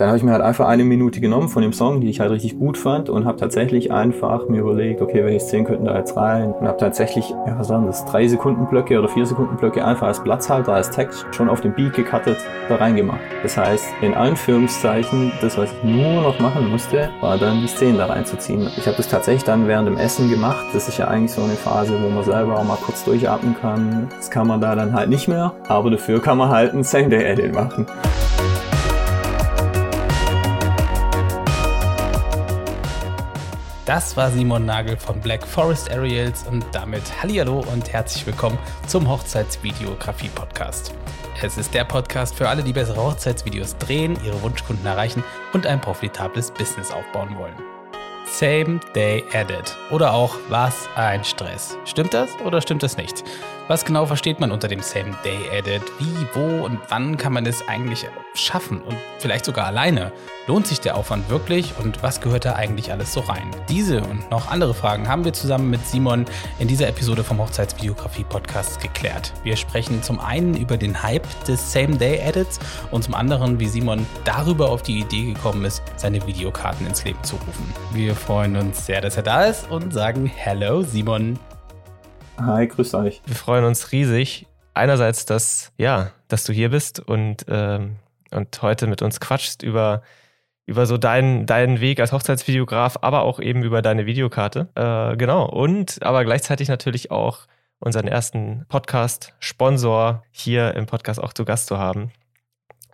dann 0.00 0.08
habe 0.08 0.16
ich 0.16 0.24
mir 0.24 0.32
halt 0.32 0.40
einfach 0.40 0.66
eine 0.66 0.82
Minute 0.82 1.20
genommen 1.20 1.50
von 1.50 1.60
dem 1.60 1.74
Song, 1.74 2.00
die 2.00 2.08
ich 2.08 2.20
halt 2.20 2.30
richtig 2.30 2.58
gut 2.58 2.78
fand 2.78 3.10
und 3.10 3.26
habe 3.26 3.36
tatsächlich 3.36 3.92
einfach 3.92 4.48
mir 4.48 4.60
überlegt, 4.60 5.02
okay, 5.02 5.22
welche 5.22 5.40
Szenen 5.40 5.66
könnten 5.66 5.84
da 5.84 5.94
jetzt 5.94 6.16
rein 6.16 6.54
und 6.54 6.66
habe 6.66 6.78
tatsächlich, 6.78 7.28
ja, 7.28 7.58
was 7.58 7.68
sagen 7.68 7.84
das, 7.84 8.06
drei 8.06 8.26
Sekunden 8.26 8.66
Blöcke 8.66 8.98
oder 8.98 9.08
vier 9.08 9.26
Sekunden 9.26 9.58
Blöcke 9.58 9.84
einfach 9.84 10.06
als 10.06 10.22
Platzhalter, 10.22 10.72
als 10.72 10.90
Text 10.90 11.26
schon 11.32 11.50
auf 11.50 11.60
dem 11.60 11.74
Beat 11.74 11.92
gecuttet 11.92 12.38
da 12.70 12.76
reingemacht. 12.76 13.20
Das 13.42 13.58
heißt, 13.58 13.88
in 14.00 14.14
Anführungszeichen, 14.14 15.32
das, 15.42 15.58
was 15.58 15.70
ich 15.70 15.84
nur 15.84 16.22
noch 16.22 16.40
machen 16.40 16.70
musste, 16.70 17.10
war 17.20 17.36
dann 17.36 17.60
die 17.60 17.68
Szenen 17.68 17.98
da 17.98 18.06
reinzuziehen. 18.06 18.70
Ich 18.78 18.86
habe 18.86 18.96
das 18.96 19.08
tatsächlich 19.08 19.44
dann 19.44 19.68
während 19.68 19.86
dem 19.86 19.98
Essen 19.98 20.30
gemacht. 20.30 20.64
Das 20.72 20.88
ist 20.88 20.96
ja 20.96 21.08
eigentlich 21.08 21.32
so 21.32 21.42
eine 21.42 21.52
Phase, 21.52 21.92
wo 22.02 22.08
man 22.08 22.24
selber 22.24 22.58
auch 22.58 22.64
mal 22.64 22.78
kurz 22.78 23.04
durchatmen 23.04 23.54
kann. 23.60 24.08
Das 24.16 24.30
kann 24.30 24.46
man 24.46 24.62
da 24.62 24.74
dann 24.74 24.94
halt 24.94 25.10
nicht 25.10 25.28
mehr, 25.28 25.52
aber 25.68 25.90
dafür 25.90 26.22
kann 26.22 26.38
man 26.38 26.48
halt 26.48 26.72
ein 26.72 26.84
Same-Day-Edit 26.84 27.54
machen. 27.54 27.86
Das 33.90 34.16
war 34.16 34.30
Simon 34.30 34.66
Nagel 34.66 34.96
von 34.96 35.20
Black 35.20 35.44
Forest 35.44 35.90
Aerials 35.90 36.46
und 36.46 36.64
damit 36.70 37.02
Hallihallo 37.20 37.64
und 37.72 37.92
herzlich 37.92 38.24
willkommen 38.24 38.56
zum 38.86 39.08
Hochzeitsvideografie-Podcast. 39.08 40.94
Es 41.42 41.58
ist 41.58 41.74
der 41.74 41.82
Podcast 41.82 42.36
für 42.36 42.48
alle, 42.48 42.62
die 42.62 42.72
bessere 42.72 43.02
Hochzeitsvideos 43.02 43.76
drehen, 43.78 44.16
ihre 44.24 44.40
Wunschkunden 44.42 44.86
erreichen 44.86 45.24
und 45.52 45.66
ein 45.66 45.80
profitables 45.80 46.52
Business 46.52 46.92
aufbauen 46.92 47.36
wollen. 47.36 47.56
Same 48.26 48.78
Day 48.94 49.24
Edit 49.32 49.76
oder 49.90 50.12
auch 50.12 50.36
Was 50.48 50.88
ein 50.94 51.24
Stress. 51.24 51.76
Stimmt 51.84 52.14
das 52.14 52.30
oder 52.44 52.60
stimmt 52.60 52.84
das 52.84 52.96
nicht? 52.96 53.24
Was 53.70 53.84
genau 53.84 54.04
versteht 54.04 54.40
man 54.40 54.50
unter 54.50 54.66
dem 54.66 54.82
Same 54.82 55.16
Day 55.24 55.38
Edit? 55.56 55.82
Wie, 56.00 56.26
wo 56.34 56.64
und 56.64 56.80
wann 56.88 57.16
kann 57.16 57.32
man 57.32 57.46
es 57.46 57.68
eigentlich 57.68 58.04
schaffen 58.34 58.82
und 58.82 58.96
vielleicht 59.20 59.44
sogar 59.44 59.66
alleine? 59.66 60.10
Lohnt 60.48 60.66
sich 60.66 60.80
der 60.80 60.96
Aufwand 60.96 61.30
wirklich 61.30 61.74
und 61.78 62.02
was 62.02 62.20
gehört 62.20 62.44
da 62.44 62.54
eigentlich 62.54 62.90
alles 62.90 63.12
so 63.12 63.20
rein? 63.20 63.48
Diese 63.68 64.00
und 64.00 64.28
noch 64.28 64.50
andere 64.50 64.74
Fragen 64.74 65.06
haben 65.06 65.24
wir 65.24 65.32
zusammen 65.32 65.70
mit 65.70 65.86
Simon 65.86 66.24
in 66.58 66.66
dieser 66.66 66.88
Episode 66.88 67.22
vom 67.22 67.38
Hochzeitsvideografie 67.38 68.24
Podcast 68.24 68.80
geklärt. 68.80 69.32
Wir 69.44 69.54
sprechen 69.54 70.02
zum 70.02 70.18
einen 70.18 70.56
über 70.56 70.76
den 70.76 71.00
Hype 71.00 71.28
des 71.44 71.72
Same 71.72 71.96
Day 71.96 72.18
Edits 72.18 72.58
und 72.90 73.04
zum 73.04 73.14
anderen, 73.14 73.60
wie 73.60 73.68
Simon 73.68 74.04
darüber 74.24 74.68
auf 74.68 74.82
die 74.82 74.98
Idee 74.98 75.32
gekommen 75.32 75.64
ist, 75.64 75.80
seine 75.94 76.26
Videokarten 76.26 76.88
ins 76.88 77.04
Leben 77.04 77.22
zu 77.22 77.36
rufen. 77.36 77.72
Wir 77.92 78.16
freuen 78.16 78.56
uns 78.56 78.84
sehr, 78.84 79.00
dass 79.00 79.16
er 79.16 79.22
da 79.22 79.44
ist 79.44 79.70
und 79.70 79.92
sagen 79.92 80.26
Hello 80.26 80.82
Simon. 80.82 81.38
Hi, 82.42 82.66
grüß 82.66 82.94
euch. 82.94 83.20
Wir 83.26 83.36
freuen 83.36 83.64
uns 83.64 83.92
riesig. 83.92 84.46
Einerseits, 84.72 85.26
dass, 85.26 85.72
ja, 85.76 86.10
dass 86.28 86.44
du 86.44 86.54
hier 86.54 86.70
bist 86.70 86.98
und, 86.98 87.44
ähm, 87.48 87.96
und 88.30 88.62
heute 88.62 88.86
mit 88.86 89.02
uns 89.02 89.20
quatschst 89.20 89.62
über, 89.62 90.02
über 90.64 90.86
so 90.86 90.96
deinen, 90.96 91.44
deinen 91.44 91.80
Weg 91.80 92.00
als 92.00 92.12
Hochzeitsvideograf, 92.12 92.98
aber 93.02 93.22
auch 93.22 93.40
eben 93.40 93.62
über 93.62 93.82
deine 93.82 94.06
Videokarte. 94.06 94.68
Äh, 94.74 95.18
genau. 95.18 95.50
Und 95.50 96.02
aber 96.02 96.24
gleichzeitig 96.24 96.68
natürlich 96.68 97.10
auch 97.10 97.40
unseren 97.78 98.08
ersten 98.08 98.64
Podcast-Sponsor 98.68 100.22
hier 100.30 100.74
im 100.76 100.86
Podcast 100.86 101.22
auch 101.22 101.34
zu 101.34 101.44
Gast 101.44 101.66
zu 101.66 101.76
haben. 101.76 102.10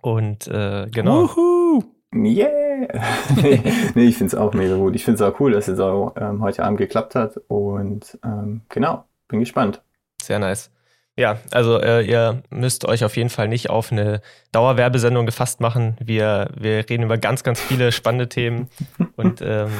Und 0.01 0.47
äh, 0.47 0.87
genau. 0.91 1.29
Wuhu! 1.29 1.83
Yeah! 2.13 2.87
nee, 3.95 4.07
ich 4.07 4.17
finde 4.17 4.27
es 4.27 4.35
auch 4.35 4.53
mega 4.53 4.75
gut. 4.75 4.95
Ich 4.95 5.05
finde 5.05 5.23
es 5.23 5.29
auch 5.29 5.39
cool, 5.39 5.51
dass 5.51 5.69
es 5.69 5.79
auch 5.79 6.15
ähm, 6.19 6.41
heute 6.41 6.65
Abend 6.65 6.79
geklappt 6.79 7.15
hat. 7.15 7.37
Und 7.47 8.17
ähm, 8.23 8.61
genau, 8.69 9.05
bin 9.27 9.39
gespannt. 9.39 9.81
Sehr 10.21 10.39
nice. 10.39 10.71
Ja, 11.17 11.39
also 11.51 11.81
äh, 11.81 12.03
ihr 12.03 12.43
müsst 12.51 12.85
euch 12.85 13.03
auf 13.03 13.17
jeden 13.17 13.31
Fall 13.31 13.47
nicht 13.47 13.71
auf 13.71 13.91
eine 13.91 14.21
Dauerwerbesendung 14.51 15.25
gefasst 15.25 15.61
machen. 15.61 15.97
Wir, 15.99 16.49
wir 16.55 16.87
reden 16.89 17.03
über 17.03 17.17
ganz, 17.17 17.43
ganz 17.43 17.59
viele 17.59 17.91
spannende 17.91 18.29
Themen. 18.29 18.69
Und 19.15 19.41
ähm, 19.41 19.71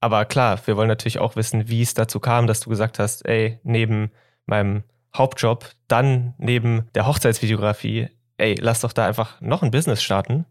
aber 0.00 0.24
klar, 0.24 0.58
wir 0.64 0.76
wollen 0.76 0.88
natürlich 0.88 1.18
auch 1.18 1.36
wissen, 1.36 1.68
wie 1.68 1.82
es 1.82 1.92
dazu 1.92 2.18
kam, 2.18 2.46
dass 2.46 2.60
du 2.60 2.70
gesagt 2.70 2.98
hast, 2.98 3.26
ey, 3.26 3.58
neben 3.62 4.10
meinem 4.46 4.84
Hauptjob, 5.14 5.66
dann 5.86 6.34
neben 6.38 6.88
der 6.94 7.06
Hochzeitsvideografie, 7.06 8.08
ey, 8.38 8.54
lass 8.58 8.80
doch 8.80 8.92
da 8.92 9.06
einfach 9.06 9.40
noch 9.42 9.62
ein 9.62 9.70
Business 9.70 10.02
starten. 10.02 10.46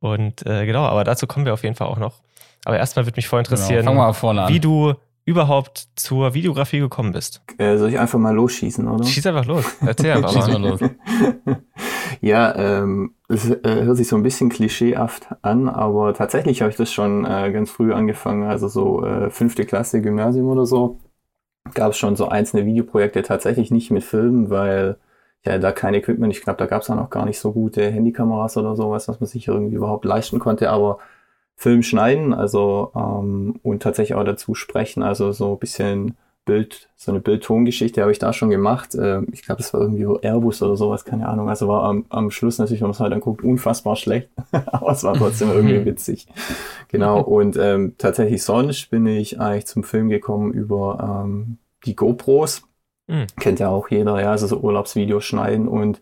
Und 0.00 0.46
äh, 0.46 0.64
genau, 0.64 0.84
aber 0.84 1.04
dazu 1.04 1.26
kommen 1.26 1.44
wir 1.44 1.52
auf 1.52 1.64
jeden 1.64 1.74
Fall 1.74 1.88
auch 1.88 1.98
noch. 1.98 2.20
Aber 2.64 2.78
erstmal 2.78 3.04
würde 3.04 3.16
mich 3.16 3.28
voll 3.28 3.42
genau, 3.42 3.56
interessieren, 3.56 3.84
genau, 3.84 4.48
wie 4.48 4.60
du 4.60 4.94
überhaupt 5.28 5.88
zur 5.94 6.32
Videografie 6.32 6.78
gekommen 6.78 7.12
bist? 7.12 7.42
Äh, 7.58 7.76
soll 7.76 7.90
ich 7.90 7.98
einfach 7.98 8.18
mal 8.18 8.34
losschießen, 8.34 8.88
oder? 8.88 9.04
Schieß 9.04 9.26
einfach 9.26 9.44
los. 9.44 9.64
Erzähl 9.84 10.12
einfach 10.16 10.48
mal. 10.48 10.70
los. 10.70 10.80
ja, 12.22 12.54
ähm, 12.56 13.14
es 13.28 13.50
äh, 13.50 13.84
hört 13.84 13.98
sich 13.98 14.08
so 14.08 14.16
ein 14.16 14.22
bisschen 14.22 14.48
klischeehaft 14.48 15.28
an, 15.42 15.68
aber 15.68 16.14
tatsächlich 16.14 16.62
habe 16.62 16.70
ich 16.70 16.78
das 16.78 16.90
schon 16.90 17.26
äh, 17.26 17.52
ganz 17.52 17.70
früh 17.70 17.92
angefangen, 17.92 18.44
also 18.44 18.68
so 18.68 19.04
äh, 19.04 19.28
fünfte 19.28 19.66
Klasse 19.66 20.00
Gymnasium 20.00 20.46
oder 20.48 20.64
so. 20.64 20.98
Gab 21.74 21.90
es 21.90 21.98
schon 21.98 22.16
so 22.16 22.28
einzelne 22.28 22.64
Videoprojekte, 22.64 23.22
tatsächlich 23.22 23.70
nicht 23.70 23.90
mit 23.90 24.04
Filmen, 24.04 24.48
weil 24.48 24.96
ja 25.44 25.58
da 25.58 25.72
kein 25.72 25.92
Equipment, 25.92 26.32
ich 26.34 26.40
glaube, 26.40 26.56
da 26.56 26.64
gab 26.64 26.80
es 26.80 26.88
dann 26.88 26.98
auch 26.98 27.10
gar 27.10 27.26
nicht 27.26 27.38
so 27.38 27.52
gute 27.52 27.90
Handykameras 27.90 28.56
oder 28.56 28.76
sowas, 28.76 29.08
was 29.08 29.20
man 29.20 29.26
sich 29.26 29.46
irgendwie 29.46 29.76
überhaupt 29.76 30.06
leisten 30.06 30.38
konnte, 30.38 30.70
aber 30.70 30.98
Film 31.58 31.82
schneiden, 31.82 32.32
also 32.32 32.92
ähm, 32.94 33.58
und 33.64 33.82
tatsächlich 33.82 34.16
auch 34.16 34.22
dazu 34.22 34.54
sprechen, 34.54 35.02
also 35.02 35.32
so 35.32 35.54
ein 35.54 35.58
bisschen 35.58 36.16
Bild, 36.44 36.88
so 36.96 37.10
eine 37.10 37.20
Bild-Ton-Geschichte 37.20 38.00
habe 38.00 38.12
ich 38.12 38.20
da 38.20 38.32
schon 38.32 38.48
gemacht. 38.48 38.94
Äh, 38.94 39.22
ich 39.32 39.42
glaube, 39.42 39.60
das 39.60 39.74
war 39.74 39.80
irgendwie 39.80 40.06
Airbus 40.22 40.62
oder 40.62 40.76
sowas, 40.76 41.04
keine 41.04 41.28
Ahnung. 41.28 41.48
Also 41.48 41.66
war 41.66 41.82
am, 41.82 42.06
am 42.10 42.30
Schluss 42.30 42.58
natürlich, 42.58 42.80
wenn 42.80 42.86
man 42.86 42.94
es 42.94 43.00
halt 43.00 43.12
anguckt, 43.12 43.42
unfassbar 43.42 43.96
schlecht, 43.96 44.30
aber 44.52 44.92
es 44.92 45.02
war 45.02 45.14
trotzdem 45.14 45.50
irgendwie 45.50 45.84
witzig. 45.84 46.28
Genau, 46.86 47.20
und 47.20 47.56
ähm, 47.56 47.96
tatsächlich 47.98 48.44
sonst 48.44 48.88
bin 48.90 49.04
ich 49.06 49.40
eigentlich 49.40 49.66
zum 49.66 49.82
Film 49.82 50.08
gekommen 50.08 50.52
über 50.52 51.24
ähm, 51.26 51.58
die 51.84 51.96
GoPros. 51.96 52.62
Mhm. 53.08 53.26
Kennt 53.40 53.58
ja 53.58 53.68
auch 53.68 53.90
jeder, 53.90 54.20
ja, 54.20 54.30
also 54.30 54.46
so 54.46 54.60
Urlaubsvideos 54.60 55.24
schneiden 55.24 55.66
und 55.66 56.00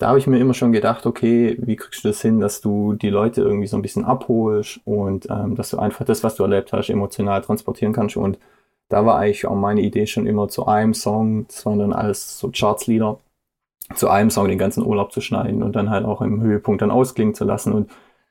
da 0.00 0.08
habe 0.08 0.18
ich 0.18 0.26
mir 0.26 0.38
immer 0.38 0.54
schon 0.54 0.72
gedacht, 0.72 1.04
okay, 1.04 1.58
wie 1.60 1.76
kriegst 1.76 2.04
du 2.04 2.08
das 2.08 2.22
hin, 2.22 2.40
dass 2.40 2.62
du 2.62 2.94
die 2.94 3.10
Leute 3.10 3.42
irgendwie 3.42 3.66
so 3.66 3.76
ein 3.76 3.82
bisschen 3.82 4.06
abholst 4.06 4.80
und 4.86 5.28
ähm, 5.28 5.56
dass 5.56 5.70
du 5.70 5.78
einfach 5.78 6.06
das, 6.06 6.24
was 6.24 6.36
du 6.36 6.42
erlebt 6.42 6.72
hast, 6.72 6.88
emotional 6.88 7.42
transportieren 7.42 7.92
kannst. 7.92 8.16
Und 8.16 8.38
da 8.88 9.04
war 9.04 9.18
eigentlich 9.18 9.46
auch 9.46 9.54
meine 9.54 9.82
Idee 9.82 10.06
schon 10.06 10.26
immer 10.26 10.48
zu 10.48 10.66
einem 10.66 10.94
Song, 10.94 11.46
das 11.48 11.66
waren 11.66 11.78
dann 11.78 11.92
alles 11.92 12.38
so 12.38 12.50
Chartslieder, 12.50 13.18
zu 13.94 14.08
einem 14.08 14.30
Song 14.30 14.48
den 14.48 14.56
ganzen 14.58 14.86
Urlaub 14.86 15.12
zu 15.12 15.20
schneiden 15.20 15.62
und 15.62 15.76
dann 15.76 15.90
halt 15.90 16.06
auch 16.06 16.22
im 16.22 16.40
Höhepunkt 16.40 16.80
dann 16.80 16.90
ausklingen 16.90 17.34
zu 17.34 17.44
lassen. 17.44 17.74
Und 17.74 17.90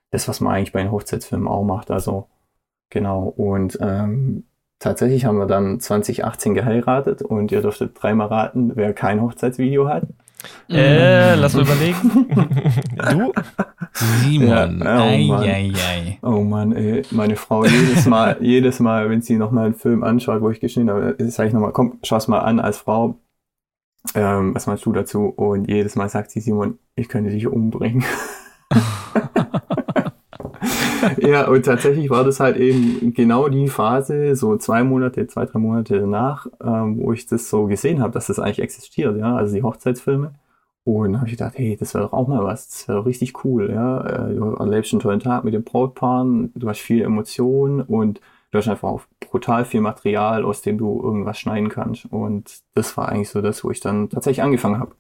das, 0.10 0.28
was 0.28 0.40
man 0.42 0.56
eigentlich 0.56 0.74
bei 0.74 0.82
den 0.82 0.92
Hochzeitsfilmen 0.92 1.48
auch 1.48 1.64
macht. 1.64 1.92
Also 1.92 2.28
genau. 2.90 3.32
Und 3.38 3.78
ähm, 3.80 4.46
tatsächlich 4.80 5.26
haben 5.26 5.38
wir 5.38 5.46
dann 5.46 5.80
2018 5.80 6.56
geheiratet 6.56 7.22
und 7.22 7.52
ihr 7.52 7.62
dürftet 7.62 7.92
dreimal 8.02 8.28
raten, 8.28 8.72
wer 8.76 8.94
kein 8.94 9.22
Hochzeitsvideo 9.22 9.88
hat. 9.88 10.08
Äh, 10.70 11.36
lass 11.36 11.54
mal 11.54 11.64
überlegen. 11.64 12.30
du? 13.12 13.34
Simon. 13.94 14.80
Ja, 14.80 15.04
oh, 15.04 15.18
Mann. 15.18 15.44
Ei, 15.44 15.52
ei, 15.52 15.74
ei. 15.74 16.20
oh 16.22 16.44
Mann, 16.44 16.72
ey. 16.74 17.02
Meine 17.12 17.36
Frau 17.36 17.66
jedes 17.66 18.06
Mal, 18.06 18.38
jedes 18.42 18.80
Mal, 18.80 19.10
wenn 19.10 19.22
sie 19.22 19.38
nochmal 19.38 19.66
einen 19.66 19.76
Film 19.76 20.04
anschaut, 20.04 20.42
wo 20.42 20.50
ich 20.50 20.60
geschnitten 20.60 20.90
habe, 20.90 21.16
sage 21.30 21.50
ich 21.50 21.54
nochmal, 21.54 21.72
komm, 21.72 22.00
schau's 22.04 22.28
mal 22.28 22.40
an 22.40 22.60
als 22.60 22.78
Frau. 22.78 23.20
Ähm, 24.16 24.56
was 24.56 24.68
meinst 24.68 24.86
du 24.86 24.94
dazu? 24.94 25.26
Und 25.26 25.68
jedes 25.68 25.96
Mal 25.96 26.10
sagt 26.10 26.32
sie, 26.32 26.40
Simon, 26.40 26.80
ich 26.96 27.10
könnte 27.10 27.32
dich 27.32 27.48
umbringen. 27.48 28.06
ja, 31.18 31.48
und 31.48 31.64
tatsächlich 31.66 32.10
war 32.10 32.24
das 32.24 32.40
halt 32.40 32.58
eben 32.58 33.14
genau 33.14 33.50
die 33.50 33.68
Phase, 33.68 34.36
so 34.36 34.58
zwei 34.58 34.84
Monate, 34.84 35.28
zwei, 35.28 35.46
drei 35.46 35.60
Monate 35.60 36.00
danach, 36.00 36.48
ähm, 36.64 37.00
wo 37.00 37.14
ich 37.14 37.26
das 37.26 37.50
so 37.50 37.66
gesehen 37.66 38.02
habe, 38.02 38.14
dass 38.14 38.28
das 38.28 38.40
eigentlich 38.40 38.60
existiert, 38.60 39.18
ja, 39.18 39.36
also 39.36 39.56
die 39.56 39.64
Hochzeitsfilme. 39.64 40.34
Und 40.86 41.18
habe 41.18 41.28
ich 41.28 41.34
gedacht, 41.38 41.58
hey, 41.58 41.78
das 41.78 41.94
wäre 41.94 42.06
doch 42.06 42.14
auch 42.14 42.28
mal 42.28 42.44
was, 42.44 42.68
das 42.70 42.88
wäre 42.88 43.00
doch 43.00 43.06
richtig 43.06 43.44
cool, 43.44 43.70
ja. 43.70 44.06
Äh, 44.06 44.36
du 44.36 44.56
erlebst 44.56 44.94
einen 44.94 45.02
tollen 45.02 45.20
Tag 45.20 45.44
mit 45.44 45.54
den 45.54 45.64
Brautpaaren, 45.64 46.52
du 46.56 46.68
hast 46.68 46.80
viel 46.80 47.04
Emotionen 47.04 47.82
und 47.82 48.22
du 48.52 48.58
hast 48.58 48.68
einfach 48.68 48.90
auch 48.90 49.02
brutal 49.20 49.66
viel 49.66 49.82
Material, 49.82 50.44
aus 50.44 50.62
dem 50.62 50.78
du 50.78 51.02
irgendwas 51.02 51.38
schneiden 51.38 51.70
kannst. 51.70 52.06
Und 52.06 52.62
das 52.74 52.98
war 52.98 53.10
eigentlich 53.10 53.30
so 53.30 53.42
das, 53.42 53.64
wo 53.64 53.72
ich 53.72 53.80
dann 53.80 54.10
tatsächlich 54.10 54.44
angefangen 54.44 54.80
habe. 54.80 54.96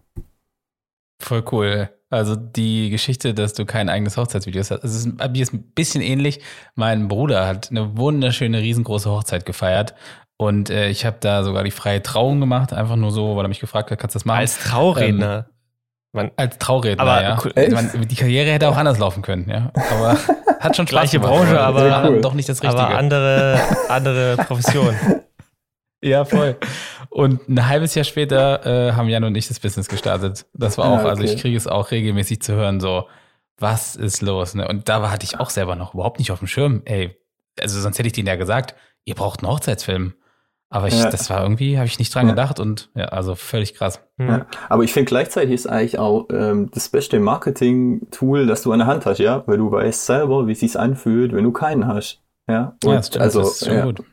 Voll 1.21 1.43
cool. 1.51 1.89
Also 2.11 2.35
die 2.35 2.89
Geschichte, 2.89 3.33
dass 3.35 3.53
du 3.53 3.65
kein 3.65 3.87
eigenes 3.87 4.17
Hochzeitsvideo 4.17 4.61
hast, 4.61 4.71
es 4.71 4.95
ist, 4.95 5.05
mir 5.05 5.41
ist 5.41 5.53
ein 5.53 5.63
bisschen 5.73 6.01
ähnlich. 6.01 6.39
Mein 6.75 7.07
Bruder 7.07 7.45
hat 7.45 7.69
eine 7.69 7.97
wunderschöne, 7.97 8.59
riesengroße 8.59 9.09
Hochzeit 9.09 9.45
gefeiert 9.45 9.93
und 10.41 10.69
äh, 10.69 10.89
ich 10.89 11.05
habe 11.05 11.17
da 11.19 11.43
sogar 11.43 11.65
die 11.65 11.71
freie 11.71 12.01
Trauung 12.01 12.39
gemacht, 12.39 12.71
einfach 12.71 12.95
nur 12.95 13.11
so, 13.11 13.35
weil 13.35 13.43
er 13.45 13.49
mich 13.49 13.59
gefragt 13.59 13.91
hat, 13.91 13.99
kannst 13.99 14.15
du 14.15 14.19
das 14.19 14.25
machen? 14.25 14.39
Als 14.39 14.57
Trauredner. 14.57 15.47
Ähm, 15.49 15.55
man, 16.13 16.31
als 16.37 16.57
Trauredner, 16.57 17.03
aber 17.03 17.21
ja. 17.21 17.37
Cool, 17.43 17.69
man, 17.71 18.07
die 18.07 18.15
Karriere 18.15 18.49
hätte 18.49 18.69
auch 18.69 18.77
anders 18.77 18.97
laufen 18.97 19.21
können, 19.21 19.49
ja. 19.49 19.71
Aber 19.91 20.17
hat 20.59 20.77
schon 20.77 20.87
Spaß 20.87 20.89
Gleiche 20.89 21.19
Branche, 21.19 21.59
aber 21.59 22.09
cool. 22.09 22.21
doch 22.21 22.33
nicht 22.33 22.47
das 22.47 22.63
Richtige. 22.63 22.81
Aber 22.81 22.97
andere, 22.97 23.59
andere 23.89 24.37
Profession. 24.47 24.95
Ja, 26.01 26.23
voll. 26.23 26.55
Und 27.09 27.49
ein 27.49 27.67
halbes 27.67 27.95
Jahr 27.95 28.05
später 28.05 28.65
äh, 28.65 28.93
haben 28.93 29.09
Jan 29.09 29.23
und 29.23 29.35
ich 29.35 29.47
das 29.47 29.59
Business 29.59 29.87
gestartet. 29.87 30.45
Das 30.53 30.77
war 30.77 30.85
auch, 30.85 30.97
ah, 30.97 31.01
okay. 31.01 31.09
also 31.09 31.23
ich 31.23 31.37
kriege 31.37 31.57
es 31.57 31.67
auch 31.67 31.91
regelmäßig 31.91 32.41
zu 32.41 32.53
hören, 32.53 32.79
so, 32.79 33.07
was 33.57 33.95
ist 33.95 34.21
los? 34.21 34.53
Ne? 34.55 34.67
Und 34.67 34.89
da 34.89 35.09
hatte 35.09 35.25
ich 35.25 35.39
auch 35.39 35.49
selber 35.49 35.75
noch 35.75 35.93
überhaupt 35.93 36.19
nicht 36.19 36.31
auf 36.31 36.39
dem 36.39 36.47
Schirm. 36.47 36.83
Ey, 36.85 37.17
also 37.59 37.79
sonst 37.79 37.97
hätte 37.97 38.07
ich 38.07 38.13
denen 38.13 38.27
ja 38.27 38.35
gesagt, 38.35 38.75
ihr 39.05 39.15
braucht 39.15 39.43
einen 39.43 39.51
Hochzeitsfilm. 39.51 40.13
Aber 40.71 40.87
ich, 40.87 40.99
ja. 40.99 41.09
das 41.09 41.31
war 41.31 41.41
irgendwie, 41.41 41.77
habe 41.77 41.87
ich 41.87 41.97
nicht 41.97 42.13
dran 42.13 42.27
ja. 42.27 42.33
gedacht 42.33 42.59
und 42.59 42.91
ja, 42.93 43.05
also 43.05 43.33
völlig 43.33 43.73
krass. 43.73 44.01
Ja. 44.19 44.45
Aber 44.69 44.83
ich 44.83 44.93
finde 44.93 45.07
gleichzeitig 45.07 45.55
ist 45.55 45.67
eigentlich 45.67 45.97
auch 45.97 46.27
ähm, 46.31 46.69
das 46.71 46.89
beste 46.89 47.19
Marketing-Tool, 47.19 48.45
das 48.45 48.61
du 48.61 48.71
an 48.71 48.79
der 48.79 48.87
Hand 48.87 49.07
hast, 49.07 49.17
ja, 49.17 49.41
weil 49.47 49.57
du 49.57 49.71
weißt 49.71 50.05
selber, 50.05 50.45
wie 50.45 50.51
es 50.51 50.59
sich 50.59 50.77
anfühlt, 50.79 51.33
wenn 51.33 51.43
du 51.43 51.51
keinen 51.51 51.87
hast. 51.87 52.21
Ja, 52.47 52.75
und 52.83 52.91
ja 52.91 53.01
stimmt, 53.01 53.23
also, 53.23 53.39
das 53.39 53.61
ist 53.61 53.67
schon 53.67 53.81
gut. 53.81 54.03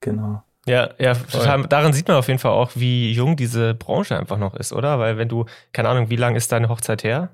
Genau. 0.00 0.42
Ja, 0.66 0.90
ja, 0.98 1.14
total, 1.14 1.62
daran 1.64 1.92
sieht 1.92 2.08
man 2.08 2.16
auf 2.16 2.26
jeden 2.26 2.40
Fall 2.40 2.50
auch, 2.50 2.72
wie 2.74 3.12
jung 3.12 3.36
diese 3.36 3.74
Branche 3.74 4.18
einfach 4.18 4.36
noch 4.36 4.54
ist, 4.54 4.72
oder? 4.72 4.98
Weil 4.98 5.16
wenn 5.16 5.28
du, 5.28 5.46
keine 5.72 5.88
Ahnung, 5.88 6.10
wie 6.10 6.16
lange 6.16 6.36
ist 6.36 6.50
deine 6.50 6.68
Hochzeit 6.68 7.04
her? 7.04 7.30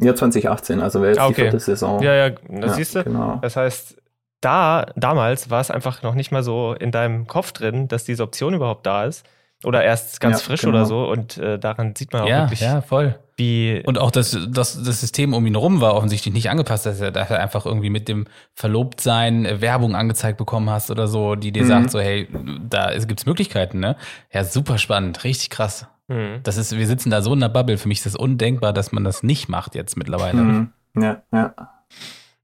Ja, 0.00 0.14
2018, 0.14 0.80
also 0.80 1.00
wäre 1.00 1.10
jetzt 1.12 1.20
okay. 1.20 1.28
die 1.28 1.40
vierte 1.42 1.60
Saison. 1.60 2.00
Ja, 2.00 2.14
ja, 2.14 2.30
das 2.30 2.40
ja, 2.48 2.68
siehst 2.74 2.94
du. 2.94 3.02
Genau. 3.02 3.38
Das 3.42 3.56
heißt, 3.56 4.00
da, 4.40 4.86
damals 4.94 5.50
war 5.50 5.60
es 5.60 5.72
einfach 5.72 6.02
noch 6.02 6.14
nicht 6.14 6.30
mal 6.30 6.44
so 6.44 6.74
in 6.74 6.92
deinem 6.92 7.26
Kopf 7.26 7.50
drin, 7.50 7.88
dass 7.88 8.04
diese 8.04 8.22
Option 8.22 8.54
überhaupt 8.54 8.86
da 8.86 9.04
ist. 9.04 9.26
Oder 9.64 9.82
erst 9.82 10.20
ganz 10.20 10.40
ja, 10.40 10.46
frisch 10.46 10.60
genau. 10.60 10.76
oder 10.76 10.86
so. 10.86 11.08
Und 11.08 11.36
äh, 11.38 11.58
daran 11.58 11.96
sieht 11.96 12.12
man 12.12 12.22
auch 12.22 12.28
ja, 12.28 12.42
wirklich, 12.42 12.60
ja, 12.60 12.80
voll. 12.80 13.18
Wie. 13.38 13.82
Und 13.86 13.98
auch 13.98 14.10
das, 14.10 14.36
das, 14.48 14.82
das 14.82 15.00
System 15.00 15.32
um 15.32 15.46
ihn 15.46 15.56
rum 15.56 15.80
war 15.80 15.94
offensichtlich 15.94 16.34
nicht 16.34 16.50
angepasst, 16.50 16.86
dass 16.86 17.00
er, 17.00 17.10
dass 17.10 17.30
er 17.30 17.40
einfach 17.40 17.64
irgendwie 17.64 17.90
mit 17.90 18.08
dem 18.08 18.26
Verlobtsein 18.54 19.46
äh, 19.46 19.60
Werbung 19.60 19.94
angezeigt 19.94 20.38
bekommen 20.38 20.70
hast 20.70 20.90
oder 20.90 21.08
so, 21.08 21.34
die 21.34 21.52
dir 21.52 21.64
mhm. 21.64 21.68
sagt, 21.68 21.90
so, 21.90 22.00
hey, 22.00 22.28
da 22.68 22.96
gibt 22.98 23.20
es 23.20 23.26
Möglichkeiten, 23.26 23.80
ne? 23.80 23.96
Ja, 24.32 24.44
super 24.44 24.78
spannend, 24.78 25.24
richtig 25.24 25.50
krass. 25.50 25.86
Mhm. 26.08 26.40
Das 26.42 26.56
ist, 26.56 26.76
wir 26.76 26.86
sitzen 26.86 27.10
da 27.10 27.22
so 27.22 27.32
in 27.32 27.40
der 27.40 27.48
Bubble. 27.48 27.78
Für 27.78 27.88
mich 27.88 27.98
ist 27.98 28.06
das 28.06 28.16
undenkbar, 28.16 28.72
dass 28.72 28.92
man 28.92 29.04
das 29.04 29.22
nicht 29.22 29.48
macht 29.48 29.74
jetzt 29.74 29.96
mittlerweile. 29.96 30.42
Mhm. 30.42 30.72
Ja, 30.96 31.22
ja. 31.32 31.54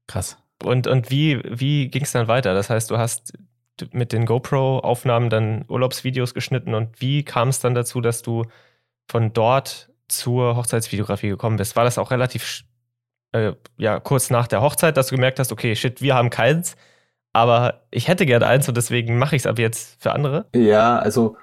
Krass. 0.07 0.37
Und, 0.63 0.87
und 0.87 1.11
wie, 1.11 1.41
wie 1.43 1.89
ging 1.89 2.03
es 2.03 2.11
dann 2.11 2.27
weiter? 2.27 2.53
Das 2.53 2.69
heißt, 2.69 2.89
du 2.89 2.97
hast 2.97 3.33
mit 3.91 4.13
den 4.13 4.25
GoPro-Aufnahmen 4.25 5.29
dann 5.29 5.65
Urlaubsvideos 5.67 6.33
geschnitten 6.33 6.73
und 6.73 7.01
wie 7.01 7.23
kam 7.23 7.49
es 7.49 7.59
dann 7.59 7.75
dazu, 7.75 7.99
dass 7.99 8.21
du 8.21 8.45
von 9.07 9.33
dort 9.33 9.89
zur 10.07 10.55
Hochzeitsvideografie 10.55 11.29
gekommen 11.29 11.57
bist? 11.57 11.75
War 11.75 11.83
das 11.83 11.97
auch 11.97 12.11
relativ 12.11 12.63
äh, 13.31 13.53
ja, 13.77 13.99
kurz 13.99 14.29
nach 14.29 14.47
der 14.47 14.61
Hochzeit, 14.61 14.97
dass 14.97 15.07
du 15.07 15.15
gemerkt 15.15 15.39
hast, 15.39 15.51
okay, 15.51 15.75
shit, 15.75 16.01
wir 16.01 16.15
haben 16.15 16.29
keins, 16.29 16.75
aber 17.33 17.81
ich 17.91 18.07
hätte 18.07 18.25
gerne 18.25 18.47
eins 18.47 18.67
und 18.67 18.77
deswegen 18.77 19.17
mache 19.17 19.35
ich 19.35 19.41
es 19.41 19.47
ab 19.47 19.59
jetzt 19.59 20.01
für 20.01 20.13
andere? 20.13 20.45
Ja, 20.55 20.97
also 20.97 21.35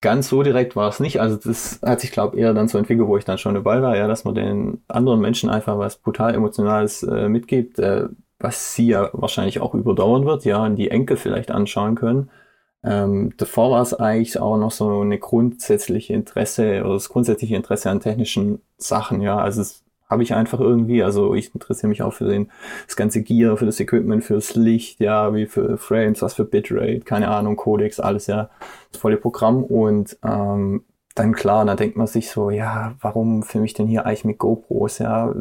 ganz 0.00 0.28
so 0.28 0.42
direkt 0.42 0.76
war 0.76 0.88
es 0.88 1.00
nicht. 1.00 1.20
Also 1.20 1.36
das 1.36 1.80
hat 1.82 2.00
sich, 2.00 2.12
glaube 2.12 2.36
ich, 2.36 2.42
eher 2.42 2.54
dann 2.54 2.68
so 2.68 2.78
entwickelt, 2.78 3.08
wo 3.08 3.16
ich 3.16 3.24
dann 3.24 3.38
schon 3.38 3.54
dabei 3.54 3.82
war, 3.82 3.96
ja, 3.96 4.06
dass 4.06 4.24
man 4.24 4.34
den 4.34 4.82
anderen 4.88 5.20
Menschen 5.20 5.50
einfach 5.50 5.78
was 5.78 5.96
brutal 5.96 6.34
Emotionales 6.34 7.02
äh, 7.02 7.28
mitgibt, 7.28 7.78
äh, 7.78 8.08
was 8.38 8.74
sie 8.74 8.88
ja 8.88 9.10
wahrscheinlich 9.12 9.60
auch 9.60 9.74
überdauern 9.74 10.24
wird, 10.26 10.44
ja, 10.44 10.64
und 10.64 10.76
die 10.76 10.90
Enkel 10.90 11.16
vielleicht 11.16 11.50
anschauen 11.50 11.94
können. 11.96 12.30
Ähm, 12.82 13.34
davor 13.36 13.70
war 13.72 13.82
es 13.82 13.92
eigentlich 13.94 14.38
auch 14.38 14.56
noch 14.56 14.70
so 14.70 15.00
eine 15.00 15.18
grundsätzliche 15.18 16.14
Interesse 16.14 16.82
oder 16.82 16.94
das 16.94 17.08
grundsätzliche 17.08 17.56
Interesse 17.56 17.90
an 17.90 18.00
technischen 18.00 18.62
Sachen, 18.78 19.20
ja. 19.20 19.38
Also 19.38 19.60
es 19.60 19.84
habe 20.10 20.22
ich 20.22 20.34
einfach 20.34 20.60
irgendwie. 20.60 21.02
Also 21.02 21.34
ich 21.34 21.54
interessiere 21.54 21.88
mich 21.88 22.02
auch 22.02 22.12
für 22.12 22.26
den, 22.26 22.50
das 22.86 22.96
ganze 22.96 23.22
Gear, 23.22 23.56
für 23.56 23.66
das 23.66 23.80
Equipment, 23.80 24.24
fürs 24.24 24.56
Licht, 24.56 25.00
ja, 25.00 25.32
wie 25.34 25.46
für 25.46 25.78
Frames, 25.78 26.20
was 26.20 26.34
für 26.34 26.44
Bitrate, 26.44 27.00
keine 27.00 27.28
Ahnung, 27.28 27.56
Codex, 27.56 28.00
alles 28.00 28.26
ja, 28.26 28.50
das 28.90 29.00
volle 29.00 29.16
Programm. 29.16 29.62
Und 29.62 30.18
ähm, 30.24 30.82
dann 31.14 31.32
klar, 31.32 31.64
dann 31.64 31.76
denkt 31.76 31.96
man 31.96 32.06
sich 32.06 32.30
so, 32.30 32.50
ja, 32.50 32.94
warum 33.00 33.42
filme 33.42 33.66
ich 33.66 33.74
denn 33.74 33.86
hier 33.86 34.06
eigentlich 34.06 34.24
mit 34.24 34.38
GoPros, 34.38 34.98
ja, 34.98 35.34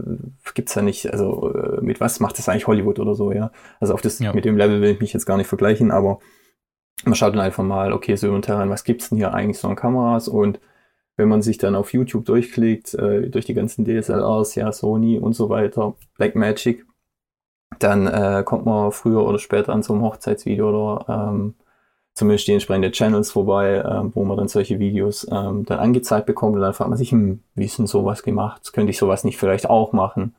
gibt's 0.53 0.73
da 0.73 0.81
nicht, 0.81 1.11
also 1.11 1.53
äh, 1.53 1.81
mit 1.81 1.99
was 1.99 2.19
macht 2.19 2.37
das 2.37 2.49
eigentlich 2.49 2.67
Hollywood 2.67 2.99
oder 2.99 3.15
so, 3.15 3.31
ja. 3.31 3.51
Also 3.79 3.93
auf 3.93 4.01
das, 4.01 4.19
ja. 4.19 4.33
mit 4.33 4.45
dem 4.45 4.57
Level 4.57 4.81
will 4.81 4.91
ich 4.91 4.99
mich 4.99 5.13
jetzt 5.13 5.25
gar 5.25 5.37
nicht 5.37 5.47
vergleichen, 5.47 5.91
aber 5.91 6.19
man 7.05 7.15
schaut 7.15 7.33
dann 7.33 7.41
einfach 7.41 7.63
mal, 7.63 7.93
okay, 7.93 8.15
so 8.15 8.31
und 8.31 8.43
Terran, 8.43 8.69
was 8.69 8.83
gibt's 8.83 9.09
denn 9.09 9.17
hier 9.17 9.33
eigentlich 9.33 9.59
so 9.59 9.67
an 9.67 9.75
Kameras 9.75 10.27
und 10.27 10.59
wenn 11.17 11.29
man 11.29 11.41
sich 11.41 11.57
dann 11.57 11.75
auf 11.75 11.93
YouTube 11.93 12.25
durchklickt, 12.25 12.93
äh, 12.93 13.29
durch 13.29 13.45
die 13.45 13.53
ganzen 13.53 13.85
DSLRs, 13.85 14.55
ja, 14.55 14.71
Sony 14.71 15.19
und 15.19 15.33
so 15.33 15.49
weiter, 15.49 15.95
Blackmagic, 16.17 16.85
dann 17.79 18.07
äh, 18.07 18.43
kommt 18.45 18.65
man 18.65 18.91
früher 18.91 19.25
oder 19.25 19.39
später 19.39 19.73
an 19.73 19.83
so 19.83 19.93
einem 19.93 20.03
Hochzeitsvideo 20.03 20.69
oder 20.69 21.29
ähm, 21.29 21.55
zumindest 22.13 22.47
die 22.47 22.53
entsprechenden 22.53 22.91
Channels 22.91 23.31
vorbei, 23.31 23.75
äh, 23.75 24.15
wo 24.15 24.23
man 24.23 24.37
dann 24.37 24.47
solche 24.47 24.79
Videos 24.79 25.27
ähm, 25.31 25.65
dann 25.65 25.79
angezeigt 25.79 26.25
bekommt 26.25 26.55
und 26.55 26.61
dann 26.61 26.73
fragt 26.73 26.89
man 26.89 26.97
sich, 26.97 27.11
hm, 27.11 27.41
wie 27.55 27.65
ist 27.65 27.77
denn 27.77 27.87
sowas 27.87 28.23
gemacht? 28.23 28.71
Könnte 28.73 28.91
ich 28.91 28.97
sowas 28.97 29.23
nicht 29.23 29.37
vielleicht 29.37 29.69
auch 29.69 29.93
machen? 29.93 30.35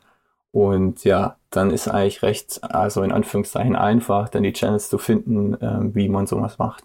Und 0.52 1.04
ja, 1.04 1.36
dann 1.50 1.70
ist 1.70 1.88
eigentlich 1.88 2.22
recht, 2.22 2.60
also 2.62 3.02
in 3.02 3.12
Anführungszeichen 3.12 3.76
einfach, 3.76 4.28
dann 4.28 4.42
die 4.42 4.52
Channels 4.52 4.88
zu 4.88 4.98
finden, 4.98 5.56
ähm, 5.60 5.94
wie 5.94 6.08
man 6.08 6.26
sowas 6.26 6.58
macht. 6.58 6.84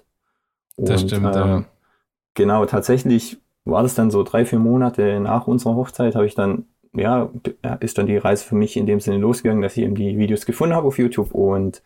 Und, 0.75 0.89
das 0.89 1.01
stimmt, 1.01 1.35
ähm, 1.35 1.47
ja. 1.47 1.63
Genau, 2.35 2.65
tatsächlich 2.65 3.39
war 3.63 3.81
das 3.81 3.95
dann 3.95 4.11
so 4.11 4.23
drei, 4.23 4.45
vier 4.45 4.59
Monate 4.59 5.19
nach 5.19 5.47
unserer 5.47 5.75
Hochzeit, 5.75 6.15
habe 6.15 6.27
ich 6.27 6.35
dann, 6.35 6.65
ja, 6.93 7.29
ist 7.79 7.97
dann 7.97 8.05
die 8.05 8.17
Reise 8.17 8.45
für 8.45 8.55
mich 8.55 8.77
in 8.77 8.85
dem 8.85 8.99
Sinne 8.99 9.17
losgegangen, 9.17 9.61
dass 9.61 9.77
ich 9.77 9.83
eben 9.83 9.95
die 9.95 10.17
Videos 10.17 10.45
gefunden 10.45 10.75
habe 10.75 10.87
auf 10.87 10.99
YouTube 10.99 11.33
und 11.33 11.81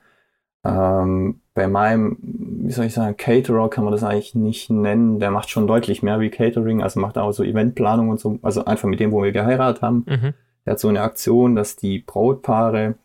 ähm, 0.65 1.39
bei 1.53 1.67
meinem, 1.67 2.17
wie 2.21 2.71
soll 2.71 2.85
ich 2.85 2.93
sagen, 2.93 3.15
Caterer 3.15 3.69
kann 3.69 3.85
man 3.85 3.93
das 3.93 4.03
eigentlich 4.03 4.35
nicht 4.35 4.69
nennen. 4.69 5.19
Der 5.19 5.31
macht 5.31 5.49
schon 5.49 5.67
deutlich 5.67 6.03
mehr 6.03 6.19
wie 6.19 6.29
Catering, 6.29 6.83
also 6.83 6.99
macht 6.99 7.17
auch 7.17 7.31
so 7.31 7.43
Eventplanung 7.43 8.09
und 8.09 8.19
so, 8.19 8.39
also 8.41 8.65
einfach 8.65 8.89
mit 8.89 8.99
dem, 8.99 9.11
wo 9.11 9.23
wir 9.23 9.31
geheiratet 9.31 9.81
haben. 9.81 10.05
Mhm. 10.07 10.33
Der 10.65 10.71
hat 10.71 10.79
so 10.79 10.87
eine 10.87 11.01
Aktion, 11.01 11.55
dass 11.55 11.75
die 11.75 11.99
Brautpaare, 11.99 12.95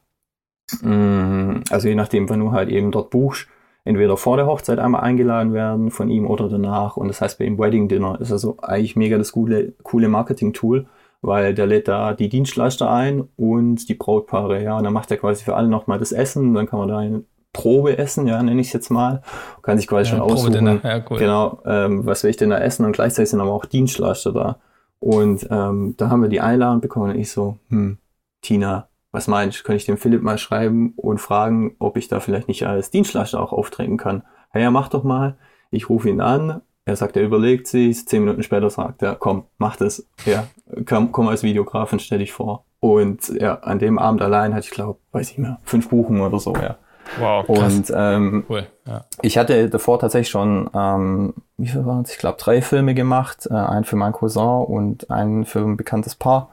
mh, 0.83 0.91
mm, 0.91 1.65
also 1.71 1.89
je 1.89 1.95
nachdem, 1.95 2.29
wann 2.29 2.41
du 2.41 2.53
halt 2.53 2.69
eben 2.69 2.91
dort 2.91 3.11
buchst, 3.11 3.49
entweder 3.85 4.17
vor 4.17 4.37
der 4.37 4.47
Hochzeit 4.47 4.79
einmal 4.79 5.03
eingeladen 5.03 5.53
werden 5.53 5.91
von 5.91 6.09
ihm 6.09 6.27
oder 6.27 6.49
danach. 6.49 6.97
Und 6.97 7.09
das 7.09 7.21
heißt, 7.21 7.39
bei 7.39 7.45
dem 7.45 7.59
Wedding 7.59 7.89
Dinner 7.89 8.19
ist 8.21 8.33
also 8.33 8.57
eigentlich 8.63 8.97
mega 8.97 9.19
das 9.19 9.33
coole, 9.33 9.73
coole 9.83 10.09
Marketing-Tool, 10.09 10.87
weil 11.21 11.55
der 11.55 11.67
lädt 11.67 11.89
da 11.89 12.15
die 12.15 12.29
Dienstleister 12.29 12.91
ein 12.91 13.29
und 13.37 13.89
die 13.89 13.95
Brautpaare, 13.95 14.63
ja. 14.63 14.77
Und 14.77 14.85
dann 14.85 14.93
macht 14.93 15.11
er 15.11 15.19
quasi 15.19 15.45
für 15.45 15.55
alle 15.55 15.69
nochmal 15.69 15.99
das 15.99 16.13
Essen, 16.13 16.55
dann 16.55 16.67
kann 16.67 16.79
man 16.79 16.89
da 16.89 16.99
ein 16.99 17.25
Probe 17.53 17.97
essen, 17.99 18.27
ja, 18.27 18.43
nenne 18.43 18.61
ich 18.61 18.69
es 18.69 18.73
jetzt 18.73 18.91
mal. 18.91 19.23
Kann 19.63 19.79
sich 19.79 19.87
quasi 19.87 20.11
ja, 20.11 20.17
schon 20.17 20.21
aussuchen, 20.21 20.81
ja, 20.83 21.05
cool. 21.09 21.19
genau, 21.19 21.61
ähm, 21.65 22.05
was 22.05 22.23
will 22.25 22.31
ich 22.31 22.37
denn 22.37 22.51
da 22.51 22.59
essen 22.59 22.85
und 22.85 22.93
gleichzeitig 22.93 23.31
sind 23.31 23.41
aber 23.41 23.53
auch 23.53 23.65
Dienstleister 23.65 24.33
da. 24.33 24.59
Und 25.05 25.47
ähm, 25.51 25.93
da 25.99 26.09
haben 26.09 26.23
wir 26.23 26.31
die 26.31 26.41
Einladung 26.41 26.81
bekommen 26.81 27.11
und 27.11 27.19
ich 27.19 27.31
so, 27.31 27.59
hm, 27.69 27.99
Tina, 28.41 28.89
was 29.13 29.29
meinst 29.29 29.61
du, 29.61 29.63
kann 29.63 29.77
ich 29.77 29.85
dem 29.85 29.99
Philipp 29.99 30.23
mal 30.23 30.39
schreiben 30.39 30.95
und 30.97 31.19
fragen, 31.19 31.77
ob 31.79 31.99
ich 31.99 32.09
da 32.09 32.21
vielleicht 32.21 32.49
nicht 32.49 32.67
als 32.67 32.91
Dienstleister 32.91 33.39
auch 33.39 33.53
auftreten 33.53 33.99
kann? 33.99 34.23
Ja, 34.55 34.63
ja, 34.63 34.71
mach 34.71 34.89
doch 34.89 35.05
mal. 35.05 35.37
Ich 35.71 35.91
rufe 35.91 36.09
ihn 36.09 36.23
an. 36.23 36.63
Er 36.87 36.97
sagt, 36.97 37.19
er 37.19 37.23
überlegt 37.23 37.67
sich. 37.67 38.09
Zehn 38.09 38.25
Minuten 38.25 38.43
später 38.43 38.71
sagt 38.71 39.03
er, 39.03 39.15
komm, 39.15 39.45
mach 39.59 39.77
das. 39.77 40.07
Ja, 40.25 40.47
komm, 40.87 41.13
komm 41.13 41.29
als 41.29 41.43
Videograf 41.43 41.93
und 41.93 42.01
stell 42.01 42.21
dich 42.21 42.33
vor. 42.33 42.65
Und 42.81 43.29
ja, 43.29 43.57
an 43.57 43.79
dem 43.79 43.99
Abend 43.99 44.23
allein 44.23 44.55
hatte 44.55 44.69
ich, 44.69 44.73
glaube, 44.73 45.01
weiß 45.13 45.33
ich 45.33 45.37
mehr, 45.37 45.61
fünf 45.65 45.91
Buchungen 45.91 46.23
oder 46.23 46.41
so, 46.41 46.55
ja. 46.55 46.79
Wow. 47.19 47.49
Und 47.49 47.93
ähm, 47.95 48.45
cool, 48.49 48.67
ja. 48.87 49.05
ich 49.23 49.39
hatte 49.39 49.69
davor 49.69 49.99
tatsächlich 49.99 50.31
schon, 50.31 50.71
ähm, 50.75 51.35
wie 51.57 51.69
viel 51.69 51.85
waren 51.87 52.03
es? 52.03 52.13
Ich 52.13 52.19
glaube, 52.19 52.39
drei 52.39 52.63
Filme 52.63 52.95
gemacht. 52.95 53.47
Äh, 53.51 53.55
einen 53.55 53.85
für 53.85 53.97
meinen 53.97 54.13
Cousin 54.13 54.65
und 54.65 55.11
einen 55.11 55.45
für 55.45 55.61
ein 55.61 55.77
bekanntes 55.77 56.15
Paar. 56.15 56.51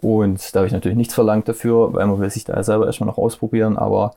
Und 0.00 0.54
da 0.54 0.60
habe 0.60 0.66
ich 0.66 0.72
natürlich 0.72 0.96
nichts 0.96 1.14
verlangt 1.14 1.48
dafür, 1.48 1.94
weil 1.94 2.06
man 2.06 2.20
will 2.20 2.30
sich 2.30 2.44
da 2.44 2.62
selber 2.62 2.86
erstmal 2.86 3.08
noch 3.08 3.18
ausprobieren. 3.18 3.76
Aber 3.76 4.14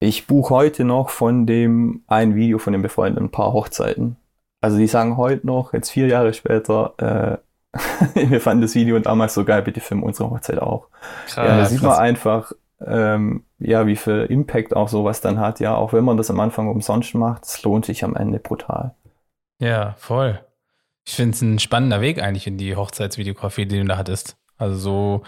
ich 0.00 0.26
buche 0.26 0.54
heute 0.54 0.84
noch 0.84 1.10
von 1.10 1.46
dem 1.46 2.02
ein 2.06 2.34
Video 2.34 2.58
von 2.58 2.72
dem 2.72 2.82
befreundeten 2.82 3.30
Paar 3.30 3.52
Hochzeiten. 3.52 4.16
Also 4.60 4.78
die 4.78 4.86
sagen 4.86 5.16
heute 5.16 5.46
noch, 5.46 5.72
jetzt 5.72 5.90
vier 5.90 6.06
Jahre 6.06 6.32
später, 6.32 6.94
äh, 6.98 7.36
wir 8.28 8.40
fanden 8.40 8.62
das 8.62 8.74
Video 8.74 8.98
damals 8.98 9.34
so 9.34 9.44
geil, 9.44 9.62
bitte 9.62 9.80
filmen 9.80 10.02
unsere 10.02 10.30
Hochzeit 10.30 10.58
auch. 10.60 10.88
Krass, 11.26 11.36
ja, 11.36 11.56
da 11.58 11.64
sieht 11.66 11.80
krass. 11.80 11.96
man 11.96 11.98
einfach, 11.98 12.52
ähm, 12.84 13.44
ja, 13.58 13.86
wie 13.86 13.96
viel 13.96 14.26
Impact 14.28 14.74
auch 14.74 14.88
sowas 14.88 15.20
dann 15.20 15.38
hat. 15.38 15.60
Ja, 15.60 15.74
auch 15.76 15.92
wenn 15.92 16.04
man 16.04 16.16
das 16.16 16.30
am 16.30 16.40
Anfang 16.40 16.68
umsonst 16.68 17.14
macht, 17.14 17.44
es 17.44 17.62
lohnt 17.62 17.86
sich 17.86 18.04
am 18.04 18.16
Ende 18.16 18.38
brutal. 18.38 18.94
Ja, 19.58 19.94
voll. 19.98 20.40
Ich 21.06 21.14
finde 21.14 21.34
es 21.34 21.42
ein 21.42 21.58
spannender 21.58 22.00
Weg 22.00 22.20
eigentlich 22.20 22.46
in 22.46 22.58
die 22.58 22.76
Hochzeitsvideografie, 22.76 23.66
die 23.66 23.78
du 23.78 23.84
da 23.84 23.96
hattest. 23.96 24.36
Also 24.58 24.76
so 24.76 25.22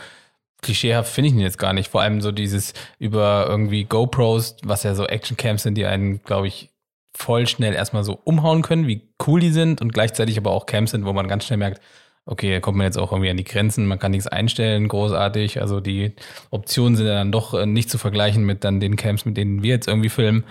klischeehaft 0.61 1.13
finde 1.13 1.29
ich 1.29 1.35
ihn 1.35 1.41
jetzt 1.41 1.59
gar 1.59 1.73
nicht. 1.73 1.91
Vor 1.91 2.03
allem 2.03 2.21
so 2.21 2.33
dieses 2.33 2.75
über 2.99 3.47
irgendwie 3.49 3.85
GoPros, 3.85 4.57
was 4.65 4.83
ja 4.83 4.95
so 4.95 5.07
Actioncams 5.07 5.63
sind, 5.63 5.77
die 5.77 5.87
einen, 5.87 6.23
glaube 6.23 6.49
ich, 6.49 6.71
voll 7.15 7.47
schnell 7.47 7.75
erstmal 7.75 8.05
so 8.05 8.19
umhauen 8.25 8.63
können, 8.63 8.87
wie 8.87 9.09
cool 9.27 9.41
die 9.41 9.51
sind 9.51 9.81
und 9.81 9.93
gleichzeitig 9.93 10.37
aber 10.39 10.51
auch 10.51 10.67
Cams 10.67 10.91
sind, 10.91 11.05
wo 11.05 11.13
man 11.13 11.29
ganz 11.29 11.47
schnell 11.47 11.59
merkt, 11.59 11.81
okay, 12.29 12.53
da 12.53 12.61
kommt 12.61 12.77
man 12.77 12.85
jetzt 12.85 12.99
auch 12.99 13.11
irgendwie 13.11 13.31
an 13.31 13.37
die 13.39 13.45
Grenzen, 13.45 13.87
man 13.87 13.99
kann 13.99 14.11
nichts 14.11 14.27
einstellen, 14.27 14.87
großartig. 14.87 15.61
Also 15.61 15.81
die 15.81 16.13
Optionen 16.51 16.95
sind 16.95 17.07
ja 17.07 17.15
dann 17.15 17.33
doch 17.33 17.55
äh, 17.55 17.67
nicht 17.67 17.91
zu 17.91 17.97
vergleichen 17.97 18.45
mit 18.45 18.65
dann 18.65 18.81
den 18.81 18.97
Cams, 18.97 19.25
mit 19.25 19.37
denen 19.37 19.63
wir 19.63 19.71
jetzt 19.71 19.89
irgendwie 19.89 20.11
filmen. 20.11 20.45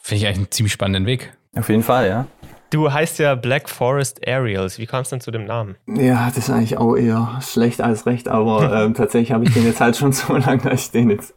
Finde 0.00 0.22
ich 0.22 0.26
eigentlich 0.26 0.38
einen 0.38 0.50
ziemlich 0.50 0.72
spannenden 0.72 1.06
Weg. 1.06 1.32
Auf 1.56 1.68
jeden 1.68 1.82
Fall, 1.82 2.08
ja. 2.08 2.26
Du 2.68 2.92
heißt 2.92 3.18
ja 3.18 3.34
Black 3.34 3.68
Forest 3.68 4.26
Aerials. 4.28 4.78
Wie 4.78 4.86
kam 4.86 5.02
es 5.02 5.08
denn 5.08 5.20
zu 5.20 5.30
dem 5.30 5.46
Namen? 5.46 5.76
Ja, 5.86 6.26
das 6.26 6.38
ist 6.38 6.50
eigentlich 6.50 6.76
auch 6.76 6.94
eher 6.94 7.40
schlecht 7.40 7.80
als 7.80 8.06
recht, 8.06 8.28
aber 8.28 8.72
ähm, 8.84 8.94
tatsächlich 8.94 9.32
habe 9.32 9.44
ich 9.44 9.54
den 9.54 9.64
jetzt 9.64 9.80
halt 9.80 9.96
schon 9.96 10.12
so 10.12 10.36
lange, 10.36 10.62
dass 10.62 10.84
ich 10.84 10.90
den 10.90 11.10
jetzt 11.10 11.34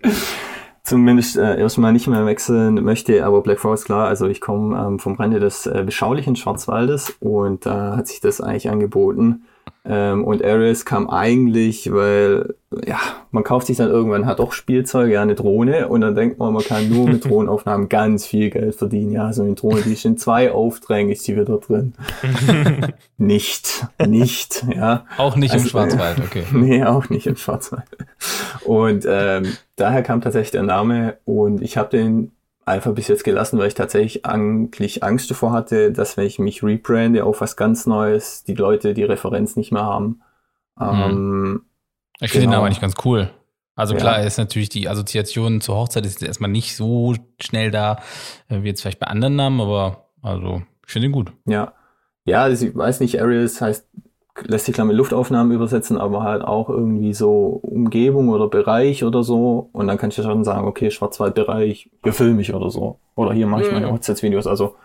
zumindest 0.83 1.37
äh, 1.37 1.57
erstmal 1.57 1.93
nicht 1.93 2.07
mehr 2.07 2.25
wechseln 2.25 2.83
möchte. 2.83 3.25
Aber 3.25 3.41
Black 3.41 3.59
Forest, 3.59 3.85
klar, 3.85 4.09
also 4.09 4.27
ich 4.27 4.41
komme 4.41 4.77
ähm, 4.77 4.99
vom 4.99 5.15
Rande 5.15 5.39
des 5.39 5.65
äh, 5.65 5.83
beschaulichen 5.85 6.35
Schwarzwaldes 6.35 7.15
und 7.21 7.65
da 7.65 7.95
hat 7.95 8.07
sich 8.07 8.19
das 8.19 8.41
eigentlich 8.41 8.69
angeboten. 8.69 9.45
Ähm, 9.85 10.23
und 10.23 10.43
Ares 10.45 10.85
kam 10.85 11.09
eigentlich, 11.09 11.91
weil, 11.91 12.55
ja, 12.87 12.99
man 13.31 13.43
kauft 13.43 13.67
sich 13.67 13.75
dann 13.75 13.89
irgendwann 13.89 14.25
hat 14.25 14.39
doch 14.39 14.53
Spielzeug, 14.53 15.11
ja, 15.11 15.21
eine 15.21 15.35
Drohne 15.35 15.89
und 15.89 15.99
dann 15.99 16.15
denkt 16.15 16.39
man, 16.39 16.53
man 16.53 16.63
kann 16.63 16.87
nur 16.87 17.09
mit 17.09 17.25
Drohnenaufnahmen 17.29 17.89
ganz 17.89 18.25
viel 18.25 18.49
Geld 18.49 18.75
verdienen. 18.75 19.11
Ja, 19.11 19.33
so 19.33 19.43
eine 19.43 19.55
Drohne, 19.55 19.81
die 19.81 19.91
ist 19.91 20.05
in 20.05 20.17
zwei 20.17 20.53
Aufträgen, 20.53 21.11
ist 21.11 21.27
die 21.27 21.35
wieder 21.35 21.57
drin. 21.57 21.95
nicht, 23.17 23.85
nicht, 24.05 24.65
ja. 24.73 25.05
Auch 25.17 25.35
nicht 25.35 25.51
also, 25.51 25.65
im 25.65 25.69
Schwarzwald, 25.69 26.19
okay. 26.19 26.45
nee, 26.53 26.85
auch 26.85 27.09
nicht 27.09 27.27
im 27.27 27.35
Schwarzwald. 27.35 27.83
Und 28.63 29.05
ähm, 29.05 29.57
daher 29.75 30.01
kam 30.01 30.21
tatsächlich 30.21 30.51
der 30.51 30.63
Name 30.63 31.17
und 31.25 31.61
ich 31.61 31.75
habe 31.75 31.89
den 31.89 32.31
einfach 32.65 32.93
bis 32.93 33.07
jetzt 33.07 33.23
gelassen, 33.23 33.59
weil 33.59 33.67
ich 33.67 33.73
tatsächlich 33.73 34.25
eigentlich 34.25 35.03
Angst 35.03 35.29
davor 35.29 35.51
hatte, 35.51 35.91
dass 35.91 36.17
wenn 36.17 36.25
ich 36.25 36.39
mich 36.39 36.63
rebrande 36.63 37.23
auf 37.23 37.41
was 37.41 37.55
ganz 37.57 37.85
Neues, 37.85 38.43
die 38.43 38.55
Leute 38.55 38.93
die 38.93 39.03
Referenz 39.03 39.55
nicht 39.55 39.71
mehr 39.71 39.83
haben. 39.83 40.21
Mhm. 40.77 40.85
Ähm, 40.85 41.61
ich 42.19 42.31
finde 42.31 42.45
genau. 42.45 42.51
den 42.51 42.57
Namen 42.57 42.65
eigentlich 42.67 42.81
ganz 42.81 42.95
cool. 43.05 43.29
Also 43.75 43.95
klar, 43.95 44.19
ja. 44.19 44.25
ist 44.25 44.37
natürlich 44.37 44.69
die 44.69 44.87
Assoziation 44.87 45.59
zur 45.59 45.75
Hochzeit 45.75 46.05
ist 46.05 46.21
erstmal 46.21 46.51
nicht 46.51 46.75
so 46.75 47.15
schnell 47.41 47.71
da, 47.71 48.01
äh, 48.47 48.61
wie 48.61 48.67
jetzt 48.67 48.81
vielleicht 48.81 48.99
bei 48.99 49.07
anderen 49.07 49.35
Namen, 49.35 49.61
aber 49.61 50.09
also 50.21 50.61
ich 50.85 50.91
finde 50.91 51.07
ihn 51.07 51.11
gut. 51.11 51.33
Ja. 51.45 51.73
Ja, 52.25 52.43
also 52.43 52.65
ich 52.65 52.75
weiß 52.75 53.01
nicht, 53.01 53.19
Aerials 53.19 53.59
heißt 53.59 53.85
lässt 54.41 54.65
sich 54.65 54.73
klar 54.73 54.87
mit 54.87 54.95
Luftaufnahmen 54.95 55.53
übersetzen, 55.53 55.97
aber 55.97 56.23
halt 56.23 56.41
auch 56.41 56.69
irgendwie 56.69 57.13
so 57.13 57.59
Umgebung 57.61 58.29
oder 58.29 58.47
Bereich 58.47 59.03
oder 59.03 59.23
so. 59.23 59.69
Und 59.73 59.87
dann 59.87 59.97
kann 59.97 60.09
ich 60.09 60.17
ja 60.17 60.23
schon 60.23 60.43
sagen, 60.43 60.67
okay, 60.67 60.89
Schwarzwaldbereich, 60.89 61.89
hier 62.03 62.13
filme 62.13 62.41
ich 62.41 62.53
oder 62.53 62.69
so. 62.69 62.99
Oder 63.15 63.33
hier 63.33 63.47
mache 63.47 63.63
ich 63.63 63.71
meine 63.71 63.91
Hochzeitsvideos. 63.91 64.47
Also 64.47 64.75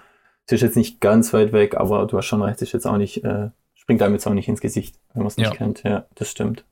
es 0.46 0.52
ist 0.52 0.60
jetzt 0.62 0.76
nicht 0.76 1.00
ganz 1.00 1.32
weit 1.32 1.52
weg, 1.52 1.76
aber 1.76 2.06
du 2.06 2.18
hast 2.18 2.26
schon 2.26 2.42
recht, 2.42 2.60
ist 2.62 2.72
jetzt 2.72 2.86
auch 2.86 2.96
nicht, 2.96 3.24
äh, 3.24 3.50
springt 3.74 4.00
jetzt 4.00 4.26
auch 4.26 4.34
nicht 4.34 4.48
ins 4.48 4.60
Gesicht, 4.60 4.96
wenn 5.14 5.22
man 5.22 5.28
es 5.28 5.36
nicht 5.36 5.50
ja. 5.50 5.54
kennt. 5.56 5.82
Ja, 5.82 6.06
das 6.14 6.30
stimmt. 6.30 6.64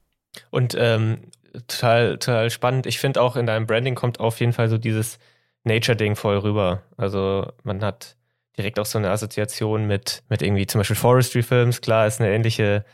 Und 0.50 0.76
ähm, 0.78 1.18
total, 1.66 2.18
total 2.18 2.50
spannend. 2.50 2.87
Ich 2.87 2.99
finde 2.99 3.23
auch 3.23 3.37
in 3.37 3.47
deinem 3.47 3.66
Branding 3.66 3.95
kommt 3.95 4.21
auf 4.21 4.40
jeden 4.40 4.52
Fall 4.52 4.68
so 4.68 4.76
dieses 4.76 5.18
Nature-Ding 5.64 6.16
voll 6.16 6.38
rüber. 6.38 6.83
Also 6.97 7.47
man 7.64 7.83
hat 7.83 8.16
direkt 8.59 8.79
auch 8.79 8.87
so 8.87 8.99
eine 8.99 9.11
Assoziation 9.11 9.87
mit, 9.87 10.23
mit 10.29 10.43
irgendwie 10.43 10.67
zum 10.67 10.81
Beispiel 10.81 10.97
Forestry-Films. 10.97 11.81
Klar, 11.81 12.07
ist 12.07 12.21
eine 12.21 12.33
ähnliche, 12.33 12.85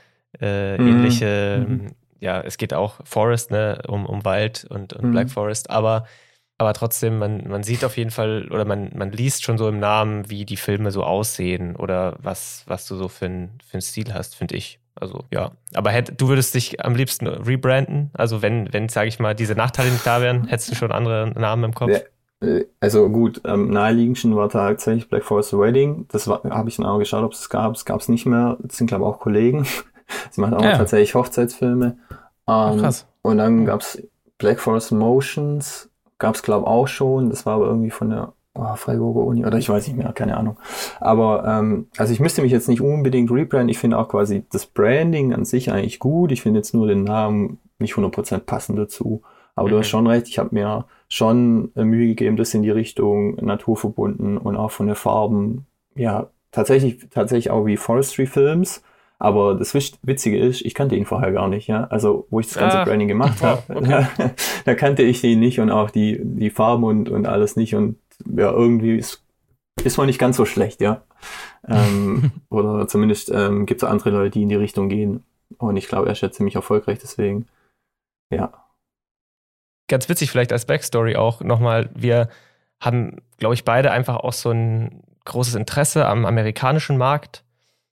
äh, 0.41 0.79
mhm. 0.79 0.89
ähnliche, 0.89 1.67
mhm. 1.67 1.87
ja, 2.21 2.41
es 2.41 2.57
geht 2.57 2.75
auch 2.75 3.01
Forest, 3.05 3.51
ne, 3.51 3.83
um, 3.87 4.07
um 4.07 4.25
Wald 4.25 4.67
und, 4.69 4.93
und 4.93 5.07
mhm. 5.07 5.13
Black 5.13 5.31
Forest, 5.31 5.71
aber, 5.71 6.07
aber 6.59 6.75
trotzdem, 6.75 7.19
man, 7.19 7.49
man 7.49 7.63
sieht 7.63 7.85
auf 7.85 7.97
jeden 7.97 8.11
Fall 8.11 8.49
oder 8.51 8.65
man, 8.65 8.91
man 8.95 9.13
liest 9.13 9.45
schon 9.45 9.59
so 9.59 9.69
im 9.69 9.79
Namen, 9.79 10.29
wie 10.31 10.45
die 10.45 10.57
Filme 10.57 10.91
so 10.91 11.05
aussehen 11.05 11.77
oder 11.77 12.17
was, 12.21 12.65
was 12.67 12.87
du 12.87 12.97
so 12.97 13.09
für, 13.09 13.27
ein, 13.27 13.59
für 13.65 13.75
einen 13.75 13.83
Stil 13.83 14.13
hast, 14.15 14.35
finde 14.35 14.57
ich. 14.57 14.79
Also 14.95 15.25
ja, 15.33 15.53
aber 15.73 15.91
hätt, 15.91 16.21
du 16.21 16.29
würdest 16.29 16.55
dich 16.55 16.85
am 16.85 16.95
liebsten 16.95 17.27
rebranden? 17.27 18.11
Also 18.13 18.43
wenn, 18.43 18.71
wenn, 18.73 18.89
sage 18.89 19.09
ich 19.09 19.19
mal, 19.19 19.35
diese 19.35 19.55
Nachteile 19.55 19.91
nicht 19.91 20.07
da 20.07 20.21
wären, 20.21 20.47
hättest 20.49 20.71
du 20.71 20.75
schon 20.75 20.93
andere 20.93 21.33
Namen 21.35 21.65
im 21.65 21.75
Kopf? 21.75 21.93
Ja, 21.93 22.01
also 22.81 23.09
gut, 23.09 23.41
am 23.45 23.67
ähm, 23.67 23.71
naheliegendsten 23.71 24.37
war 24.37 24.49
tatsächlich 24.49 25.09
Black 25.09 25.25
Forest 25.25 25.59
Wedding. 25.59 26.07
Das 26.09 26.27
habe 26.27 26.69
ich 26.69 26.77
dann 26.77 26.87
auch 26.87 26.99
geschaut, 26.99 27.25
ob 27.25 27.33
es 27.33 27.49
gab. 27.49 27.75
Es 27.75 27.85
gab 27.85 28.01
es 28.01 28.09
nicht 28.09 28.27
mehr. 28.27 28.59
Das 28.61 28.77
sind, 28.77 28.87
glaube 28.87 29.05
ich, 29.05 29.09
auch 29.09 29.21
Kollegen. 29.21 29.67
Sie 30.31 30.41
machen 30.41 30.55
auch 30.55 30.65
ja. 30.65 30.77
tatsächlich 30.77 31.15
Hochzeitsfilme. 31.15 31.97
Ähm, 32.49 32.79
krass. 32.79 33.07
Und 33.23 33.39
dann 33.39 33.65
gab 33.67 33.81
es 33.81 34.03
Black 34.39 34.61
Forest 34.61 34.93
Motions. 34.93 35.91
Gab 36.19 36.35
es, 36.35 36.43
glaube 36.43 36.65
ich, 36.65 36.69
auch 36.69 36.89
schon. 36.89 37.31
Das 37.31 37.47
war 37.47 37.55
aber 37.55 37.67
irgendwie 37.67 37.91
von 37.91 38.11
der 38.11 38.33
oh, 38.55 38.75
Freiburger 38.75 39.21
Uni 39.21 39.45
oder 39.45 39.59
ich 39.59 39.69
weiß 39.69 39.87
nicht 39.87 39.97
mehr, 39.97 40.13
keine 40.13 40.37
Ahnung. 40.37 40.59
Aber 41.01 41.45
ähm, 41.47 41.89
also 41.97 42.13
ich 42.13 42.21
müsste 42.21 42.43
mich 42.43 42.53
jetzt 42.53 42.69
nicht 42.69 42.81
unbedingt 42.81 43.31
rebranden. 43.31 43.69
Ich 43.69 43.79
finde 43.79 43.99
auch 43.99 44.09
quasi 44.09 44.45
das 44.51 44.67
Branding 44.67 45.33
an 45.33 45.45
sich 45.45 45.71
eigentlich 45.73 45.99
gut. 45.99 46.33
Ich 46.33 46.43
finde 46.43 46.59
jetzt 46.59 46.75
nur 46.75 46.87
den 46.87 47.05
Namen 47.05 47.59
nicht 47.79 47.95
100% 47.95 48.41
passend 48.41 48.79
dazu. 48.79 49.23
Aber 49.55 49.69
mhm. 49.69 49.71
du 49.73 49.79
hast 49.79 49.87
mhm. 49.87 49.91
schon 49.91 50.07
recht, 50.07 50.29
ich 50.29 50.39
habe 50.39 50.55
mir 50.55 50.87
schon 51.09 51.73
äh, 51.77 51.85
Mühe 51.85 52.09
gegeben, 52.09 52.37
das 52.37 52.55
in 52.55 52.63
die 52.63 52.71
Richtung 52.71 53.37
naturverbunden 53.37 54.39
und 54.39 54.57
auch 54.57 54.71
von 54.71 54.87
den 54.87 54.97
Farben, 54.97 55.67
ja, 55.95 56.31
tatsächlich, 56.53 57.07
tatsächlich 57.11 57.51
auch 57.51 57.67
wie 57.67 57.77
Forestry 57.77 58.27
Films. 58.27 58.83
Aber 59.19 59.55
das 59.55 59.73
Witzige 59.73 60.37
ist, 60.39 60.63
ich 60.63 60.75
kannte 60.75 60.97
ihn 60.97 61.07
vorher 61.07 61.31
gar 61.31 61.47
nicht, 61.47 61.69
ja. 61.69 61.85
Also, 61.85 62.27
wo 62.31 62.41
ich 62.41 62.49
das 62.49 62.59
ganze 62.59 62.81
ah, 62.81 62.85
Branding 62.85 63.07
gemacht 63.07 63.41
habe, 63.41 63.63
okay. 63.77 64.07
da, 64.19 64.31
da, 64.65 64.75
kannte 64.75 65.05
ich 65.05 65.23
ihn 65.23 65.39
nicht 65.39 65.61
und 65.61 65.71
auch 65.71 65.91
die, 65.91 66.19
die 66.21 66.51
Farben 66.51 66.83
und, 66.83 67.09
und 67.09 67.29
alles 67.29 67.55
nicht. 67.55 67.77
Und 67.77 67.99
ja, 68.27 68.51
irgendwie 68.51 68.97
ist, 68.97 69.23
ist 69.85 69.97
man 69.97 70.07
nicht 70.07 70.19
ganz 70.19 70.37
so 70.37 70.45
schlecht, 70.45 70.81
ja. 70.81 71.03
ähm, 71.69 72.33
oder 72.51 72.89
zumindest 72.89 73.31
ähm, 73.33 73.65
gibt 73.65 73.83
es 73.83 73.89
andere 73.89 74.11
Leute, 74.11 74.31
die 74.31 74.43
in 74.43 74.49
die 74.49 74.57
Richtung 74.57 74.89
gehen. 74.89 75.23
Und 75.59 75.77
ich 75.77 75.87
glaube, 75.87 76.07
er 76.07 76.13
ist 76.13 76.23
ja 76.23 76.33
ziemlich 76.33 76.57
erfolgreich, 76.57 76.99
deswegen, 76.99 77.47
ja, 78.31 78.62
ganz 79.93 80.09
witzig 80.09 80.31
vielleicht 80.31 80.53
als 80.53 80.65
Backstory 80.65 81.17
auch 81.17 81.43
nochmal, 81.43 81.91
wir 81.95 82.29
haben, 82.81 83.19
glaube 83.37 83.55
ich, 83.55 83.65
beide 83.65 83.93
einfach 83.93 84.17
auch 84.17 84.33
so 84.33 84.51
ein 84.51 85.03
großes 85.27 85.55
Interesse 85.55 86.07
am 86.07 86.25
amerikanischen 86.25 86.97
Markt, 86.97 87.45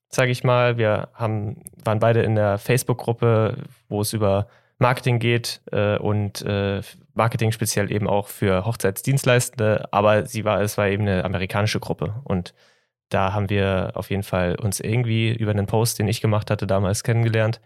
sage 0.08 0.32
ich 0.32 0.42
mal. 0.42 0.78
Wir 0.78 1.10
haben, 1.12 1.62
waren 1.84 2.00
beide 2.00 2.22
in 2.22 2.34
der 2.34 2.58
Facebook-Gruppe, 2.58 3.58
wo 3.88 4.00
es 4.00 4.14
über 4.14 4.48
Marketing 4.78 5.18
geht 5.18 5.60
äh, 5.70 5.98
und 5.98 6.40
äh, 6.42 6.80
Marketing 7.12 7.52
speziell 7.52 7.92
eben 7.92 8.08
auch 8.08 8.28
für 8.28 8.64
Hochzeitsdienstleistende, 8.64 9.92
aber 9.92 10.24
sie 10.24 10.46
war, 10.46 10.62
es 10.62 10.78
war 10.78 10.88
eben 10.88 11.02
eine 11.02 11.24
amerikanische 11.24 11.80
Gruppe. 11.80 12.14
Und 12.24 12.54
da 13.10 13.34
haben 13.34 13.50
wir 13.50 13.92
auf 13.94 14.08
jeden 14.08 14.22
Fall 14.22 14.56
uns 14.56 14.80
irgendwie 14.80 15.32
über 15.32 15.50
einen 15.50 15.66
Post, 15.66 15.98
den 15.98 16.08
ich 16.08 16.22
gemacht 16.22 16.50
hatte, 16.50 16.66
damals 16.66 17.04
kennengelernt 17.04 17.60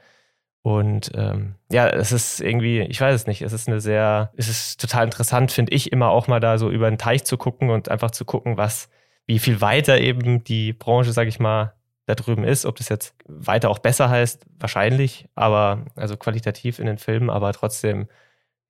und 0.64 1.10
ähm, 1.14 1.56
ja, 1.70 1.90
es 1.90 2.10
ist 2.10 2.40
irgendwie, 2.40 2.80
ich 2.80 2.98
weiß 2.98 3.14
es 3.14 3.26
nicht, 3.26 3.42
es 3.42 3.52
ist 3.52 3.68
eine 3.68 3.82
sehr, 3.82 4.32
es 4.34 4.48
ist 4.48 4.80
total 4.80 5.04
interessant, 5.04 5.52
finde 5.52 5.74
ich, 5.74 5.92
immer 5.92 6.08
auch 6.08 6.26
mal 6.26 6.40
da 6.40 6.56
so 6.56 6.70
über 6.70 6.88
den 6.90 6.96
Teich 6.96 7.24
zu 7.24 7.36
gucken 7.36 7.68
und 7.68 7.90
einfach 7.90 8.12
zu 8.12 8.24
gucken, 8.24 8.56
was, 8.56 8.88
wie 9.26 9.38
viel 9.38 9.60
weiter 9.60 10.00
eben 10.00 10.42
die 10.42 10.72
Branche, 10.72 11.12
sag 11.12 11.28
ich 11.28 11.38
mal, 11.38 11.74
da 12.06 12.14
drüben 12.14 12.44
ist. 12.44 12.64
Ob 12.64 12.76
das 12.76 12.88
jetzt 12.88 13.14
weiter 13.26 13.68
auch 13.68 13.78
besser 13.78 14.08
heißt, 14.08 14.46
wahrscheinlich, 14.58 15.28
aber 15.34 15.84
also 15.96 16.16
qualitativ 16.16 16.78
in 16.78 16.86
den 16.86 16.96
Filmen, 16.96 17.28
aber 17.28 17.52
trotzdem, 17.52 18.08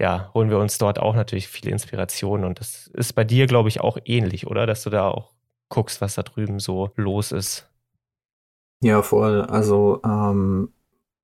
ja, 0.01 0.33
holen 0.35 0.51
wir 0.51 0.59
uns 0.59 0.79
dort 0.79 0.99
auch 0.99 1.15
natürlich 1.15 1.47
viele 1.47 1.71
Inspirationen. 1.71 2.45
Und 2.45 2.59
das 2.59 2.89
ist 2.89 3.13
bei 3.13 3.23
dir, 3.23 3.47
glaube 3.47 3.69
ich, 3.69 3.81
auch 3.81 3.99
ähnlich, 4.05 4.49
oder? 4.49 4.67
Dass 4.67 4.83
du 4.83 4.91
da 4.91 5.09
auch 5.09 5.31
guckst, 5.69 6.01
was 6.01 6.17
da 6.17 6.25
drüben 6.25 6.59
so 6.59 6.91
los 6.97 7.31
ist. 7.31 7.71
Ja, 8.81 9.01
voll. 9.03 9.43
Also 9.43 10.01
ähm, 10.05 10.74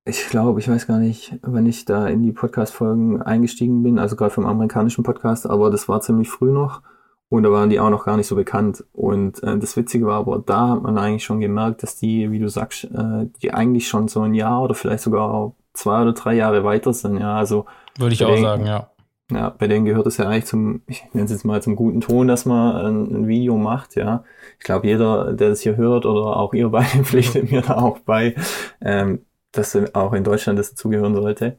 ich 0.05 0.27
glaube, 0.29 0.59
ich 0.59 0.67
weiß 0.67 0.87
gar 0.87 0.97
nicht, 0.97 1.37
wenn 1.43 1.65
ich 1.65 1.85
da 1.85 2.07
in 2.07 2.23
die 2.23 2.31
Podcast-Folgen 2.31 3.21
eingestiegen 3.21 3.83
bin, 3.83 3.99
also 3.99 4.15
gerade 4.15 4.31
vom 4.31 4.45
amerikanischen 4.45 5.03
Podcast, 5.03 5.47
aber 5.47 5.69
das 5.69 5.87
war 5.87 6.01
ziemlich 6.01 6.29
früh 6.29 6.51
noch 6.51 6.81
und 7.29 7.43
da 7.43 7.51
waren 7.51 7.69
die 7.69 7.79
auch 7.79 7.89
noch 7.89 8.03
gar 8.03 8.17
nicht 8.17 8.27
so 8.27 8.35
bekannt. 8.35 8.83
Und 8.91 9.41
äh, 9.43 9.57
das 9.57 9.77
Witzige 9.77 10.05
war 10.05 10.19
aber, 10.19 10.43
da 10.45 10.69
hat 10.69 10.83
man 10.83 10.97
eigentlich 10.97 11.23
schon 11.23 11.39
gemerkt, 11.39 11.81
dass 11.81 11.95
die, 11.95 12.29
wie 12.31 12.39
du 12.39 12.49
sagst, 12.49 12.85
äh, 12.85 13.27
die 13.41 13.53
eigentlich 13.53 13.87
schon 13.87 14.07
so 14.07 14.21
ein 14.21 14.33
Jahr 14.33 14.61
oder 14.61 14.73
vielleicht 14.73 15.03
sogar 15.03 15.53
zwei 15.73 16.01
oder 16.01 16.13
drei 16.13 16.33
Jahre 16.33 16.63
weiter 16.65 16.93
sind. 16.93 17.19
Ja, 17.19 17.35
also 17.35 17.65
würde 17.97 18.13
ich 18.13 18.25
auch 18.25 18.29
denen, 18.31 18.43
sagen, 18.43 18.65
ja. 18.65 18.89
Ja, 19.31 19.49
bei 19.49 19.67
denen 19.67 19.85
gehört 19.85 20.07
es 20.07 20.17
ja 20.17 20.27
eigentlich 20.27 20.45
zum, 20.45 20.81
ich 20.87 21.05
nenne 21.13 21.23
es 21.23 21.31
jetzt 21.31 21.45
mal 21.45 21.61
zum 21.61 21.77
guten 21.77 22.01
Ton, 22.01 22.27
dass 22.27 22.45
man 22.45 22.75
ein, 22.75 23.15
ein 23.15 23.27
Video 23.29 23.55
macht, 23.55 23.95
ja. 23.95 24.25
Ich 24.59 24.65
glaube, 24.65 24.87
jeder, 24.87 25.31
der 25.31 25.49
das 25.49 25.61
hier 25.61 25.77
hört 25.77 26.05
oder 26.05 26.35
auch 26.35 26.53
ihr 26.53 26.67
beide 26.67 27.03
pflichtet 27.05 27.49
mir 27.49 27.61
da 27.61 27.77
auch 27.77 27.99
bei, 27.99 28.35
ähm, 28.81 29.21
dass 29.51 29.77
auch 29.93 30.13
in 30.13 30.23
Deutschland 30.23 30.59
das 30.59 30.71
dazugehören 30.71 31.15
sollte. 31.15 31.57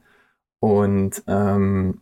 Und 0.61 1.23
ähm, 1.27 2.01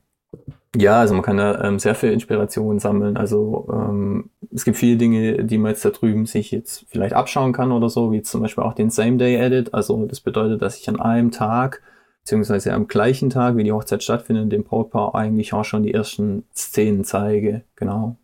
ja, 0.77 1.01
also 1.01 1.15
man 1.15 1.23
kann 1.23 1.39
da 1.39 1.65
ähm, 1.65 1.79
sehr 1.79 1.95
viel 1.95 2.13
Inspiration 2.13 2.79
sammeln. 2.79 3.17
Also 3.17 3.69
ähm, 3.73 4.31
es 4.53 4.65
gibt 4.65 4.77
viele 4.77 4.97
Dinge, 4.99 5.45
die 5.45 5.59
man 5.59 5.73
jetzt 5.73 5.85
da 5.85 5.91
drüben 5.91 6.27
sich 6.27 6.53
jetzt 6.53 6.87
vielleicht 6.89 7.15
abschauen 7.15 7.53
kann 7.53 7.73
oder 7.73 7.89
so, 7.89 8.13
wie 8.13 8.23
zum 8.23 8.43
Beispiel 8.43 8.63
auch 8.63 8.75
den 8.75 8.91
Same-Day-Edit. 8.91 9.75
Also 9.75 10.07
das 10.07 10.21
bedeutet, 10.21 10.63
dass 10.63 10.79
ich 10.79 10.89
an 10.89 11.01
einem 11.01 11.33
Tag, 11.33 11.83
beziehungsweise 12.23 12.73
am 12.73 12.87
gleichen 12.87 13.31
Tag, 13.31 13.57
wie 13.57 13.65
die 13.65 13.73
Hochzeit 13.73 14.03
stattfindet, 14.05 14.53
dem 14.53 14.63
Brautpaar 14.63 15.15
eigentlich 15.17 15.53
auch 15.55 15.65
schon 15.65 15.83
die 15.83 15.95
ersten 15.95 16.45
Szenen 16.55 17.05
zeige. 17.05 17.63
Genau. 17.75 18.17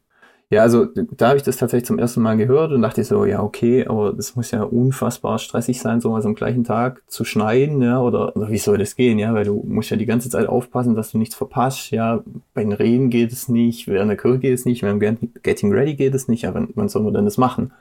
Ja, 0.48 0.62
also 0.62 0.84
da 0.84 1.28
habe 1.28 1.38
ich 1.38 1.42
das 1.42 1.56
tatsächlich 1.56 1.86
zum 1.86 1.98
ersten 1.98 2.22
Mal 2.22 2.36
gehört 2.36 2.70
und 2.70 2.80
dachte 2.80 3.02
so, 3.02 3.24
ja, 3.24 3.42
okay, 3.42 3.84
aber 3.84 4.12
das 4.12 4.36
muss 4.36 4.52
ja 4.52 4.62
unfassbar 4.62 5.40
stressig 5.40 5.80
sein, 5.80 6.00
sowas 6.00 6.24
am 6.24 6.36
gleichen 6.36 6.62
Tag 6.62 7.02
zu 7.08 7.24
schneiden, 7.24 7.82
ja, 7.82 8.00
oder, 8.00 8.36
oder 8.36 8.48
wie 8.48 8.58
soll 8.58 8.78
das 8.78 8.94
gehen, 8.94 9.18
ja, 9.18 9.34
weil 9.34 9.44
du 9.44 9.64
musst 9.66 9.90
ja 9.90 9.96
die 9.96 10.06
ganze 10.06 10.30
Zeit 10.30 10.46
aufpassen, 10.46 10.94
dass 10.94 11.10
du 11.10 11.18
nichts 11.18 11.34
verpasst, 11.34 11.90
ja, 11.90 12.22
bei 12.54 12.62
den 12.62 12.72
Reden 12.72 13.10
geht 13.10 13.32
es 13.32 13.48
nicht, 13.48 13.88
während 13.88 14.08
der 14.08 14.16
Kirche 14.16 14.38
geht 14.38 14.54
es 14.54 14.64
nicht, 14.64 14.84
während 14.84 15.02
Getting 15.42 15.72
Ready 15.72 15.94
geht 15.94 16.14
es 16.14 16.28
nicht, 16.28 16.42
ja, 16.42 16.54
wann, 16.54 16.68
wann 16.76 16.88
soll 16.88 17.02
man 17.02 17.14
denn 17.14 17.24
das 17.24 17.38
machen? 17.38 17.72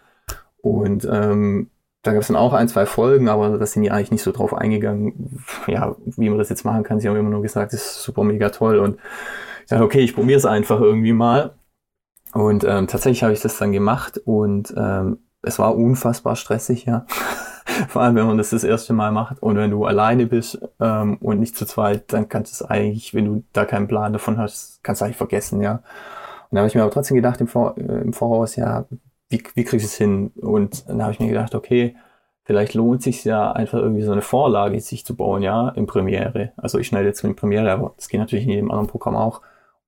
Und 0.62 1.08
ähm, 1.12 1.70
da 2.02 2.14
gab 2.14 2.22
es 2.22 2.28
dann 2.28 2.36
auch 2.36 2.54
ein, 2.54 2.68
zwei 2.68 2.88
Folgen, 2.88 3.30
aber 3.30 3.58
da 3.58 3.66
sind 3.68 3.84
die 3.84 3.92
eigentlich 3.92 4.12
nicht 4.12 4.24
so 4.24 4.32
drauf 4.32 4.54
eingegangen, 4.54 5.44
ja, 5.68 5.96
wie 6.18 6.30
man 6.30 6.40
das 6.40 6.50
jetzt 6.50 6.66
machen 6.66 6.84
kann. 6.84 7.00
Sie 7.00 7.08
haben 7.08 7.16
immer 7.16 7.30
nur 7.30 7.42
gesagt, 7.42 7.74
das 7.74 7.82
ist 7.82 8.04
super 8.04 8.24
mega 8.24 8.50
toll. 8.50 8.80
Und 8.80 8.98
ich 9.64 9.70
dachte, 9.70 9.84
okay, 9.84 10.02
ich 10.02 10.16
probiere 10.16 10.38
es 10.38 10.46
einfach 10.46 10.80
irgendwie 10.80 11.14
mal. 11.14 11.56
Und 12.36 12.66
ähm, 12.66 12.88
tatsächlich 12.88 13.24
habe 13.24 13.32
ich 13.32 13.40
das 13.40 13.58
dann 13.58 13.72
gemacht 13.72 14.18
und 14.26 14.74
ähm, 14.76 15.20
es 15.42 15.58
war 15.58 15.74
unfassbar 15.74 16.36
stressig, 16.36 16.84
ja. 16.84 17.06
Vor 17.88 18.02
allem, 18.02 18.16
wenn 18.16 18.28
man 18.28 18.38
das 18.38 18.50
das 18.50 18.66
erste 18.66 18.92
Mal 18.92 19.14
macht 19.14 19.42
und 19.42 19.56
wenn 19.56 19.72
du 19.72 19.86
alleine 19.86 20.28
bist 20.28 20.60
ähm, 20.82 21.16
und 21.22 21.40
nicht 21.40 21.56
zu 21.56 21.66
zweit, 21.66 22.12
dann 22.12 22.28
kannst 22.28 22.60
du 22.60 22.66
es 22.66 22.70
eigentlich, 22.70 23.14
wenn 23.14 23.24
du 23.24 23.44
da 23.54 23.64
keinen 23.64 23.88
Plan 23.88 24.12
davon 24.12 24.38
hast, 24.38 24.84
kannst 24.84 25.00
du 25.00 25.06
eigentlich 25.06 25.16
vergessen, 25.16 25.62
ja. 25.62 25.76
Und 25.76 26.52
da 26.52 26.58
habe 26.58 26.68
ich 26.68 26.76
mir 26.76 26.82
aber 26.82 26.92
trotzdem 26.92 27.16
gedacht 27.16 27.40
im, 27.40 27.48
Vor 27.48 27.78
äh, 27.78 28.02
im 28.02 28.12
Voraus, 28.12 28.58
ja, 28.58 28.86
wie, 29.30 29.42
wie 29.54 29.64
kriege 29.64 29.78
ich 29.78 29.86
es 29.86 29.96
hin? 29.96 30.34
Und 30.36 30.90
dann 30.90 31.02
habe 31.02 31.14
ich 31.14 31.22
mir 31.22 31.30
gedacht, 31.30 31.56
okay, 31.56 31.96
vielleicht 32.44 32.74
lohnt 32.74 33.02
sich 33.02 33.24
ja 33.24 33.54
einfach 33.54 33.80
irgendwie 33.80 34.04
so 34.04 34.12
eine 34.12 34.22
Vorlage 34.22 34.78
sich 34.82 35.06
zu 35.06 35.16
bauen, 35.16 35.42
ja, 35.42 35.70
in 35.70 35.86
Premiere. 35.86 36.52
Also 36.58 36.80
ich 36.80 36.88
schneide 36.88 37.08
jetzt 37.08 37.24
in 37.24 37.38
Premiere, 37.38 37.72
aber 37.72 37.94
das 37.96 38.10
geht 38.10 38.20
natürlich 38.20 38.44
in 38.44 38.52
jedem 38.52 38.72
anderen 38.72 38.88
Programm 38.88 39.16
auch. 39.16 39.42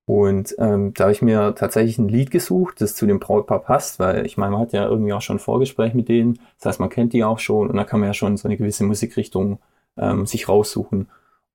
Und 0.08 0.56
ähm, 0.58 0.94
da 0.94 1.04
habe 1.04 1.12
ich 1.12 1.20
mir 1.20 1.54
tatsächlich 1.54 1.98
ein 1.98 2.08
Lied 2.08 2.30
gesucht, 2.30 2.80
das 2.80 2.94
zu 2.94 3.06
dem 3.06 3.20
Brautpaar 3.20 3.58
passt, 3.58 3.98
weil 3.98 4.24
ich 4.24 4.38
meine, 4.38 4.52
man 4.52 4.62
hat 4.62 4.72
ja 4.72 4.88
irgendwie 4.88 5.12
auch 5.12 5.20
schon 5.20 5.36
ein 5.36 5.38
Vorgespräch 5.38 5.92
mit 5.92 6.08
denen. 6.08 6.38
Das 6.56 6.64
heißt, 6.64 6.80
man 6.80 6.88
kennt 6.88 7.12
die 7.12 7.24
auch 7.24 7.38
schon 7.38 7.68
und 7.68 7.76
da 7.76 7.84
kann 7.84 8.00
man 8.00 8.08
ja 8.08 8.14
schon 8.14 8.38
so 8.38 8.48
eine 8.48 8.56
gewisse 8.56 8.84
Musikrichtung 8.84 9.58
ähm, 9.98 10.24
sich 10.24 10.48
raussuchen. 10.48 11.08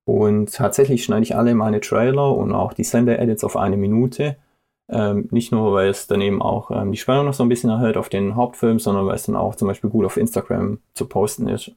Und 0.06 0.54
tatsächlich 0.54 1.04
schneide 1.04 1.24
ich 1.24 1.36
alle 1.36 1.56
meine 1.56 1.82
Trailer 1.82 2.36
und 2.36 2.54
auch 2.54 2.74
die 2.74 2.84
Sender-Edits 2.84 3.44
auf 3.44 3.58
eine 3.58 3.76
Minute. 3.76 4.38
Ähm, 4.88 5.30
nicht 5.32 5.52
nur, 5.52 5.74
weil 5.74 5.90
es 5.90 6.06
dann 6.06 6.22
eben 6.22 6.40
auch 6.44 6.70
ähm, 6.70 6.92
die 6.92 7.00
Spannung 7.00 7.26
noch 7.26 7.34
so 7.34 7.42
ein 7.42 7.50
bisschen 7.50 7.72
erhöht 7.72 7.98
auf 7.98 8.10
den 8.10 8.36
Hauptfilm, 8.36 8.78
sondern 8.78 9.08
weil 9.08 9.16
es 9.16 9.26
dann 9.26 9.36
auch 9.36 9.56
zum 9.56 9.68
Beispiel 9.68 9.90
gut 9.90 10.06
auf 10.06 10.18
Instagram 10.18 10.78
zu 10.94 11.08
posten 11.08 11.48
ist. 11.48 11.72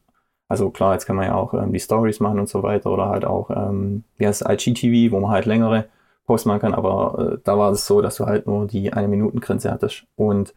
Also 0.46 0.68
klar, 0.68 0.92
jetzt 0.92 1.06
kann 1.06 1.16
man 1.16 1.24
ja 1.24 1.36
auch 1.36 1.54
ähm, 1.54 1.72
die 1.72 1.80
Stories 1.80 2.20
machen 2.20 2.38
und 2.38 2.50
so 2.50 2.62
weiter 2.62 2.90
oder 2.92 3.08
halt 3.08 3.24
auch, 3.24 3.48
ähm, 3.48 4.04
wie 4.18 4.26
heißt 4.26 4.44
IGTV, 4.46 5.12
wo 5.12 5.20
man 5.20 5.30
halt 5.30 5.46
längere 5.46 5.86
Post 6.26 6.46
machen 6.46 6.60
kann, 6.60 6.74
aber 6.74 7.32
äh, 7.34 7.38
da 7.44 7.56
war 7.56 7.70
es 7.72 7.86
so, 7.86 8.00
dass 8.00 8.16
du 8.16 8.26
halt 8.26 8.46
nur 8.46 8.66
die 8.66 8.92
eine 8.92 9.08
Minuten 9.08 9.40
Grenze 9.40 9.70
hattest. 9.70 10.04
Und 10.16 10.54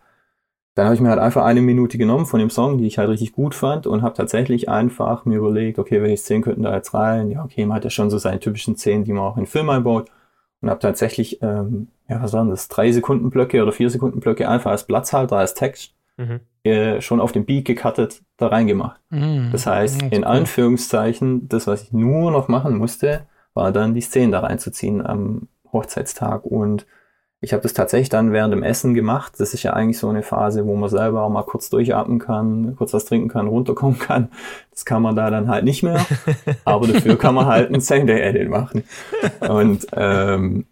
dann 0.75 0.85
habe 0.85 0.95
ich 0.95 1.01
mir 1.01 1.09
halt 1.09 1.19
einfach 1.19 1.43
eine 1.43 1.61
Minute 1.61 1.97
genommen 1.97 2.25
von 2.25 2.39
dem 2.39 2.49
Song, 2.49 2.77
die 2.77 2.87
ich 2.87 2.97
halt 2.97 3.09
richtig 3.09 3.33
gut 3.33 3.53
fand 3.53 3.85
und 3.85 4.01
habe 4.01 4.15
tatsächlich 4.15 4.69
einfach 4.69 5.25
mir 5.25 5.37
überlegt, 5.37 5.77
okay, 5.77 6.01
welche 6.01 6.17
Szenen 6.17 6.41
könnten 6.41 6.63
da 6.63 6.73
jetzt 6.73 6.93
rein? 6.93 7.29
Ja, 7.29 7.43
okay, 7.43 7.65
man 7.65 7.75
hat 7.75 7.83
ja 7.83 7.89
schon 7.89 8.09
so 8.09 8.17
seine 8.17 8.39
typischen 8.39 8.77
Szenen, 8.77 9.03
die 9.03 9.13
man 9.13 9.23
auch 9.23 9.37
in 9.37 9.45
Film 9.45 9.69
einbaut 9.69 10.09
und 10.61 10.69
habe 10.69 10.79
tatsächlich, 10.79 11.41
ähm, 11.41 11.89
ja, 12.07 12.21
was 12.21 12.33
waren 12.33 12.49
das, 12.49 12.67
drei 12.67 12.91
Sekunden 12.91 13.29
Blöcke 13.29 13.61
oder 13.61 13.71
vier 13.71 13.89
Sekunden 13.89 14.19
Blöcke 14.19 14.47
einfach 14.47 14.71
als 14.71 14.85
Platzhalter, 14.85 15.37
als 15.37 15.53
Text 15.53 15.93
mhm. 16.17 16.39
äh, 16.63 17.01
schon 17.01 17.19
auf 17.19 17.31
dem 17.31 17.45
Beat 17.45 17.65
gecuttet 17.65 18.21
da 18.37 18.47
reingemacht. 18.47 18.99
Mhm. 19.09 19.49
Das 19.51 19.65
heißt, 19.65 20.01
in. 20.01 20.23
Anführungszeichen, 20.23 21.49
das, 21.49 21.67
was 21.67 21.83
ich 21.83 21.91
nur 21.91 22.31
noch 22.31 22.47
machen 22.47 22.77
musste, 22.77 23.27
war 23.53 23.71
dann 23.71 23.93
die 23.93 24.01
Szenen 24.01 24.31
da 24.31 24.39
reinzuziehen 24.39 25.05
am 25.05 25.47
Hochzeitstag. 25.71 26.45
Und 26.45 26.85
ich 27.41 27.53
habe 27.53 27.63
das 27.63 27.73
tatsächlich 27.73 28.09
dann 28.09 28.33
während 28.33 28.53
dem 28.53 28.63
Essen 28.63 28.93
gemacht. 28.93 29.33
Das 29.37 29.53
ist 29.53 29.63
ja 29.63 29.73
eigentlich 29.73 29.97
so 29.97 30.09
eine 30.09 30.23
Phase, 30.23 30.65
wo 30.65 30.75
man 30.75 30.89
selber 30.89 31.23
auch 31.23 31.29
mal 31.29 31.43
kurz 31.43 31.69
durchatmen 31.69 32.19
kann, 32.19 32.75
kurz 32.75 32.93
was 32.93 33.05
trinken 33.05 33.29
kann, 33.29 33.47
runterkommen 33.47 33.99
kann. 33.99 34.29
Das 34.71 34.85
kann 34.85 35.01
man 35.01 35.15
da 35.15 35.29
dann 35.29 35.47
halt 35.47 35.63
nicht 35.63 35.83
mehr. 35.83 36.05
Aber 36.65 36.87
dafür 36.87 37.17
kann 37.17 37.35
man 37.35 37.45
halt 37.45 37.73
ein 37.73 37.81
Same-Day-Edit 37.81 38.49
machen. 38.49 38.83
Und 39.47 39.87
ähm, 39.93 40.65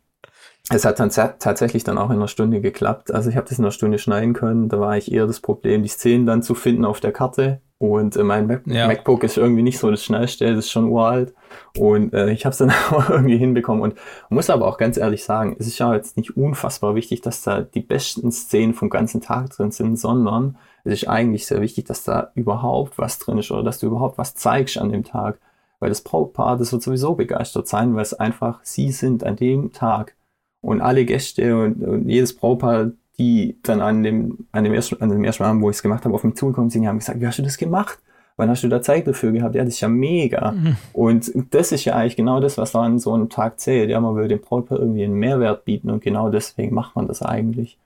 es 0.70 0.84
hat 0.84 1.00
dann 1.00 1.10
tatsächlich 1.10 1.86
dann 1.86 1.98
auch 1.98 2.10
in 2.10 2.18
einer 2.18 2.28
Stunde 2.28 2.60
geklappt. 2.60 3.14
Also 3.14 3.30
ich 3.30 3.38
habe 3.38 3.48
das 3.48 3.58
in 3.58 3.64
einer 3.64 3.72
Stunde 3.72 4.00
schneiden 4.00 4.34
können. 4.34 4.68
Da 4.68 4.80
war 4.80 4.98
ich 4.98 5.12
eher 5.12 5.26
das 5.26 5.40
Problem, 5.40 5.84
die 5.84 5.90
Szenen 5.90 6.26
dann 6.26 6.44
zu 6.44 6.56
finden 6.56 6.84
auf 6.84 7.00
der 7.00 7.14
Karte. 7.14 7.62
Und 7.80 8.16
äh, 8.16 8.24
mein 8.24 8.48
Mac 8.48 8.66
ja. 8.66 8.88
MacBook 8.88 9.24
ist 9.24 9.38
irgendwie 9.38 9.62
nicht 9.62 9.78
so 9.78 9.92
das 9.92 10.04
Schnellste, 10.04 10.48
das 10.48 10.66
ist 10.66 10.72
schon 10.72 10.90
uralt. 10.90 11.36
Und 11.78 12.14
äh, 12.14 12.32
ich 12.32 12.46
habe 12.46 12.52
es 12.52 12.58
dann 12.58 12.72
auch 12.92 13.10
irgendwie 13.10 13.38
hinbekommen. 13.38 13.84
Und 13.84 13.96
muss 14.30 14.50
aber 14.50 14.68
auch 14.68 14.78
ganz 14.78 14.98
ehrlich 14.98 15.24
sagen, 15.24 15.56
es 15.60 15.68
ist 15.68 15.78
ja 15.78 15.94
jetzt 15.94 16.18
nicht 16.18 16.36
unfassbar 16.36 16.96
wichtig, 16.96 17.22
dass 17.22 17.44
da 17.44 17.62
die 17.62 17.82
besten 17.82 18.32
Szenen 18.32 18.74
vom 18.74 18.90
ganzen 18.90 19.22
Tag 19.22 19.52
drin 19.52 19.72
sind, 19.72 19.98
sondern 19.98 20.58
es 20.84 21.04
ist 21.04 21.08
eigentlich 21.08 21.46
sehr 21.46 21.62
wichtig, 21.62 21.86
dass 21.86 22.04
da 22.04 22.32
überhaupt 22.34 22.98
was 22.98 23.20
drin 23.20 23.38
ist 23.38 23.52
oder 23.52 23.64
dass 23.64 23.80
du 23.80 23.88
überhaupt 23.88 24.18
was 24.18 24.34
zeigst 24.34 24.78
an 24.78 24.92
dem 24.92 25.04
Tag. 25.04 25.40
Weil 25.80 25.90
das 25.90 26.02
Brautpaar, 26.02 26.58
das 26.58 26.72
wird 26.72 26.82
sowieso 26.82 27.14
begeistert 27.14 27.68
sein, 27.68 27.94
weil 27.94 28.02
es 28.02 28.16
einfach 28.16 28.60
sie 28.64 28.92
sind 28.92 29.24
an 29.24 29.36
dem 29.36 29.72
Tag 29.74 30.16
und 30.62 30.82
alle 30.82 31.06
Gäste 31.06 31.56
und, 31.56 31.84
und 31.84 32.10
jedes 32.10 32.36
Brautpaar, 32.36 32.92
die 33.20 33.60
dann 33.64 33.82
an 33.82 34.04
dem, 34.04 34.48
an 34.52 34.64
dem 34.64 34.74
ersten, 34.74 35.02
an 35.02 35.10
dem 35.10 35.24
ersten 35.24 35.44
Abend, 35.44 35.62
wo 35.62 35.70
ich 35.70 35.78
es 35.78 35.84
gemacht 35.84 36.06
habe, 36.06 36.14
auf 36.14 36.24
mich 36.24 36.36
zugekommen 36.36 36.70
sind, 36.70 36.84
die 36.84 36.88
haben 36.88 37.00
gesagt, 37.00 37.20
wie 37.20 37.28
hast 37.28 37.40
du 37.40 37.44
das 37.44 37.58
gemacht? 37.58 38.00
Wann 38.36 38.50
hast 38.50 38.64
du 38.64 38.68
da 38.68 38.84
Zeit 38.84 39.08
dafür 39.08 39.32
gehabt? 39.32 39.56
Ja, 39.56 39.64
das 39.64 39.74
ist 39.74 39.82
ja 39.82 39.88
mega. 39.88 40.52
Mhm. 40.52 40.78
Und 40.94 41.32
das 41.50 41.72
ist 41.72 41.86
ja 41.86 41.96
eigentlich 41.96 42.16
genau 42.16 42.40
das, 42.40 42.60
was 42.60 42.76
an 42.76 43.00
so 43.00 43.14
einem 43.14 43.30
Tag 43.30 43.60
zählt. 43.60 43.90
Ja, 43.90 44.00
man 44.00 44.16
will 44.16 44.28
dem 44.28 44.42
Brautpaar 44.42 44.78
irgendwie 44.78 45.04
einen 45.04 45.16
Mehrwert 45.16 45.66
bieten 45.66 45.90
und 45.90 46.04
genau 46.04 46.30
deswegen 46.30 46.76
macht 46.76 46.96
man 46.96 47.08
das 47.08 47.24
eigentlich. 47.24 47.80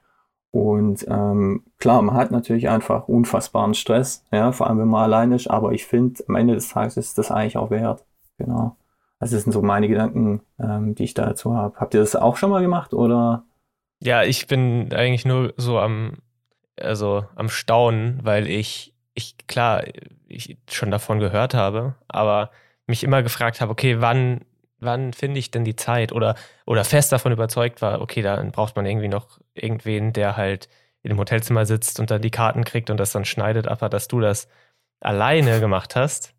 Und 0.52 1.06
ähm, 1.10 1.64
klar, 1.80 2.02
man 2.02 2.16
hat 2.16 2.32
natürlich 2.32 2.68
einfach 2.68 3.08
unfassbaren 3.08 3.74
Stress, 3.74 4.26
ja, 4.34 4.52
vor 4.52 4.68
allem 4.68 4.80
wenn 4.80 4.90
man 4.90 5.04
allein 5.04 5.32
ist, 5.32 5.50
aber 5.50 5.72
ich 5.72 5.86
finde, 5.86 6.22
am 6.28 6.36
Ende 6.36 6.56
des 6.56 6.68
Tages 6.68 6.98
ist 6.98 7.18
das 7.18 7.32
eigentlich 7.32 7.56
auch 7.56 7.72
wert. 7.72 8.04
Genau. 8.38 8.76
Also 9.18 9.38
das 9.38 9.44
sind 9.44 9.54
so 9.54 9.62
meine 9.62 9.88
Gedanken, 9.88 10.42
ähm, 10.60 10.96
die 10.96 11.06
ich 11.06 11.14
dazu 11.14 11.56
habe. 11.56 11.80
Habt 11.80 11.94
ihr 11.94 12.02
das 12.02 12.18
auch 12.18 12.36
schon 12.36 12.50
mal 12.50 12.62
gemacht 12.62 12.94
oder? 12.94 13.46
Ja, 14.02 14.24
ich 14.24 14.48
bin 14.48 14.94
eigentlich 14.94 15.26
nur 15.26 15.54
so 15.58 15.80
am, 15.80 16.18
also 16.80 17.26
am 17.36 17.50
Staunen, 17.50 18.20
weil 18.24 18.48
ich, 18.48 18.94
ich, 19.14 19.36
klar, 19.48 19.84
ich 20.28 20.58
schon 20.70 20.92
davon 20.92 21.20
gehört 21.20 21.54
habe, 21.54 21.96
aber 22.08 22.52
mich 22.88 23.04
immer 23.04 23.22
gefragt 23.24 23.62
habe, 23.62 23.72
okay, 23.72 24.02
wann, 24.02 24.42
wann 24.80 25.14
finde 25.14 25.40
ich 25.40 25.52
denn 25.52 25.64
die 25.64 25.76
Zeit? 25.76 26.12
Oder, 26.14 26.36
oder 26.66 26.84
fest 26.84 27.12
davon 27.12 27.32
überzeugt 27.32 27.82
war, 27.82 28.02
okay, 28.02 28.22
dann 28.22 28.52
braucht 28.52 28.76
man 28.76 28.86
irgendwie 28.86 29.08
noch 29.08 29.40
irgendwen, 29.54 30.14
der 30.14 30.36
halt 30.38 30.68
in 31.04 31.10
dem 31.10 31.20
Hotelzimmer 31.20 31.66
sitzt 31.66 32.00
und 32.00 32.12
dann 32.12 32.22
die 32.22 32.32
Karten 32.32 32.64
kriegt 32.64 32.90
und 32.90 32.98
das 32.98 33.12
dann 33.12 33.26
schneidet, 33.26 33.68
aber 33.68 33.90
dass 33.90 34.08
du 34.08 34.20
das 34.20 34.48
alleine 35.00 35.60
gemacht 35.60 35.96
hast, 35.96 36.34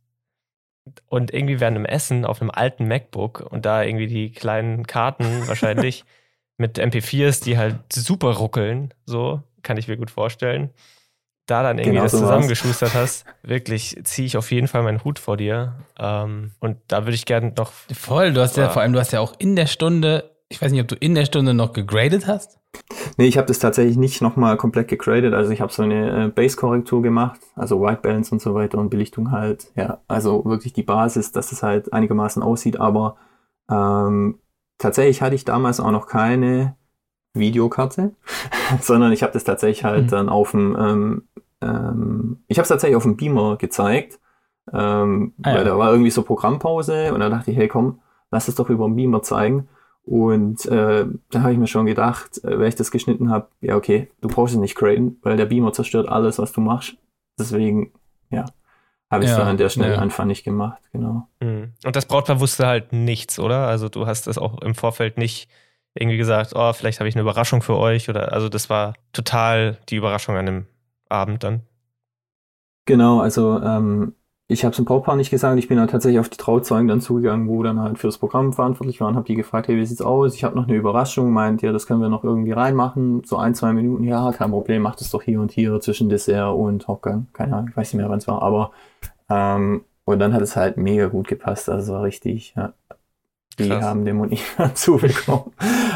und 1.06 1.32
irgendwie 1.32 1.60
während 1.60 1.76
einem 1.76 1.86
Essen 1.86 2.24
auf 2.24 2.40
einem 2.40 2.50
alten 2.50 2.86
MacBook 2.86 3.40
und 3.40 3.64
da 3.66 3.82
irgendwie 3.82 4.06
die 4.06 4.32
kleinen 4.32 4.86
Karten 4.86 5.46
wahrscheinlich 5.46 6.04
mit 6.56 6.78
MP4s, 6.78 7.42
die 7.42 7.58
halt 7.58 7.76
super 7.92 8.32
ruckeln, 8.32 8.94
so 9.04 9.42
kann 9.62 9.76
ich 9.76 9.88
mir 9.88 9.96
gut 9.96 10.10
vorstellen. 10.10 10.70
Da 11.46 11.62
dann 11.64 11.78
irgendwie 11.78 11.96
genau 11.96 12.04
das 12.04 12.12
zusammengeschustert 12.12 12.94
hast, 12.94 13.24
wirklich 13.42 13.98
ziehe 14.04 14.26
ich 14.26 14.36
auf 14.36 14.52
jeden 14.52 14.68
Fall 14.68 14.82
meinen 14.84 15.02
Hut 15.02 15.18
vor 15.18 15.36
dir. 15.36 15.74
Ähm, 15.98 16.52
und 16.60 16.78
da 16.86 17.04
würde 17.04 17.14
ich 17.14 17.26
gerne 17.26 17.52
noch. 17.56 17.72
Voll, 17.92 18.32
du 18.32 18.40
hast 18.40 18.56
ja 18.56 18.68
vor 18.68 18.82
allem, 18.82 18.92
du 18.92 19.00
hast 19.00 19.12
ja 19.12 19.20
auch 19.20 19.34
in 19.38 19.56
der 19.56 19.66
Stunde, 19.66 20.30
ich 20.48 20.62
weiß 20.62 20.70
nicht, 20.70 20.80
ob 20.80 20.88
du 20.88 20.94
in 20.94 21.14
der 21.14 21.24
Stunde 21.24 21.52
noch 21.52 21.72
gegradet 21.72 22.28
hast. 22.28 22.60
Nee, 23.16 23.26
ich 23.26 23.36
habe 23.36 23.46
das 23.46 23.58
tatsächlich 23.58 23.96
nicht 23.96 24.22
nochmal 24.22 24.56
komplett 24.56 24.88
gegradet. 24.88 25.34
Also 25.34 25.50
ich 25.50 25.60
habe 25.60 25.72
so 25.72 25.82
eine 25.82 26.26
äh, 26.26 26.28
Base-Korrektur 26.28 27.02
gemacht, 27.02 27.40
also 27.56 27.80
White 27.80 28.00
Balance 28.02 28.32
und 28.32 28.40
so 28.40 28.54
weiter 28.54 28.78
und 28.78 28.90
Belichtung 28.90 29.30
halt. 29.30 29.66
Ja, 29.74 30.00
also 30.08 30.44
wirklich 30.44 30.72
die 30.72 30.82
Basis, 30.82 31.32
dass 31.32 31.52
es 31.52 31.62
halt 31.62 31.92
einigermaßen 31.92 32.42
aussieht. 32.42 32.78
Aber 32.80 33.16
ähm, 33.70 34.38
tatsächlich 34.82 35.22
hatte 35.22 35.34
ich 35.34 35.44
damals 35.44 35.80
auch 35.80 35.90
noch 35.90 36.06
keine 36.06 36.76
Videokarte, 37.34 38.12
sondern 38.80 39.12
ich 39.12 39.22
habe 39.22 39.32
das 39.32 39.44
tatsächlich 39.44 39.84
halt 39.84 40.04
mhm. 40.04 40.08
dann 40.08 40.28
auf 40.28 40.50
dem, 40.50 40.76
ähm, 40.78 41.28
ähm, 41.62 42.42
ich 42.48 42.58
habe 42.58 42.64
es 42.64 42.68
tatsächlich 42.68 42.96
auf 42.96 43.04
dem 43.04 43.16
Beamer 43.16 43.56
gezeigt, 43.56 44.20
ähm, 44.72 45.32
ah, 45.42 45.50
ja. 45.50 45.56
weil 45.56 45.64
da 45.64 45.78
war 45.78 45.90
irgendwie 45.90 46.10
so 46.10 46.22
Programmpause 46.22 47.14
und 47.14 47.20
da 47.20 47.30
dachte 47.30 47.50
ich, 47.50 47.56
hey 47.56 47.68
komm, 47.68 48.00
lass 48.30 48.48
es 48.48 48.56
doch 48.56 48.68
über 48.68 48.86
den 48.86 48.96
Beamer 48.96 49.22
zeigen. 49.22 49.68
Und 50.04 50.66
äh, 50.66 51.06
da 51.30 51.42
habe 51.42 51.52
ich 51.52 51.58
mir 51.58 51.68
schon 51.68 51.86
gedacht, 51.86 52.42
äh, 52.42 52.58
wenn 52.58 52.66
ich 52.66 52.74
das 52.74 52.90
geschnitten 52.90 53.30
habe, 53.30 53.48
ja 53.60 53.76
okay, 53.76 54.10
du 54.20 54.28
brauchst 54.28 54.54
es 54.54 54.60
nicht 54.60 54.74
graden, 54.74 55.18
weil 55.22 55.36
der 55.36 55.46
Beamer 55.46 55.72
zerstört 55.72 56.08
alles, 56.08 56.40
was 56.40 56.52
du 56.52 56.60
machst. 56.60 56.96
Deswegen, 57.38 57.92
ja, 58.30 58.46
habe 59.12 59.24
ich 59.24 59.30
es 59.30 59.36
ja, 59.36 59.40
dann 59.40 59.50
an 59.50 59.56
der 59.58 59.68
Stelle 59.68 59.94
ja. 59.94 59.98
einfach 59.98 60.24
nicht 60.24 60.42
gemacht, 60.42 60.82
genau. 60.92 61.28
Mhm. 61.40 61.72
Und 61.84 61.96
das 61.96 62.06
Brautpaar 62.06 62.40
wusste 62.40 62.66
halt 62.66 62.92
nichts, 62.92 63.38
oder? 63.38 63.66
Also 63.66 63.88
du 63.88 64.06
hast 64.06 64.26
das 64.26 64.38
auch 64.38 64.60
im 64.62 64.74
Vorfeld 64.74 65.18
nicht 65.18 65.48
irgendwie 65.94 66.16
gesagt, 66.16 66.52
oh, 66.54 66.72
vielleicht 66.72 66.98
habe 66.98 67.08
ich 67.08 67.14
eine 67.14 67.22
Überraschung 67.22 67.60
für 67.60 67.76
euch 67.76 68.08
oder 68.08 68.32
also 68.32 68.48
das 68.48 68.70
war 68.70 68.94
total 69.12 69.78
die 69.90 69.96
Überraschung 69.96 70.36
an 70.36 70.46
dem 70.46 70.66
Abend 71.10 71.44
dann. 71.44 71.62
Genau, 72.86 73.20
also 73.20 73.60
ähm, 73.62 74.14
ich 74.48 74.64
habe 74.64 74.72
es 74.72 74.78
im 74.78 74.84
Brautpaar 74.84 75.16
nicht 75.16 75.30
gesagt, 75.30 75.58
ich 75.58 75.68
bin 75.68 75.78
dann 75.78 75.88
tatsächlich 75.88 76.20
auf 76.20 76.28
die 76.28 76.36
Trauzeugen 76.36 76.88
dann 76.88 77.00
zugegangen, 77.00 77.48
wo 77.48 77.62
dann 77.62 77.80
halt 77.80 77.98
für 77.98 78.08
das 78.08 78.18
Programm 78.18 78.52
verantwortlich 78.52 79.00
waren, 79.00 79.14
habe 79.14 79.26
die 79.26 79.34
gefragt, 79.34 79.68
hey, 79.68 79.76
wie 79.76 79.86
sieht's 79.86 80.02
aus? 80.02 80.34
Ich 80.34 80.44
habe 80.44 80.56
noch 80.56 80.68
eine 80.68 80.76
Überraschung, 80.76 81.32
meint 81.32 81.62
ihr, 81.62 81.72
das 81.72 81.86
können 81.86 82.00
wir 82.00 82.08
noch 82.08 82.24
irgendwie 82.24 82.52
reinmachen, 82.52 83.22
so 83.24 83.36
ein, 83.36 83.54
zwei 83.54 83.72
Minuten, 83.72 84.04
ja, 84.04 84.32
kein 84.32 84.50
Problem, 84.50 84.82
macht 84.82 85.00
es 85.00 85.10
doch 85.10 85.22
hier 85.22 85.40
und 85.40 85.52
hier 85.52 85.80
zwischen 85.80 86.08
Dessert 86.08 86.54
und 86.54 86.86
Hauptgang, 86.88 87.28
keine 87.32 87.56
Ahnung, 87.56 87.68
ich 87.70 87.76
weiß 87.76 87.92
nicht 87.92 88.00
mehr, 88.00 88.10
wann 88.10 88.18
es 88.18 88.28
war, 88.28 88.42
aber 88.42 88.72
ähm, 89.30 89.84
und 90.04 90.18
dann 90.18 90.32
hat 90.32 90.42
es 90.42 90.56
halt 90.56 90.76
mega 90.76 91.06
gut 91.06 91.28
gepasst, 91.28 91.68
also 91.68 91.94
war 91.94 92.02
richtig, 92.02 92.54
ja. 92.56 92.72
die 93.58 93.68
Krass. 93.68 93.84
haben 93.84 94.04
den 94.04 94.16
Mund 94.16 94.32
nicht 94.32 94.44
zubekommen. 94.74 95.52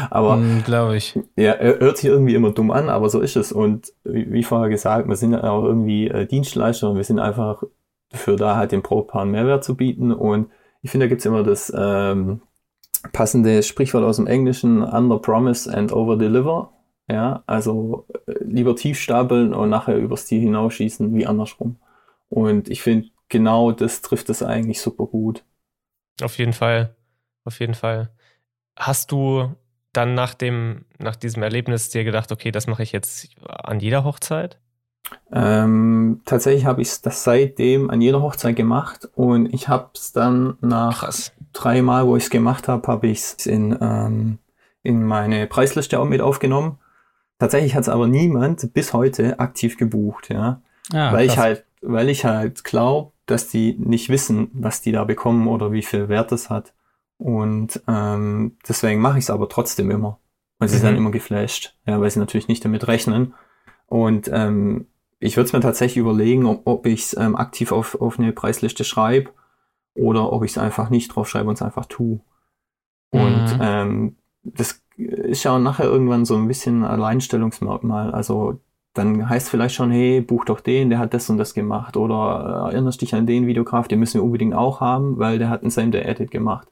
Aber 0.09 0.37
mm, 0.37 0.63
glaube 0.63 0.95
ich. 0.95 1.19
Ja, 1.35 1.57
hört 1.57 1.97
sich 1.97 2.09
irgendwie 2.09 2.35
immer 2.35 2.51
dumm 2.51 2.71
an, 2.71 2.89
aber 2.89 3.09
so 3.09 3.19
ist 3.19 3.35
es. 3.35 3.51
Und 3.51 3.91
wie, 4.05 4.31
wie 4.31 4.43
vorher 4.43 4.69
gesagt, 4.69 5.09
wir 5.09 5.17
sind 5.17 5.33
ja 5.33 5.43
auch 5.43 5.63
irgendwie 5.63 6.07
äh, 6.07 6.25
Dienstleister 6.25 6.89
und 6.89 6.95
wir 6.95 7.03
sind 7.03 7.19
einfach 7.19 7.63
dafür 8.09 8.35
da, 8.35 8.55
halt 8.55 8.71
dem 8.71 8.81
Brautpaar 8.81 9.25
Mehrwert 9.25 9.63
zu 9.63 9.75
bieten. 9.75 10.11
Und 10.11 10.51
ich 10.81 10.91
finde, 10.91 11.05
da 11.05 11.09
gibt's 11.09 11.25
immer 11.25 11.43
das 11.43 11.71
ähm, 11.75 12.41
passende 13.13 13.63
Sprichwort 13.63 14.03
aus 14.03 14.17
dem 14.17 14.27
Englischen, 14.27 14.81
under 14.81 15.19
promise 15.19 15.71
and 15.71 15.91
over 15.91 16.17
deliver. 16.17 16.73
Ja, 17.09 17.43
also 17.47 18.05
äh, 18.27 18.33
lieber 18.43 18.75
tief 18.75 18.99
stapeln 18.99 19.53
und 19.53 19.69
nachher 19.69 19.95
übers 19.95 20.25
Ziel 20.25 20.41
hinausschießen, 20.41 21.15
wie 21.15 21.25
andersrum. 21.25 21.77
Und 22.29 22.69
ich 22.69 22.81
finde, 22.81 23.07
genau 23.29 23.71
das 23.71 24.01
trifft 24.01 24.29
es 24.29 24.43
eigentlich 24.43 24.81
super 24.81 25.05
gut. 25.05 25.43
Auf 26.21 26.37
jeden 26.37 26.53
Fall. 26.53 26.95
Auf 27.45 27.59
jeden 27.59 27.75
Fall. 27.75 28.09
Hast 28.75 29.11
du 29.11 29.55
dann 29.93 30.13
nach 30.13 30.33
dem, 30.33 30.85
nach 30.99 31.15
diesem 31.15 31.43
Erlebnis 31.43 31.89
dir 31.89 32.03
gedacht, 32.03 32.31
okay, 32.31 32.51
das 32.51 32.67
mache 32.67 32.83
ich 32.83 32.91
jetzt 32.91 33.29
an 33.45 33.79
jeder 33.79 34.03
Hochzeit? 34.03 34.59
Ähm, 35.31 36.21
tatsächlich 36.25 36.65
habe 36.65 36.81
ich 36.81 37.01
das 37.01 37.23
seitdem 37.23 37.89
an 37.89 38.01
jeder 38.01 38.21
Hochzeit 38.21 38.55
gemacht 38.55 39.09
und 39.15 39.53
ich 39.53 39.67
habe 39.67 39.89
es 39.93 40.13
dann 40.13 40.57
nach 40.61 41.01
Krass. 41.01 41.33
drei 41.53 41.81
Mal, 41.81 42.07
wo 42.07 42.15
ich 42.15 42.25
es 42.25 42.29
gemacht 42.29 42.67
habe, 42.67 42.87
habe 42.87 43.07
ich 43.07 43.19
es 43.19 43.45
in, 43.45 43.77
ähm, 43.81 44.39
in 44.83 45.05
meine 45.05 45.47
Preisliste 45.47 45.99
auch 45.99 46.05
mit 46.05 46.21
aufgenommen 46.21 46.79
Tatsächlich 47.39 47.75
hat 47.75 47.83
es 47.83 47.89
aber 47.89 48.07
niemand 48.07 48.73
bis 48.73 48.93
heute 48.93 49.39
aktiv 49.39 49.77
gebucht, 49.77 50.29
ja. 50.29 50.61
Ah, 50.91 51.13
weil 51.13 51.27
krass. 51.27 51.35
ich 51.35 51.37
halt, 51.37 51.65
weil 51.81 52.09
ich 52.09 52.25
halt 52.25 52.63
glaube, 52.63 53.11
dass 53.25 53.49
die 53.49 53.75
nicht 53.77 54.09
wissen, 54.09 54.49
was 54.53 54.81
die 54.81 54.91
da 54.91 55.03
bekommen 55.03 55.47
oder 55.47 55.71
wie 55.71 55.83
viel 55.83 56.09
Wert 56.09 56.31
es 56.31 56.49
hat. 56.49 56.73
Und 57.17 57.81
ähm, 57.87 58.57
deswegen 58.67 59.01
mache 59.01 59.19
ich 59.19 59.25
es 59.25 59.29
aber 59.29 59.49
trotzdem 59.49 59.91
immer. 59.91 60.19
Und 60.59 60.69
sie 60.69 60.75
mhm. 60.75 60.79
sind 60.79 60.87
dann 60.89 60.97
immer 60.97 61.11
geflasht, 61.11 61.75
ja, 61.85 61.99
weil 61.99 62.09
sie 62.09 62.19
natürlich 62.19 62.47
nicht 62.47 62.65
damit 62.65 62.87
rechnen. 62.87 63.35
Und 63.85 64.29
ähm, 64.33 64.87
ich 65.19 65.37
würde 65.37 65.47
es 65.47 65.53
mir 65.53 65.59
tatsächlich 65.61 65.97
überlegen, 65.97 66.45
ob, 66.45 66.61
ob 66.65 66.85
ich 66.85 67.03
es 67.03 67.17
ähm, 67.17 67.35
aktiv 67.35 67.71
auf, 67.71 67.99
auf 67.99 68.19
eine 68.19 68.31
Preisliste 68.31 68.83
schreibe 68.83 69.31
oder 69.95 70.31
ob 70.31 70.43
ich 70.43 70.51
es 70.51 70.57
einfach 70.57 70.89
nicht 70.89 71.15
drauf 71.15 71.27
schreibe 71.27 71.49
und 71.49 71.55
es 71.55 71.61
einfach 71.61 71.85
tue. 71.85 72.19
Und 73.09 73.57
mhm. 73.57 73.59
ähm, 73.61 74.15
das 74.43 74.81
ist 74.95 75.43
ja 75.43 75.55
auch 75.55 75.59
nachher 75.59 75.85
irgendwann 75.85 76.25
so 76.25 76.35
ein 76.35 76.47
bisschen 76.47 76.83
Alleinstellungsmerkmal. 76.83 78.11
Also 78.11 78.59
dann 78.93 79.29
heißt 79.29 79.49
vielleicht 79.49 79.75
schon, 79.75 79.91
hey, 79.91 80.21
buch 80.21 80.45
doch 80.45 80.59
den, 80.59 80.89
der 80.89 80.99
hat 80.99 81.13
das 81.13 81.29
und 81.29 81.37
das 81.37 81.53
gemacht. 81.53 81.97
Oder 81.97 82.69
äh, 82.69 82.73
erinnerst 82.73 83.01
dich 83.01 83.13
an 83.13 83.27
den 83.27 83.47
Videograf, 83.47 83.87
den 83.87 83.99
müssen 83.99 84.15
wir 84.15 84.23
unbedingt 84.23 84.55
auch 84.55 84.81
haben, 84.81 85.17
weil 85.17 85.39
der 85.39 85.49
hat 85.49 85.61
einen 85.61 85.71
Same 85.71 85.91
Day 85.91 86.01
Edit 86.01 86.31
gemacht. 86.31 86.67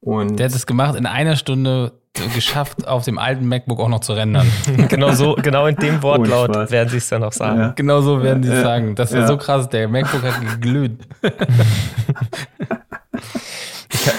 Und 0.00 0.38
der 0.38 0.46
hat 0.46 0.54
es 0.54 0.66
gemacht 0.66 0.94
in 0.94 1.06
einer 1.06 1.36
Stunde 1.36 1.92
geschafft, 2.34 2.86
auf 2.86 3.04
dem 3.04 3.18
alten 3.18 3.46
MacBook 3.46 3.80
auch 3.80 3.88
noch 3.88 4.00
zu 4.00 4.12
rendern. 4.12 4.50
genau 4.88 5.12
so, 5.12 5.34
genau 5.34 5.66
in 5.66 5.76
dem 5.76 6.02
Wortlaut 6.02 6.50
oh, 6.50 6.70
werden 6.70 6.88
sie 6.88 6.98
es 6.98 7.08
dann 7.08 7.24
auch 7.24 7.32
sagen. 7.32 7.60
Ja. 7.60 7.72
Genau 7.76 8.00
so 8.00 8.22
werden 8.22 8.42
sie 8.42 8.50
es 8.50 8.56
ja. 8.56 8.62
sagen. 8.62 8.94
Das 8.94 9.12
wäre 9.12 9.22
ja. 9.22 9.28
so 9.28 9.36
krass, 9.36 9.68
der 9.68 9.88
MacBook 9.88 10.22
hat 10.22 10.40
geglüht. 10.40 11.06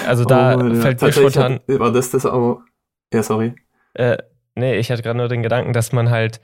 also 0.06 0.24
da 0.24 0.56
oh, 0.56 0.74
fällt 0.74 1.02
mir 1.02 1.12
spontan. 1.12 1.60
War 1.66 1.92
das 1.92 2.10
das 2.10 2.26
auch? 2.26 2.60
Ja, 3.12 3.22
sorry. 3.22 3.54
Äh, 3.94 4.18
nee, 4.54 4.76
ich 4.76 4.90
hatte 4.90 5.02
gerade 5.02 5.18
nur 5.18 5.28
den 5.28 5.42
Gedanken, 5.42 5.72
dass 5.72 5.92
man 5.92 6.10
halt, 6.10 6.40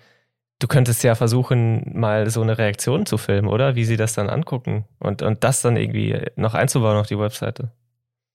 du 0.58 0.66
könntest 0.66 1.02
ja 1.04 1.14
versuchen, 1.14 1.92
mal 1.94 2.30
so 2.30 2.42
eine 2.42 2.58
Reaktion 2.58 3.06
zu 3.06 3.18
filmen, 3.18 3.48
oder? 3.48 3.76
Wie 3.76 3.84
sie 3.84 3.96
das 3.96 4.14
dann 4.14 4.28
angucken 4.28 4.84
und, 4.98 5.22
und 5.22 5.44
das 5.44 5.62
dann 5.62 5.76
irgendwie 5.76 6.20
noch 6.36 6.54
einzubauen 6.54 6.96
auf 6.96 7.06
die 7.06 7.18
Webseite. 7.18 7.70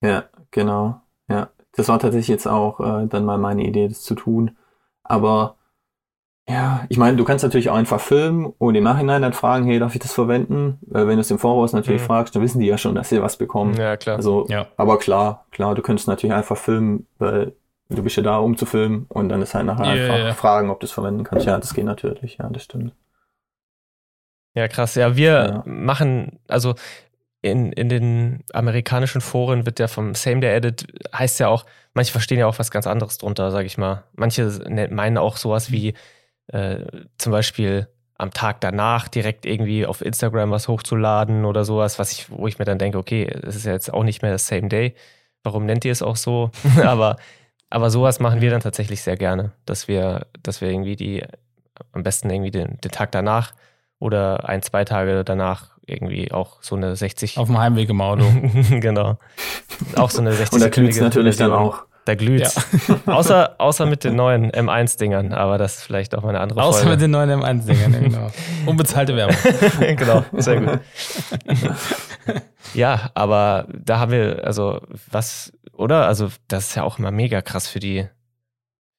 Ja, 0.04 0.26
genau. 0.52 1.02
Ja, 1.30 1.50
das 1.74 1.88
war 1.88 2.00
tatsächlich 2.00 2.28
jetzt 2.28 2.48
auch 2.48 2.80
äh, 2.80 3.08
dann 3.08 3.26
mal 3.26 3.38
meine 3.38 3.64
Idee, 3.64 3.88
das 3.88 4.02
zu 4.02 4.16
tun. 4.16 4.58
Aber 5.04 5.56
ja, 6.50 6.86
ich 6.90 6.98
meine, 6.98 7.18
du 7.18 7.24
kannst 7.24 7.44
natürlich 7.44 7.70
auch 7.70 7.76
einfach 7.76 8.00
filmen 8.00 8.54
und 8.58 8.76
im 8.76 8.84
Nachhinein 8.84 9.22
dann 9.22 9.34
fragen, 9.34 9.66
hey, 9.66 9.80
darf 9.80 9.94
ich 9.96 10.02
das 10.02 10.14
verwenden? 10.14 10.80
Äh, 10.90 11.08
wenn 11.08 11.16
du 11.16 11.22
es 11.22 11.32
im 11.32 11.40
Voraus 11.40 11.74
natürlich 11.74 12.02
mhm. 12.02 12.08
fragst, 12.08 12.36
dann 12.36 12.42
wissen 12.42 12.60
die 12.60 12.68
ja 12.68 12.78
schon, 12.78 12.96
dass 12.96 13.10
sie 13.10 13.22
was 13.22 13.38
bekommen. 13.38 13.76
Ja, 13.76 13.96
klar. 13.98 14.18
Also, 14.18 14.46
ja. 14.50 14.68
aber 14.76 15.00
klar, 15.00 15.46
klar, 15.52 15.76
du 15.76 15.82
könntest 15.82 16.08
natürlich 16.08 16.34
einfach 16.36 16.58
filmen, 16.58 17.08
weil 17.20 17.54
Du 17.96 18.04
bist 18.04 18.16
ja 18.16 18.24
da, 18.24 18.38
um 18.38 18.58
zu 18.58 18.66
filmen 18.66 19.06
und 19.10 19.30
dann 19.30 19.42
ist 19.42 19.54
halt 19.54 19.66
nachher 19.66 19.86
yeah, 19.86 20.06
einfach 20.06 20.18
yeah. 20.18 20.34
fragen, 20.34 20.70
ob 20.70 20.80
du 20.80 20.86
es 20.86 20.92
verwenden 20.92 21.24
kannst. 21.24 21.46
Ja, 21.46 21.58
das 21.58 21.74
geht 21.74 21.86
natürlich, 21.86 22.38
ja, 22.38 22.50
das 22.50 22.64
stimmt. 22.64 22.94
Ja, 24.54 24.68
krass. 24.68 24.96
Ja, 24.96 25.16
wir 25.16 25.32
ja. 25.32 25.64
machen, 25.66 26.40
also 26.48 26.76
in, 27.42 27.72
in 27.72 27.90
den 27.90 28.44
amerikanischen 28.54 29.22
Foren 29.22 29.66
wird 29.66 29.80
ja 29.80 29.88
vom 29.88 30.14
Same 30.14 30.42
Day 30.42 30.56
Edit, 30.56 30.86
heißt 31.14 31.40
ja 31.40 31.48
auch, 31.48 31.66
manche 31.94 32.12
verstehen 32.12 32.40
ja 32.40 32.48
auch 32.48 32.60
was 32.60 32.72
ganz 32.72 32.88
anderes 32.88 33.18
drunter, 33.18 33.52
sag 33.52 33.66
ich 33.66 33.78
mal. 33.78 34.04
Manche 34.14 34.44
ne, 34.68 34.88
meinen 34.90 35.18
auch 35.18 35.38
sowas 35.38 35.72
wie 35.72 35.94
äh, 36.48 36.86
zum 37.18 37.32
Beispiel 37.32 37.88
am 38.18 38.32
Tag 38.32 38.62
danach 38.62 39.08
direkt 39.08 39.46
irgendwie 39.46 39.86
auf 39.86 40.02
Instagram 40.02 40.52
was 40.52 40.68
hochzuladen 40.68 41.46
oder 41.46 41.66
sowas, 41.66 41.98
was 41.98 42.12
ich, 42.12 42.30
wo 42.30 42.48
ich 42.48 42.60
mir 42.60 42.66
dann 42.66 42.78
denke, 42.78 43.00
okay, 43.00 43.26
es 43.44 43.56
ist 43.56 43.66
ja 43.66 43.74
jetzt 43.74 43.92
auch 43.92 44.04
nicht 44.04 44.22
mehr 44.22 44.32
das 44.32 44.48
Same 44.48 44.70
Day. 44.70 44.94
Warum 45.44 45.66
nennt 45.66 45.86
ihr 45.86 45.92
es 45.92 46.04
auch 46.04 46.18
so? 46.18 46.52
Aber 46.84 47.18
aber 47.72 47.90
sowas 47.90 48.20
machen 48.20 48.42
wir 48.42 48.52
dann 48.52 48.60
tatsächlich 48.60 49.02
sehr 49.02 49.16
gerne, 49.16 49.54
dass 49.66 49.88
wir, 49.88 50.28
dass 50.44 50.60
wir 50.60 50.70
irgendwie 50.70 50.98
die, 50.98 51.24
am 51.94 52.04
besten 52.04 52.30
irgendwie 52.30 52.52
den, 52.52 52.78
den 52.82 52.92
Tag 52.92 53.14
danach 53.14 53.54
oder 53.98 54.48
ein, 54.48 54.62
zwei 54.62 54.84
Tage 54.84 55.24
danach 55.24 55.71
irgendwie 55.86 56.32
auch 56.32 56.62
so 56.62 56.76
eine 56.76 56.96
60. 56.96 57.38
Auf 57.38 57.48
dem 57.48 57.58
Heimweg 57.58 57.90
im 57.90 58.02
Auto. 58.02 58.26
genau. 58.70 59.18
Auch 59.96 60.10
so 60.10 60.22
eine 60.22 60.34
60 60.34 60.54
Und 60.54 60.60
da 60.62 60.70
glüht 60.70 61.00
natürlich 61.00 61.38
dann 61.38 61.52
auch. 61.52 61.84
Da 62.06 62.16
glüht's. 62.16 62.56
Ja. 62.88 63.00
außer, 63.14 63.56
außer 63.60 63.86
mit 63.86 64.04
den 64.04 64.16
neuen 64.16 64.52
M1-Dingern, 64.52 65.34
aber 65.34 65.60
das 65.60 65.78
ist 65.78 65.84
vielleicht 65.84 66.16
auch 66.16 66.24
mal 66.24 66.30
eine 66.30 66.40
andere 66.40 66.64
Außer 66.64 66.80
Folge. 66.80 66.92
mit 66.92 67.02
den 67.02 67.12
neuen 67.12 67.30
M1-Dingern, 67.30 67.92
genau. 67.92 68.32
Unbezahlte 68.66 69.16
Werbung. 69.16 69.36
genau, 69.98 70.26
sehr 70.34 70.62
gut. 70.62 70.80
ja, 72.74 73.12
aber 73.14 73.68
da 73.72 74.00
haben 74.00 74.12
wir, 74.12 74.44
also 74.44 74.82
was 75.12 75.54
oder? 75.82 76.08
Also, 76.08 76.30
das 76.48 76.70
ist 76.70 76.76
ja 76.76 76.84
auch 76.84 77.00
immer 77.00 77.12
mega 77.12 77.42
krass 77.42 77.68
für 77.68 77.80
die, 77.80 78.08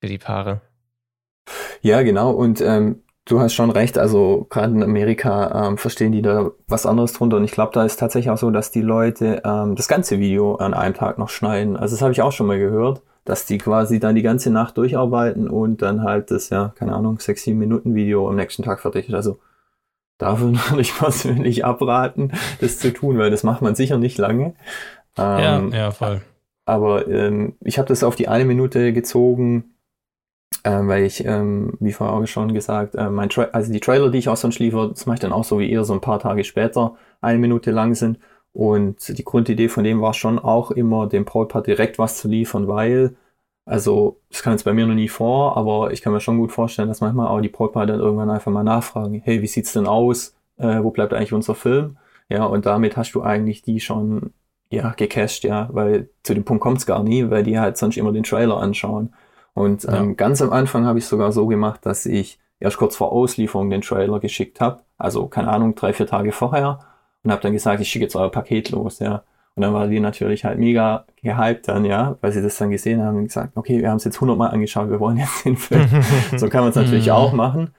für 0.00 0.08
die 0.08 0.18
Paare. 0.18 0.60
Ja, 1.80 2.02
genau. 2.02 2.32
Und 2.32 2.60
ähm, 2.60 3.01
du 3.26 3.40
hast 3.40 3.54
schon 3.54 3.70
recht. 3.70 3.98
Also, 3.98 4.46
gerade 4.50 4.72
in 4.72 4.82
Amerika 4.82 5.68
ähm, 5.68 5.78
verstehen 5.78 6.12
die 6.12 6.22
da 6.22 6.50
was 6.68 6.87
anderes 6.87 7.12
drunter. 7.12 7.37
Und 7.37 7.44
ich 7.44 7.52
glaube, 7.52 7.72
da 7.72 7.85
ist 7.85 7.98
tatsächlich 7.98 8.30
auch 8.30 8.38
so, 8.38 8.50
dass 8.50 8.70
die 8.70 8.82
Leute 8.82 9.42
ähm, 9.44 9.76
das 9.76 9.88
ganze 9.88 10.18
Video 10.18 10.56
an 10.56 10.74
einem 10.74 10.94
Tag 10.94 11.18
noch 11.18 11.28
schneiden. 11.28 11.76
Also, 11.76 11.94
das 11.94 12.02
habe 12.02 12.12
ich 12.12 12.22
auch 12.22 12.32
schon 12.32 12.46
mal 12.46 12.58
gehört, 12.58 13.02
dass 13.24 13.46
die 13.46 13.58
quasi 13.58 14.00
dann 14.00 14.14
die 14.14 14.22
ganze 14.22 14.50
Nacht 14.50 14.76
durcharbeiten 14.76 15.48
und 15.48 15.82
dann 15.82 16.02
halt 16.02 16.30
das, 16.30 16.50
ja, 16.50 16.72
keine 16.76 16.94
Ahnung, 16.94 17.18
sechs, 17.20 17.44
sieben 17.44 17.58
Minuten 17.58 17.94
Video 17.94 18.28
am 18.28 18.37
nächsten 18.37 18.62
Tag 18.62 18.80
fertig 18.80 19.08
ist. 19.08 19.14
Also, 19.14 19.38
davon 20.18 20.58
würde 20.68 20.82
ich 20.82 20.96
persönlich 20.96 21.64
abraten, 21.64 22.32
das 22.61 22.78
zu 22.78 22.92
tun, 22.92 23.18
weil 23.18 23.30
das 23.30 23.42
macht 23.42 23.62
man 23.62 23.74
sicher 23.74 23.98
nicht 23.98 24.18
lange. 24.18 24.54
Ähm, 25.16 25.72
ja, 25.72 25.78
ja, 25.78 25.90
voll. 25.90 26.22
Aber 26.64 27.08
ähm, 27.08 27.56
ich 27.61 27.78
habe 27.78 27.88
das 27.88 28.04
auf 28.04 28.14
die 28.14 28.28
eine 28.28 28.44
Minute 28.44 28.92
gezogen, 28.92 29.71
äh, 30.64 30.70
weil 30.86 31.04
ich, 31.04 31.24
ähm, 31.24 31.74
wie 31.80 31.92
vorher 31.92 32.16
auch 32.16 32.26
schon 32.26 32.54
gesagt, 32.54 32.94
äh, 32.94 33.10
mein 33.10 33.28
Tra 33.28 33.44
also 33.52 33.72
die 33.72 33.80
Trailer, 33.80 34.10
die 34.10 34.18
ich 34.18 34.28
auch 34.28 34.36
sonst 34.36 34.58
liefere, 34.58 34.90
das 34.90 35.06
mache 35.06 35.14
ich 35.14 35.20
dann 35.20 35.32
auch 35.32 35.44
so 35.44 35.58
wie 35.58 35.70
ihr, 35.70 35.84
so 35.84 35.94
ein 35.94 36.00
paar 36.00 36.18
Tage 36.18 36.44
später, 36.44 36.96
eine 37.20 37.38
Minute 37.38 37.70
lang 37.70 37.94
sind. 37.94 38.18
Und 38.52 39.16
die 39.16 39.24
Grundidee 39.24 39.68
von 39.68 39.84
dem 39.84 40.00
war 40.02 40.14
schon 40.14 40.38
auch 40.38 40.70
immer, 40.70 41.06
dem 41.08 41.24
Brautpaar 41.24 41.62
direkt 41.62 41.98
was 41.98 42.18
zu 42.18 42.28
liefern, 42.28 42.68
weil, 42.68 43.16
also, 43.64 44.20
das 44.30 44.42
kam 44.42 44.52
jetzt 44.52 44.64
bei 44.64 44.74
mir 44.74 44.86
noch 44.86 44.94
nie 44.94 45.08
vor, 45.08 45.56
aber 45.56 45.92
ich 45.92 46.02
kann 46.02 46.12
mir 46.12 46.20
schon 46.20 46.38
gut 46.38 46.52
vorstellen, 46.52 46.88
dass 46.88 47.00
manchmal 47.00 47.28
auch 47.28 47.40
die 47.40 47.48
Brautpaar 47.48 47.86
dann 47.86 48.00
irgendwann 48.00 48.30
einfach 48.30 48.52
mal 48.52 48.64
nachfragen, 48.64 49.22
hey, 49.24 49.42
wie 49.42 49.46
sieht's 49.46 49.72
denn 49.72 49.86
aus? 49.86 50.34
Äh, 50.58 50.82
wo 50.82 50.90
bleibt 50.90 51.14
eigentlich 51.14 51.32
unser 51.32 51.54
Film? 51.54 51.96
Ja, 52.28 52.44
und 52.44 52.66
damit 52.66 52.96
hast 52.96 53.12
du 53.14 53.22
eigentlich 53.22 53.62
die 53.62 53.80
schon 53.80 54.32
ja, 54.72 54.90
gecached, 54.96 55.44
ja, 55.44 55.68
weil 55.72 56.08
zu 56.22 56.34
dem 56.34 56.44
Punkt 56.44 56.62
kommt's 56.62 56.86
gar 56.86 57.02
nie, 57.02 57.30
weil 57.30 57.42
die 57.44 57.58
halt 57.58 57.76
sonst 57.76 57.96
immer 57.98 58.12
den 58.12 58.22
Trailer 58.24 58.56
anschauen. 58.58 59.14
Und 59.54 59.84
ähm, 59.84 60.08
ja. 60.10 60.14
ganz 60.14 60.40
am 60.40 60.52
Anfang 60.52 60.86
habe 60.86 60.98
ich 60.98 61.06
sogar 61.06 61.32
so 61.32 61.46
gemacht, 61.46 61.84
dass 61.84 62.06
ich 62.06 62.38
erst 62.58 62.78
kurz 62.78 62.96
vor 62.96 63.12
Auslieferung 63.12 63.70
den 63.70 63.82
Trailer 63.82 64.20
geschickt 64.20 64.60
habe, 64.60 64.80
also 64.96 65.26
keine 65.26 65.50
Ahnung, 65.50 65.74
drei, 65.74 65.92
vier 65.92 66.06
Tage 66.06 66.32
vorher 66.32 66.78
und 67.22 67.30
habe 67.30 67.42
dann 67.42 67.52
gesagt, 67.52 67.80
ich 67.80 67.88
schicke 67.88 68.04
jetzt 68.04 68.16
euer 68.16 68.30
Paket 68.30 68.70
los, 68.70 68.98
ja. 68.98 69.22
Und 69.54 69.60
dann 69.60 69.74
war 69.74 69.86
die 69.86 70.00
natürlich 70.00 70.46
halt 70.46 70.58
mega 70.58 71.04
gehypt 71.22 71.68
dann, 71.68 71.84
ja, 71.84 72.16
weil 72.22 72.32
sie 72.32 72.40
das 72.40 72.56
dann 72.56 72.70
gesehen 72.70 73.02
haben 73.02 73.18
und 73.18 73.24
gesagt, 73.24 73.54
okay, 73.54 73.82
wir 73.82 73.90
haben 73.90 73.98
es 73.98 74.04
jetzt 74.04 74.18
hundertmal 74.20 74.50
angeschaut, 74.50 74.88
wir 74.88 74.98
wollen 74.98 75.18
jetzt 75.18 75.44
den 75.44 75.58
Film. 75.58 75.86
so 76.36 76.48
kann 76.48 76.62
man 76.62 76.70
es 76.70 76.76
natürlich 76.76 77.06
mhm. 77.06 77.12
auch 77.12 77.32
machen. 77.32 77.74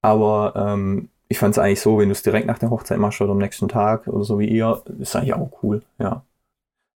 Aber 0.00 0.54
ähm, 0.56 1.10
ich 1.28 1.38
fand 1.38 1.52
es 1.52 1.58
eigentlich 1.58 1.82
so, 1.82 1.98
wenn 1.98 2.08
du 2.08 2.12
es 2.12 2.22
direkt 2.22 2.46
nach 2.46 2.58
der 2.58 2.70
Hochzeit 2.70 2.98
machst 2.98 3.20
oder 3.20 3.32
am 3.32 3.38
nächsten 3.38 3.68
Tag 3.68 4.06
oder 4.06 4.24
so 4.24 4.38
wie 4.38 4.48
ihr, 4.48 4.82
ist 4.98 5.14
eigentlich 5.16 5.34
auch 5.34 5.50
cool, 5.62 5.82
ja. 5.98 6.22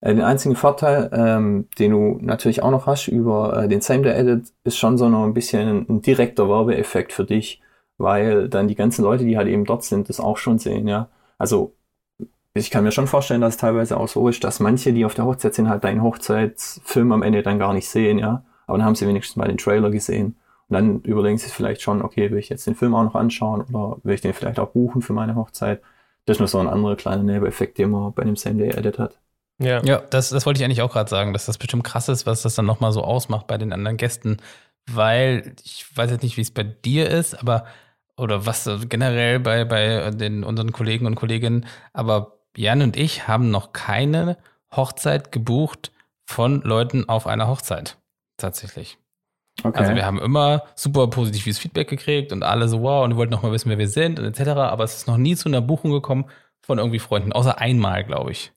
Äh, 0.03 0.15
den 0.15 0.25
einzigen 0.25 0.57
Vorteil, 0.57 1.11
ähm, 1.15 1.69
den 1.79 1.93
du 1.93 2.19
natürlich 2.21 2.62
auch 2.62 2.71
noch 2.71 2.87
hast 2.87 3.09
über 3.09 3.65
äh, 3.65 3.69
den 3.69 3.81
Same-Day-Edit, 3.81 4.53
ist 4.65 4.77
schon 4.77 4.99
so 4.99 5.09
noch 5.09 5.25
ein 5.25 5.35
bisschen 5.35 5.87
ein 5.88 6.03
direkter 6.03 6.49
Werbeeffekt 6.49 7.12
für 7.12 7.25
dich, 7.25 7.62
weil 7.99 8.49
dann 8.49 8.69
die 8.69 8.75
ganzen 8.75 9.03
Leute, 9.05 9.25
die 9.25 9.38
halt 9.38 9.49
eben 9.49 9.65
dort 9.65 9.85
sind, 9.85 10.09
das 10.09 10.21
auch 10.21 10.37
schon 10.37 10.59
sehen, 10.59 10.88
ja. 10.88 11.09
Also 11.38 11.75
ich 12.55 12.71
kann 12.71 12.85
mir 12.85 12.93
schon 12.93 13.07
vorstellen, 13.07 13.41
dass 13.41 13.55
es 13.55 13.61
teilweise 13.61 13.97
auch 13.99 14.09
so 14.09 14.29
ist, 14.29 14.45
dass 14.45 14.61
manche, 14.61 14.93
die 14.93 15.05
auf 15.05 15.15
der 15.15 15.25
Hochzeit 15.25 15.55
sind, 15.55 15.69
halt 15.69 15.85
deinen 15.85 16.03
Hochzeitsfilm 16.03 17.12
am 17.12 17.23
Ende 17.23 17.43
dann 17.43 17.59
gar 17.59 17.73
nicht 17.73 17.88
sehen, 17.88 18.19
ja. 18.19 18.45
Aber 18.67 18.79
dann 18.79 18.87
haben 18.87 18.95
sie 18.95 19.07
wenigstens 19.09 19.37
mal 19.37 19.49
den 19.49 19.59
Trailer 19.59 19.91
gesehen. 19.91 20.37
Und 20.69 20.75
dann 20.75 21.01
überlegen 21.03 21.38
sie 21.38 21.49
vielleicht 21.49 21.83
schon, 21.83 22.03
okay, 22.03 22.31
will 22.31 22.38
ich 22.38 22.49
jetzt 22.49 22.67
den 22.67 22.75
Film 22.75 22.95
auch 22.95 23.05
noch 23.05 23.15
anschauen 23.15 23.62
oder 23.62 23.99
will 24.03 24.15
ich 24.15 24.21
den 24.21 24.35
vielleicht 24.35 24.59
auch 24.59 24.71
buchen 24.71 25.03
für 25.03 25.12
meine 25.12 25.35
Hochzeit? 25.37 25.83
Das 26.27 26.37
ist 26.37 26.41
nur 26.41 26.49
so 26.49 26.59
ein 26.59 26.69
anderer 26.69 26.97
kleiner 26.97 27.23
Nebeneffekt, 27.23 27.79
den 27.79 27.91
man 27.91 28.12
bei 28.15 28.25
dem 28.25 28.37
Same-Day-Edit 28.37 28.99
hat. 28.99 29.22
Ja, 29.62 29.83
ja 29.85 29.98
das, 30.11 30.31
das 30.31 30.46
wollte 30.46 30.61
ich 30.61 30.64
eigentlich 30.64 30.83
auch 30.83 30.92
gerade 30.92 31.11
sagen, 31.11 31.33
dass 31.33 31.46
das 31.46 31.59
bestimmt 31.59 31.85
krass 31.85 32.09
ist, 32.09 32.27
was 32.27 32.42
das 32.42 32.55
dann 32.55 32.66
nochmal 32.66 32.92
so 32.92 33.03
ausmacht 33.03 33.46
bei 33.46 33.59
den 33.59 33.72
anderen 33.72 33.96
Gästen. 33.96 34.38
Weil 34.90 35.55
ich 35.64 35.87
weiß 35.96 36.11
jetzt 36.11 36.22
nicht, 36.22 36.37
wie 36.37 36.42
es 36.42 36.51
bei 36.51 36.64
dir 36.64 37.09
ist, 37.09 37.35
aber 37.35 37.64
oder 38.16 38.46
was 38.46 38.68
generell 38.88 39.40
bei, 39.40 39.64
bei 39.64 40.11
den, 40.11 40.44
unseren 40.44 40.72
Kollegen 40.72 41.07
und 41.07 41.14
Kolleginnen, 41.14 41.66
aber 41.92 42.38
Jan 42.57 42.83
und 42.83 42.96
ich 42.96 43.27
haben 43.27 43.51
noch 43.51 43.72
keine 43.72 44.37
Hochzeit 44.75 45.33
gebucht 45.33 45.92
von 46.25 46.62
Leuten 46.62 47.09
auf 47.09 47.27
einer 47.27 47.48
Hochzeit. 47.48 47.96
Tatsächlich. 48.37 48.98
Okay. 49.62 49.79
Also 49.79 49.94
wir 49.94 50.07
haben 50.07 50.18
immer 50.18 50.64
super 50.75 51.09
positives 51.09 51.59
Feedback 51.59 51.88
gekriegt 51.88 52.33
und 52.33 52.42
alle 52.42 52.68
so, 52.68 52.83
wow, 52.83 53.05
und 53.05 53.11
wir 53.11 53.16
wollten 53.16 53.33
noch 53.33 53.42
mal 53.42 53.53
wissen, 53.53 53.68
wer 53.70 53.79
wir 53.79 53.88
sind 53.88 54.18
und 54.18 54.25
etc. 54.25 54.51
Aber 54.51 54.85
es 54.85 54.96
ist 54.96 55.07
noch 55.07 55.18
nie 55.18 55.37
zu 55.37 55.48
einer 55.48 55.61
Buchung 55.61 55.90
gekommen 55.90 56.27
von 56.64 56.79
irgendwie 56.79 56.98
Freunden, 56.98 57.33
außer 57.33 57.59
einmal, 57.59 58.05
glaube 58.05 58.33
ich. 58.33 58.53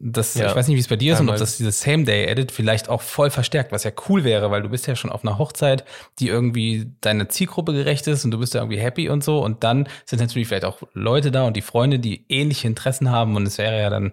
Das, 0.00 0.34
ja. 0.34 0.46
Ich 0.46 0.54
weiß 0.54 0.68
nicht, 0.68 0.76
wie 0.76 0.80
es 0.80 0.86
bei 0.86 0.96
dir 0.96 1.14
ist 1.14 1.20
und 1.20 1.28
ob 1.28 1.38
das 1.38 1.56
dieses 1.56 1.80
Same-Day-Edit 1.80 2.52
vielleicht 2.52 2.88
auch 2.88 3.02
voll 3.02 3.30
verstärkt, 3.30 3.72
was 3.72 3.82
ja 3.82 3.90
cool 4.08 4.22
wäre, 4.22 4.48
weil 4.52 4.62
du 4.62 4.68
bist 4.68 4.86
ja 4.86 4.94
schon 4.94 5.10
auf 5.10 5.24
einer 5.24 5.38
Hochzeit, 5.38 5.84
die 6.20 6.28
irgendwie 6.28 6.92
deiner 7.00 7.28
Zielgruppe 7.28 7.72
gerecht 7.72 8.06
ist 8.06 8.24
und 8.24 8.30
du 8.30 8.38
bist 8.38 8.54
ja 8.54 8.60
irgendwie 8.60 8.78
happy 8.78 9.08
und 9.08 9.24
so. 9.24 9.42
Und 9.44 9.64
dann 9.64 9.88
sind 10.04 10.20
natürlich 10.20 10.46
vielleicht 10.46 10.64
auch 10.64 10.82
Leute 10.92 11.32
da 11.32 11.48
und 11.48 11.56
die 11.56 11.62
Freunde, 11.62 11.98
die 11.98 12.24
ähnliche 12.28 12.68
Interessen 12.68 13.10
haben. 13.10 13.34
Und 13.34 13.46
es 13.46 13.58
wäre 13.58 13.80
ja 13.80 13.90
dann 13.90 14.12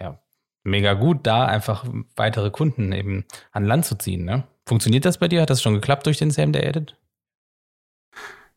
ja 0.00 0.20
mega 0.62 0.94
gut, 0.94 1.26
da 1.26 1.46
einfach 1.46 1.84
weitere 2.14 2.50
Kunden 2.50 2.92
eben 2.92 3.24
an 3.50 3.64
Land 3.64 3.86
zu 3.86 3.98
ziehen. 3.98 4.24
Ne? 4.24 4.44
Funktioniert 4.66 5.04
das 5.04 5.18
bei 5.18 5.26
dir? 5.26 5.42
Hat 5.42 5.50
das 5.50 5.62
schon 5.62 5.74
geklappt 5.74 6.06
durch 6.06 6.18
den 6.18 6.30
Same-Day-Edit? 6.30 6.96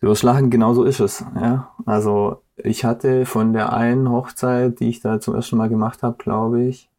Lachen, 0.01 0.51
genau 0.51 0.75
so 0.75 0.83
ist 0.83 0.99
es. 0.99 1.25
Ja, 1.41 1.73
also 1.87 2.43
ich 2.57 2.83
hatte 2.83 3.25
von 3.25 3.53
der 3.53 3.73
einen 3.73 4.09
Hochzeit, 4.09 4.79
die 4.79 4.89
ich 4.89 5.01
da 5.01 5.19
zum 5.19 5.35
ersten 5.35 5.57
Mal 5.57 5.69
gemacht 5.69 6.03
habe, 6.03 6.17
glaube 6.17 6.63
ich, 6.63 6.89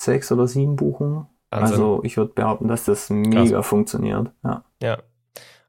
sechs 0.00 0.30
oder 0.30 0.46
sieben 0.46 0.76
Buchungen. 0.76 1.26
Wahnsinn. 1.50 1.72
Also 1.72 2.00
ich 2.04 2.16
würde 2.16 2.32
behaupten, 2.32 2.68
dass 2.68 2.84
das 2.84 3.10
mega 3.10 3.56
Krass. 3.56 3.66
funktioniert. 3.66 4.30
Ja. 4.44 4.64
Ja. 4.82 4.98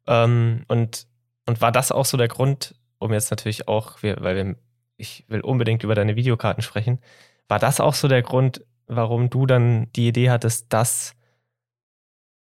Ähm, 0.07 0.63
und, 0.67 1.07
und 1.47 1.61
war 1.61 1.71
das 1.71 1.91
auch 1.91 2.05
so 2.05 2.17
der 2.17 2.27
Grund, 2.27 2.75
um 2.99 3.13
jetzt 3.13 3.31
natürlich 3.31 3.67
auch, 3.67 3.97
weil 4.03 4.35
wir, 4.35 4.55
ich 4.97 5.25
will 5.27 5.41
unbedingt 5.41 5.83
über 5.83 5.95
deine 5.95 6.15
Videokarten 6.15 6.61
sprechen, 6.61 6.99
war 7.47 7.59
das 7.59 7.79
auch 7.79 7.95
so 7.95 8.07
der 8.07 8.21
Grund, 8.21 8.63
warum 8.87 9.29
du 9.29 9.45
dann 9.45 9.91
die 9.95 10.07
Idee 10.07 10.29
hattest, 10.29 10.71
das 10.71 11.15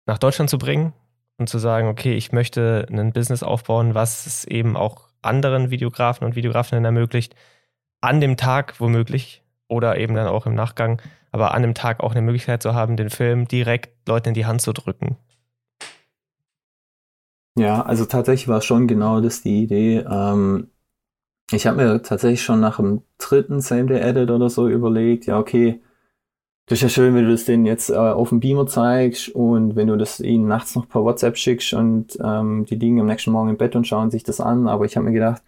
nach 0.06 0.18
Deutschland 0.18 0.50
zu 0.50 0.58
bringen 0.58 0.94
und 1.38 1.50
zu 1.50 1.58
sagen, 1.58 1.88
okay, 1.88 2.14
ich 2.14 2.32
möchte 2.32 2.88
ein 2.90 3.12
Business 3.12 3.44
aufbauen, 3.44 3.96
was 3.96 4.26
es 4.26 4.46
eben 4.46 4.78
auch 4.78 5.05
anderen 5.26 5.72
Videografen 5.72 6.26
und 6.26 6.36
Videografinnen 6.36 6.86
ermöglicht, 6.86 7.36
an 8.02 8.22
dem 8.22 8.38
Tag 8.38 8.80
womöglich 8.80 9.44
oder 9.68 9.98
eben 9.98 10.16
dann 10.16 10.28
auch 10.28 10.46
im 10.46 10.56
Nachgang, 10.56 11.02
aber 11.32 11.54
an 11.54 11.62
dem 11.62 11.74
Tag 11.74 12.02
auch 12.02 12.12
eine 12.12 12.22
Möglichkeit 12.22 12.62
zu 12.62 12.74
haben, 12.74 12.98
den 12.98 13.10
Film 13.10 13.48
direkt 13.48 14.08
Leuten 14.08 14.30
in 14.30 14.34
die 14.34 14.46
Hand 14.46 14.62
zu 14.62 14.74
drücken. 14.74 15.18
Ja, 17.58 17.82
also 17.84 18.06
tatsächlich 18.06 18.48
war 18.48 18.62
schon 18.62 18.88
genau 18.88 19.22
das 19.22 19.42
die 19.42 19.64
Idee. 19.64 20.00
Ähm, 20.00 20.70
ich 21.52 21.68
habe 21.68 21.78
mir 21.78 22.02
tatsächlich 22.02 22.44
schon 22.44 22.60
nach 22.60 22.78
dem 22.78 23.04
dritten 23.18 23.62
Same-Day-Edit 23.62 24.30
oder 24.30 24.50
so 24.50 24.68
überlegt, 24.68 25.26
ja, 25.26 25.40
okay, 25.40 25.82
das 26.68 26.80
ist 26.80 26.82
ja 26.82 26.90
schön, 26.90 27.14
wenn 27.14 27.26
du 27.26 27.32
das 27.32 27.46
denen 27.46 27.66
jetzt 27.66 27.92
äh, 27.92 27.96
auf 27.96 28.30
dem 28.30 28.40
Beamer 28.40 28.66
zeigst 28.66 29.30
und 29.30 29.76
wenn 29.76 29.88
du 29.88 29.98
das 29.98 30.20
ihnen 30.20 30.48
nachts 30.48 30.76
noch 30.76 30.90
per 30.90 31.04
WhatsApp 31.04 31.38
schickst 31.38 31.74
und 31.74 32.18
ähm, 32.24 32.66
die 32.66 32.76
liegen 32.76 33.00
am 33.00 33.06
nächsten 33.06 33.32
Morgen 33.32 33.50
im 33.50 33.58
Bett 33.58 33.76
und 33.76 33.86
schauen 33.86 34.10
sich 34.10 34.24
das 34.24 34.42
an. 34.42 34.68
Aber 34.68 34.86
ich 34.86 34.96
habe 34.98 35.06
mir 35.06 35.14
gedacht, 35.14 35.44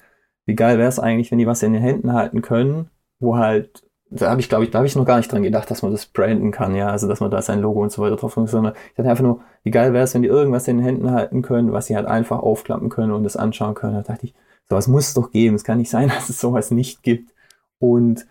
wie 0.46 0.56
geil 0.56 0.78
wäre 0.78 0.90
es 0.90 1.00
eigentlich, 1.00 1.32
wenn 1.32 1.40
die 1.40 1.48
was 1.48 1.64
in 1.64 1.74
den 1.74 1.82
Händen 1.82 2.14
halten 2.14 2.42
können, 2.44 2.92
wo 3.20 3.36
halt, 3.38 3.84
da 4.12 4.30
habe 4.30 4.42
ich, 4.42 4.50
glaube 4.50 4.64
ich, 4.66 4.72
da 4.72 4.80
habe 4.80 4.88
ich 4.88 4.96
noch 4.96 5.06
gar 5.06 5.18
nicht 5.18 5.32
dran 5.32 5.42
gedacht, 5.42 5.72
dass 5.72 5.82
man 5.82 5.92
das 5.92 6.06
branden 6.06 6.52
kann, 6.52 6.76
ja, 6.76 6.90
also 6.90 7.08
dass 7.08 7.20
man 7.20 7.32
da 7.32 7.42
sein 7.42 7.62
Logo 7.62 7.82
und 7.82 7.92
so 7.92 8.02
weiter 8.02 8.16
drauf 8.16 8.38
hat, 8.38 8.48
sondern 8.48 8.74
ich 8.90 8.96
dachte 8.96 9.10
einfach 9.10 9.24
nur, 9.24 9.42
wie 9.64 9.72
geil 9.72 9.94
wäre 9.94 10.04
es, 10.04 10.14
wenn 10.14 10.22
die 10.22 10.30
irgendwas 10.30 10.68
in 10.68 10.78
den 10.78 10.86
Händen 10.86 11.12
halten 11.12 11.42
können, 11.42 11.74
was 11.74 11.88
sie 11.88 11.96
halt 11.96 12.06
einfach 12.08 12.40
aufklappen 12.40 12.90
können 12.90 13.12
und 13.12 13.24
das 13.24 13.36
anschauen 13.38 13.74
können. 13.74 13.96
Da 13.96 14.02
dachte 14.04 14.28
ich, 14.28 14.36
sowas 14.70 14.88
muss 14.88 15.08
es 15.08 15.14
doch 15.16 15.32
geben. 15.32 15.56
Es 15.56 15.64
kann 15.64 15.80
nicht 15.80 15.90
sein, 15.90 16.10
dass 16.16 16.30
es 16.30 16.40
sowas 16.40 16.70
nicht 16.70 17.02
gibt. 17.02 17.34
Und 17.80 18.28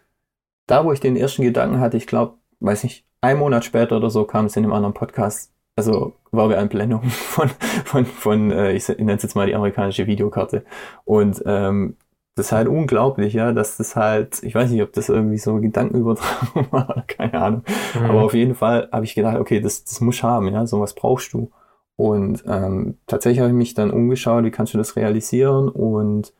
da, 0.66 0.84
wo 0.84 0.92
ich 0.92 1.00
den 1.00 1.16
ersten 1.16 1.42
Gedanken 1.42 1.80
hatte, 1.80 1.96
ich 1.96 2.06
glaube, 2.06 2.36
weiß 2.60 2.84
nicht, 2.84 3.04
ein 3.20 3.38
Monat 3.38 3.64
später 3.64 3.96
oder 3.96 4.10
so 4.10 4.24
kam 4.24 4.46
es 4.46 4.56
in 4.56 4.64
einem 4.64 4.72
anderen 4.72 4.94
Podcast, 4.94 5.52
also 5.76 6.14
Werbeeinblendung 6.32 7.02
von, 7.10 7.50
von, 7.84 8.06
von 8.06 8.50
äh, 8.50 8.72
ich 8.72 8.88
nenne 8.88 9.14
es 9.14 9.22
jetzt 9.22 9.34
mal 9.34 9.46
die 9.46 9.54
amerikanische 9.54 10.06
Videokarte. 10.06 10.64
Und 11.04 11.42
ähm, 11.46 11.96
das 12.36 12.46
ist 12.46 12.52
halt 12.52 12.68
unglaublich, 12.68 13.32
ja, 13.32 13.52
dass 13.52 13.78
das 13.78 13.96
halt, 13.96 14.42
ich 14.42 14.54
weiß 14.54 14.70
nicht, 14.70 14.82
ob 14.82 14.92
das 14.92 15.08
irgendwie 15.08 15.38
so 15.38 15.58
Gedankenübertragung 15.58 16.66
war, 16.70 17.04
keine 17.06 17.34
Ahnung. 17.40 17.62
Mhm. 17.98 18.04
Aber 18.04 18.22
auf 18.22 18.34
jeden 18.34 18.54
Fall 18.54 18.88
habe 18.92 19.06
ich 19.06 19.14
gedacht, 19.14 19.38
okay, 19.38 19.60
das, 19.60 19.84
das 19.84 20.00
muss 20.02 20.22
haben, 20.22 20.52
ja, 20.52 20.66
sowas 20.66 20.94
brauchst 20.94 21.32
du. 21.32 21.50
Und 21.96 22.44
ähm, 22.46 22.98
tatsächlich 23.06 23.40
habe 23.40 23.48
ich 23.50 23.56
mich 23.56 23.72
dann 23.72 23.90
umgeschaut, 23.90 24.44
wie 24.44 24.50
kannst 24.50 24.74
du 24.74 24.78
das 24.78 24.96
realisieren 24.96 25.70
und 25.70 26.34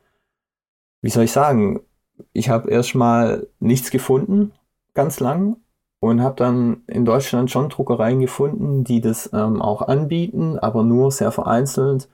wie 1.00 1.08
soll 1.08 1.24
ich 1.24 1.32
sagen, 1.32 1.80
ich 2.34 2.50
habe 2.50 2.70
erstmal 2.70 3.46
nichts 3.58 3.90
gefunden, 3.90 4.52
ganz 4.92 5.18
lang, 5.18 5.56
und 6.00 6.22
habe 6.22 6.36
dann 6.36 6.82
in 6.86 7.04
Deutschland 7.04 7.50
schon 7.50 7.68
Druckereien 7.68 8.20
gefunden, 8.20 8.84
die 8.84 9.00
das 9.00 9.30
ähm, 9.32 9.62
auch 9.62 9.82
anbieten, 9.82 10.58
aber 10.58 10.82
nur 10.84 11.10
sehr 11.10 11.32
vereinzelt. 11.32 12.08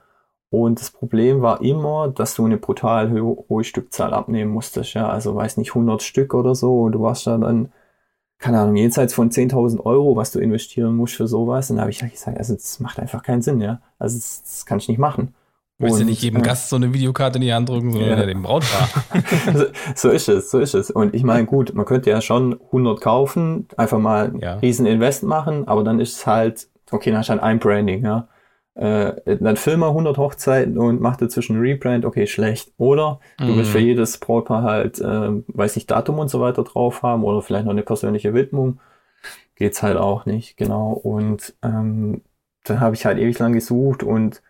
Und 0.50 0.80
das 0.80 0.90
Problem 0.90 1.42
war 1.42 1.62
immer, 1.62 2.08
dass 2.08 2.34
du 2.34 2.44
eine 2.44 2.58
brutal 2.58 3.10
ho 3.12 3.46
hohe 3.48 3.64
Stückzahl 3.64 4.12
abnehmen 4.14 4.52
musstest. 4.52 4.94
Ja, 4.94 5.08
also 5.08 5.34
weiß 5.34 5.56
nicht, 5.56 5.70
100 5.70 6.02
Stück 6.02 6.34
oder 6.34 6.54
so. 6.54 6.82
Und 6.82 6.92
du 6.92 7.02
warst 7.02 7.26
da 7.26 7.38
dann, 7.38 7.72
keine 8.38 8.60
Ahnung, 8.60 8.76
jenseits 8.76 9.14
von 9.14 9.30
10.000 9.30 9.80
Euro, 9.86 10.16
was 10.16 10.32
du 10.32 10.40
investieren 10.40 10.96
musst 10.96 11.14
für 11.16 11.26
sowas. 11.28 11.70
Und 11.70 11.76
da 11.76 11.82
habe 11.82 11.90
ich 11.90 12.00
gesagt, 12.00 12.38
also 12.38 12.54
das 12.54 12.80
macht 12.80 13.00
einfach 13.00 13.22
keinen 13.22 13.42
Sinn. 13.42 13.60
Ja, 13.60 13.80
also 13.98 14.16
das, 14.18 14.42
das 14.42 14.66
kann 14.66 14.78
ich 14.78 14.88
nicht 14.88 14.98
machen. 14.98 15.34
Willst 15.82 16.00
du 16.00 16.04
nicht 16.04 16.22
jedem 16.22 16.42
Gast 16.42 16.68
so 16.68 16.76
eine 16.76 16.94
Videokarte 16.94 17.36
in 17.36 17.42
die 17.42 17.52
Hand 17.52 17.68
drücken, 17.68 17.92
sondern 17.92 18.18
ja. 18.18 18.26
dem 18.26 18.42
Brautpaar? 18.42 18.88
so, 19.94 20.10
ist 20.10 20.28
es, 20.28 20.50
so 20.50 20.60
ist 20.60 20.74
es. 20.74 20.90
Und 20.90 21.14
ich 21.14 21.24
meine, 21.24 21.44
gut, 21.46 21.74
man 21.74 21.84
könnte 21.84 22.10
ja 22.10 22.20
schon 22.20 22.60
100 22.60 23.00
kaufen, 23.00 23.66
einfach 23.76 23.98
mal 23.98 24.26
ein 24.26 24.40
ja. 24.40 24.54
riesen 24.54 24.86
Invest 24.86 25.24
machen, 25.24 25.66
aber 25.66 25.84
dann 25.84 26.00
ist 26.00 26.16
es 26.16 26.26
halt, 26.26 26.68
okay, 26.90 27.10
dann 27.10 27.18
hast 27.18 27.28
du 27.28 27.32
halt 27.32 27.42
ein 27.42 27.58
Branding, 27.58 28.04
ja. 28.04 28.28
Äh, 28.74 29.36
dann 29.38 29.56
film 29.56 29.80
mal 29.80 29.88
100 29.88 30.16
Hochzeiten 30.16 30.78
und 30.78 31.00
mach 31.00 31.16
dazwischen 31.16 31.60
Rebrand, 31.60 32.06
okay, 32.06 32.26
schlecht. 32.26 32.72
Oder 32.78 33.20
du 33.38 33.54
willst 33.54 33.70
für 33.70 33.78
jedes 33.78 34.16
Brautpaar 34.16 34.62
halt, 34.62 34.98
äh, 34.98 35.42
weiß 35.48 35.76
nicht, 35.76 35.90
Datum 35.90 36.18
und 36.18 36.28
so 36.28 36.40
weiter 36.40 36.64
drauf 36.64 37.02
haben 37.02 37.22
oder 37.24 37.42
vielleicht 37.42 37.66
noch 37.66 37.72
eine 37.72 37.82
persönliche 37.82 38.32
Widmung. 38.32 38.80
Geht's 39.56 39.82
halt 39.82 39.98
auch 39.98 40.24
nicht, 40.24 40.56
genau. 40.56 40.92
Und 40.92 41.54
ähm, 41.62 42.22
dann 42.64 42.80
habe 42.80 42.94
ich 42.94 43.04
halt 43.04 43.18
ewig 43.18 43.38
lang 43.38 43.52
gesucht 43.52 44.02
und 44.02 44.42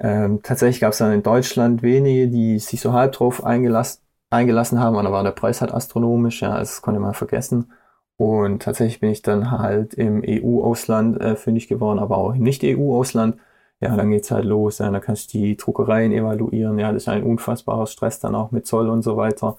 ähm, 0.00 0.42
tatsächlich 0.42 0.80
gab 0.80 0.92
es 0.92 0.98
dann 0.98 1.12
in 1.12 1.22
Deutschland 1.22 1.82
wenige, 1.82 2.28
die 2.28 2.58
sich 2.58 2.80
so 2.80 2.92
halb 2.94 3.12
drauf 3.12 3.44
eingelassen, 3.44 4.02
eingelassen 4.30 4.80
haben, 4.80 4.96
aber 4.96 5.22
der 5.22 5.32
Preis 5.32 5.60
halt 5.60 5.72
astronomisch, 5.74 6.42
ja, 6.42 6.58
das 6.58 6.80
konnte 6.82 7.00
man 7.00 7.14
vergessen. 7.14 7.72
Und 8.16 8.62
tatsächlich 8.62 9.00
bin 9.00 9.10
ich 9.10 9.22
dann 9.22 9.50
halt 9.50 9.94
im 9.94 10.22
EU-Ausland 10.24 11.20
äh, 11.20 11.36
fündig 11.36 11.68
geworden, 11.68 11.98
aber 11.98 12.18
auch 12.18 12.34
im 12.34 12.42
Nicht-EU-Ausland. 12.42 13.36
Ja, 13.80 13.96
dann 13.96 14.10
geht's 14.10 14.30
halt 14.30 14.44
los, 14.44 14.78
ja, 14.78 14.90
dann 14.90 15.00
kannst 15.00 15.32
du 15.34 15.38
die 15.38 15.56
Druckereien 15.56 16.12
evaluieren, 16.12 16.78
ja, 16.78 16.92
das 16.92 17.04
ist 17.04 17.08
ein 17.08 17.22
unfassbarer 17.22 17.86
Stress 17.86 18.20
dann 18.20 18.34
auch 18.34 18.50
mit 18.52 18.66
Zoll 18.66 18.88
und 18.90 19.02
so 19.02 19.16
weiter. 19.16 19.56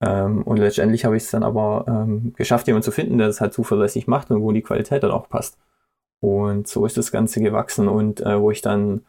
Ähm, 0.00 0.42
und 0.42 0.58
letztendlich 0.58 1.04
habe 1.04 1.16
ich 1.16 1.24
es 1.24 1.30
dann 1.30 1.42
aber 1.42 1.84
ähm, 1.88 2.34
geschafft, 2.36 2.66
jemanden 2.66 2.84
zu 2.84 2.92
finden, 2.92 3.18
der 3.18 3.28
das 3.28 3.40
halt 3.40 3.54
zuverlässig 3.54 4.06
macht 4.06 4.30
und 4.30 4.42
wo 4.42 4.52
die 4.52 4.62
Qualität 4.62 5.02
dann 5.02 5.10
auch 5.12 5.28
passt. 5.28 5.58
Und 6.20 6.68
so 6.68 6.86
ist 6.86 6.96
das 6.98 7.12
Ganze 7.12 7.40
gewachsen 7.42 7.88
und 7.88 8.20
äh, 8.20 8.40
wo 8.40 8.50
ich 8.50 8.62
dann 8.62 9.02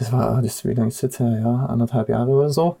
das 0.00 0.12
war, 0.12 0.40
das, 0.40 0.64
wie 0.64 0.72
lange 0.72 0.88
ist 0.88 1.02
jetzt 1.02 1.20
her? 1.20 1.40
Ja, 1.42 1.66
anderthalb 1.66 2.08
Jahre 2.08 2.30
oder 2.30 2.48
so. 2.48 2.76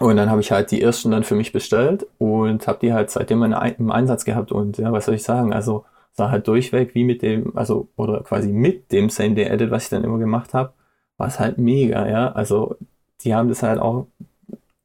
Und 0.00 0.16
dann 0.16 0.28
habe 0.28 0.40
ich 0.40 0.50
halt 0.50 0.72
die 0.72 0.82
ersten 0.82 1.12
dann 1.12 1.22
für 1.22 1.36
mich 1.36 1.52
bestellt 1.52 2.04
und 2.18 2.66
habe 2.66 2.80
die 2.82 2.92
halt 2.92 3.10
seitdem 3.10 3.44
im 3.44 3.92
Einsatz 3.92 4.24
gehabt. 4.24 4.50
Und 4.50 4.78
ja, 4.78 4.90
was 4.90 5.04
soll 5.04 5.14
ich 5.14 5.22
sagen? 5.22 5.52
Also 5.52 5.84
sah 6.14 6.32
halt 6.32 6.48
durchweg 6.48 6.96
wie 6.96 7.04
mit 7.04 7.22
dem, 7.22 7.56
also 7.56 7.88
oder 7.94 8.24
quasi 8.24 8.48
mit 8.48 8.90
dem 8.90 9.08
Same 9.08 9.36
Day 9.36 9.44
Edit, 9.44 9.70
was 9.70 9.84
ich 9.84 9.90
dann 9.90 10.02
immer 10.02 10.18
gemacht 10.18 10.52
habe, 10.52 10.72
war 11.16 11.28
es 11.28 11.38
halt 11.38 11.58
mega, 11.58 12.08
ja. 12.08 12.32
Also 12.32 12.74
die 13.20 13.36
haben 13.36 13.48
das 13.48 13.62
halt 13.62 13.78
auch 13.78 14.08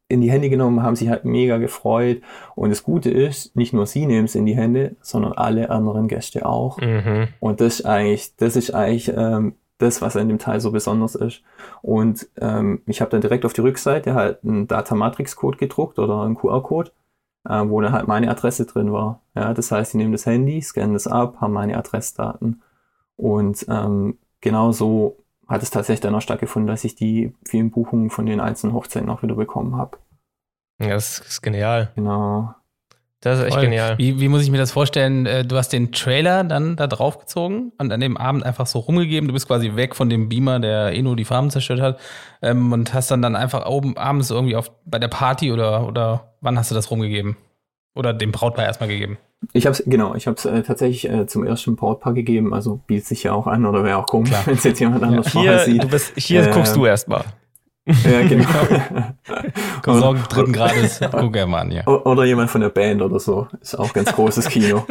in 0.07 0.21
die 0.21 0.29
Hände 0.29 0.51
genommen, 0.51 0.83
haben 0.83 0.95
sich 0.95 1.09
halt 1.09 1.25
mega 1.25 1.57
gefreut. 1.57 2.21
Und 2.53 2.69
das 2.69 2.83
Gute 2.83 3.09
ist, 3.09 3.55
nicht 3.55 3.73
nur 3.73 3.87
sie 3.87 4.05
nehmen 4.05 4.25
es 4.25 4.35
in 4.35 4.45
die 4.45 4.55
Hände, 4.55 4.95
sondern 5.01 5.33
alle 5.33 5.71
anderen 5.71 6.07
Gäste 6.07 6.45
auch. 6.45 6.79
Mhm. 6.79 7.29
Und 7.39 7.61
das 7.61 7.79
ist 7.79 7.85
eigentlich, 7.87 8.35
das 8.35 8.55
ist 8.55 8.75
eigentlich 8.75 9.11
ähm, 9.17 9.55
das, 9.79 10.01
was 10.01 10.15
in 10.15 10.29
dem 10.29 10.39
Teil 10.39 10.59
so 10.59 10.71
besonders 10.71 11.15
ist. 11.15 11.43
Und 11.81 12.27
ähm, 12.39 12.81
ich 12.87 13.01
habe 13.01 13.11
dann 13.11 13.21
direkt 13.21 13.45
auf 13.45 13.53
die 13.53 13.61
Rückseite 13.61 14.13
halt 14.15 14.43
einen 14.43 14.67
Data 14.67 14.95
Matrix 14.95 15.35
Code 15.35 15.57
gedruckt 15.57 15.99
oder 15.99 16.21
einen 16.23 16.35
QR-Code. 16.35 16.91
äh, 17.49 17.63
wo 17.67 17.81
dann 17.81 17.93
halt 17.93 18.07
meine 18.07 18.29
Adresse 18.29 18.65
drin 18.65 18.91
war. 18.91 19.21
Ja, 19.35 19.53
das 19.53 19.71
heißt, 19.71 19.91
sie 19.91 19.97
nehmen 19.97 20.11
das 20.11 20.25
Handy, 20.25 20.61
scannen 20.61 20.93
das 20.93 21.07
ab, 21.07 21.37
haben 21.41 21.53
meine 21.53 21.77
Adressdaten. 21.77 22.61
Und 23.15 23.65
ähm, 23.69 24.17
genau 24.41 24.71
so 24.71 25.17
hat 25.47 25.63
es 25.63 25.71
tatsächlich 25.71 26.01
dann 26.01 26.15
auch 26.15 26.21
stattgefunden, 26.21 26.67
dass 26.67 26.83
ich 26.83 26.95
die 26.95 27.33
vielen 27.47 27.71
Buchungen 27.71 28.09
von 28.09 28.25
den 28.25 28.39
einzelnen 28.41 28.73
Hochzeiten 28.75 29.09
auch 29.09 29.23
wieder 29.23 29.35
bekommen 29.35 29.77
habe. 29.77 29.97
Ja, 30.79 30.89
das 30.89 31.19
ist 31.19 31.41
genial. 31.41 31.91
Genau. 31.95 32.53
Das 33.21 33.39
ist 33.39 33.45
echt 33.45 33.53
Voll. 33.55 33.63
genial. 33.63 33.97
Wie, 33.97 34.19
wie 34.19 34.27
muss 34.27 34.43
ich 34.43 34.51
mir 34.51 34.59
das 34.59 34.71
vorstellen? 34.71 35.25
Äh, 35.25 35.43
Du 35.43 35.55
hast 35.57 35.69
den 35.73 35.91
Trailer 35.91 36.43
dann 36.43 36.75
da 36.75 36.85
draufgezogen 36.85 37.71
und 37.79 37.91
an 37.91 37.99
dem 37.99 38.15
Abend 38.15 38.43
einfach 38.45 38.67
so 38.67 38.79
rumgegeben. 38.79 39.27
Du 39.27 39.33
bist 39.33 39.47
quasi 39.47 39.75
weg 39.75 39.95
von 39.95 40.09
dem 40.09 40.29
Beamer, 40.29 40.59
der 40.59 40.93
eh 40.93 41.01
nur 41.01 41.15
die 41.15 41.25
Farben 41.25 41.49
zerstört 41.49 41.81
hat. 41.81 41.99
Ähm, 42.43 42.71
und 42.71 42.93
hast 42.93 43.09
dann 43.09 43.21
dann 43.23 43.35
einfach 43.35 43.65
oben 43.65 43.97
abends 43.97 44.29
irgendwie 44.29 44.55
auf, 44.55 44.71
bei 44.85 44.99
der 44.99 45.07
Party 45.07 45.51
oder, 45.51 45.87
oder 45.87 46.33
wann 46.41 46.59
hast 46.59 46.69
du 46.69 46.75
das 46.75 46.91
rumgegeben? 46.91 47.37
Oder 47.95 48.13
dem 48.13 48.31
Brautpaar 48.31 48.65
erstmal 48.65 48.89
gegeben? 48.89 49.17
Ich 49.53 49.65
habe 49.65 49.73
es, 49.73 49.83
genau, 49.85 50.13
ich 50.13 50.27
habe 50.27 50.37
es 50.37 50.45
äh, 50.45 50.61
tatsächlich 50.61 51.09
äh, 51.09 51.25
zum 51.25 51.43
ersten 51.43 51.75
Brautpaar 51.75 52.13
gegeben, 52.13 52.53
also 52.53 52.79
bietet 52.87 53.05
sich 53.07 53.23
ja 53.23 53.33
auch 53.33 53.47
an 53.47 53.65
oder 53.65 53.83
wäre 53.83 53.97
auch 53.97 54.05
komisch, 54.05 54.31
wenn 54.45 54.53
es 54.55 54.63
jetzt 54.63 54.79
jemand 54.79 55.03
anders 55.03 55.31
Hier, 55.31 55.41
vorher 55.41 55.59
sieht. 55.65 55.83
du 55.83 55.87
bist, 55.89 56.13
hier 56.17 56.43
Ähm, 56.45 56.53
guckst 56.53 56.75
du 56.75 56.85
erstmal. 56.85 57.23
Ja, 57.87 58.21
genau. 58.27 58.49
Sorgen 59.99 60.23
dritten 60.29 60.53
Grades. 60.53 60.99
Guck 61.11 61.35
er 61.35 61.47
mal 61.47 61.61
an, 61.61 61.71
ja. 61.71 61.87
Oder 61.87 62.25
jemand 62.25 62.49
von 62.49 62.61
der 62.61 62.69
Band 62.69 63.01
oder 63.01 63.19
so. 63.19 63.47
Ist 63.61 63.75
auch 63.75 63.93
ganz 63.93 64.11
großes 64.13 64.49
Kino. 64.49 64.85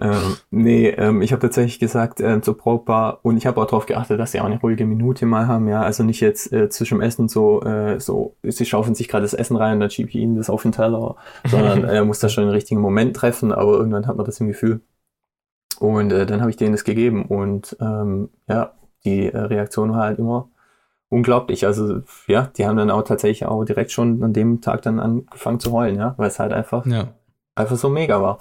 ähm, 0.00 0.36
nee, 0.50 0.88
ähm, 0.88 1.20
ich 1.20 1.32
habe 1.32 1.42
tatsächlich 1.42 1.78
gesagt 1.78 2.20
ähm, 2.20 2.42
zur 2.42 2.56
Brautpaar 2.56 3.18
und 3.22 3.36
ich 3.36 3.46
habe 3.46 3.60
auch 3.60 3.66
darauf 3.66 3.86
geachtet, 3.86 4.18
dass 4.18 4.32
sie 4.32 4.40
auch 4.40 4.46
eine 4.46 4.58
ruhige 4.60 4.86
Minute 4.86 5.26
mal 5.26 5.46
haben, 5.46 5.68
ja. 5.68 5.82
Also 5.82 6.04
nicht 6.04 6.20
jetzt 6.20 6.52
äh, 6.52 6.70
zwischen 6.70 7.02
Essen 7.02 7.28
so, 7.28 7.62
äh, 7.62 8.00
so, 8.00 8.36
sie 8.42 8.64
schaufeln 8.64 8.94
sich 8.94 9.08
gerade 9.08 9.24
das 9.24 9.34
Essen 9.34 9.56
rein 9.56 9.74
und 9.74 9.80
dann 9.80 9.90
schiebe 9.90 10.08
ich 10.08 10.14
ihnen 10.14 10.36
das 10.36 10.48
auf 10.48 10.62
den 10.62 10.72
Teller, 10.72 11.16
sondern 11.44 11.84
er 11.84 12.04
muss 12.04 12.20
das 12.20 12.32
schon 12.32 12.44
den 12.44 12.52
richtigen 12.52 12.80
Moment 12.80 13.14
treffen, 13.14 13.52
aber 13.52 13.72
irgendwann 13.72 14.06
hat 14.06 14.16
man 14.16 14.24
das 14.24 14.40
im 14.40 14.46
Gefühl. 14.46 14.80
Und 15.78 16.12
äh, 16.12 16.24
dann 16.24 16.40
habe 16.40 16.50
ich 16.50 16.56
denen 16.56 16.72
das 16.72 16.84
gegeben 16.84 17.24
und 17.26 17.76
ähm, 17.80 18.30
ja, 18.48 18.72
die 19.04 19.26
äh, 19.32 19.38
Reaktion 19.38 19.92
war 19.92 20.04
halt 20.04 20.18
immer 20.18 20.49
unglaublich. 21.10 21.66
Also 21.66 22.00
ja, 22.26 22.46
die 22.56 22.66
haben 22.66 22.76
dann 22.78 22.90
auch 22.90 23.02
tatsächlich 23.02 23.44
auch 23.44 23.64
direkt 23.64 23.90
schon 23.92 24.22
an 24.24 24.32
dem 24.32 24.62
Tag 24.62 24.80
dann 24.82 24.98
angefangen 24.98 25.60
zu 25.60 25.72
heulen, 25.72 25.96
ja, 25.96 26.14
weil 26.16 26.28
es 26.28 26.38
halt 26.38 26.52
einfach, 26.52 26.86
Ja, 26.86 27.08
einfach 27.54 27.76
so 27.76 27.90
mega 27.90 28.22
war. 28.22 28.38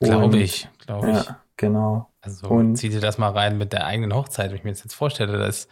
Glaube 0.00 0.38
ich. 0.38 0.68
Glaube 0.86 1.10
ich. 1.10 1.16
Ja, 1.16 1.40
genau. 1.56 2.08
Also 2.20 2.46
Und- 2.48 2.76
zieh 2.76 2.88
dir 2.90 3.00
das 3.00 3.18
mal 3.18 3.30
rein 3.30 3.58
mit 3.58 3.72
der 3.72 3.86
eigenen 3.86 4.14
Hochzeit. 4.14 4.50
Wenn 4.50 4.56
ich 4.58 4.64
mir 4.64 4.70
das 4.70 4.84
jetzt 4.84 4.94
vorstelle, 4.94 5.38
dass 5.38 5.66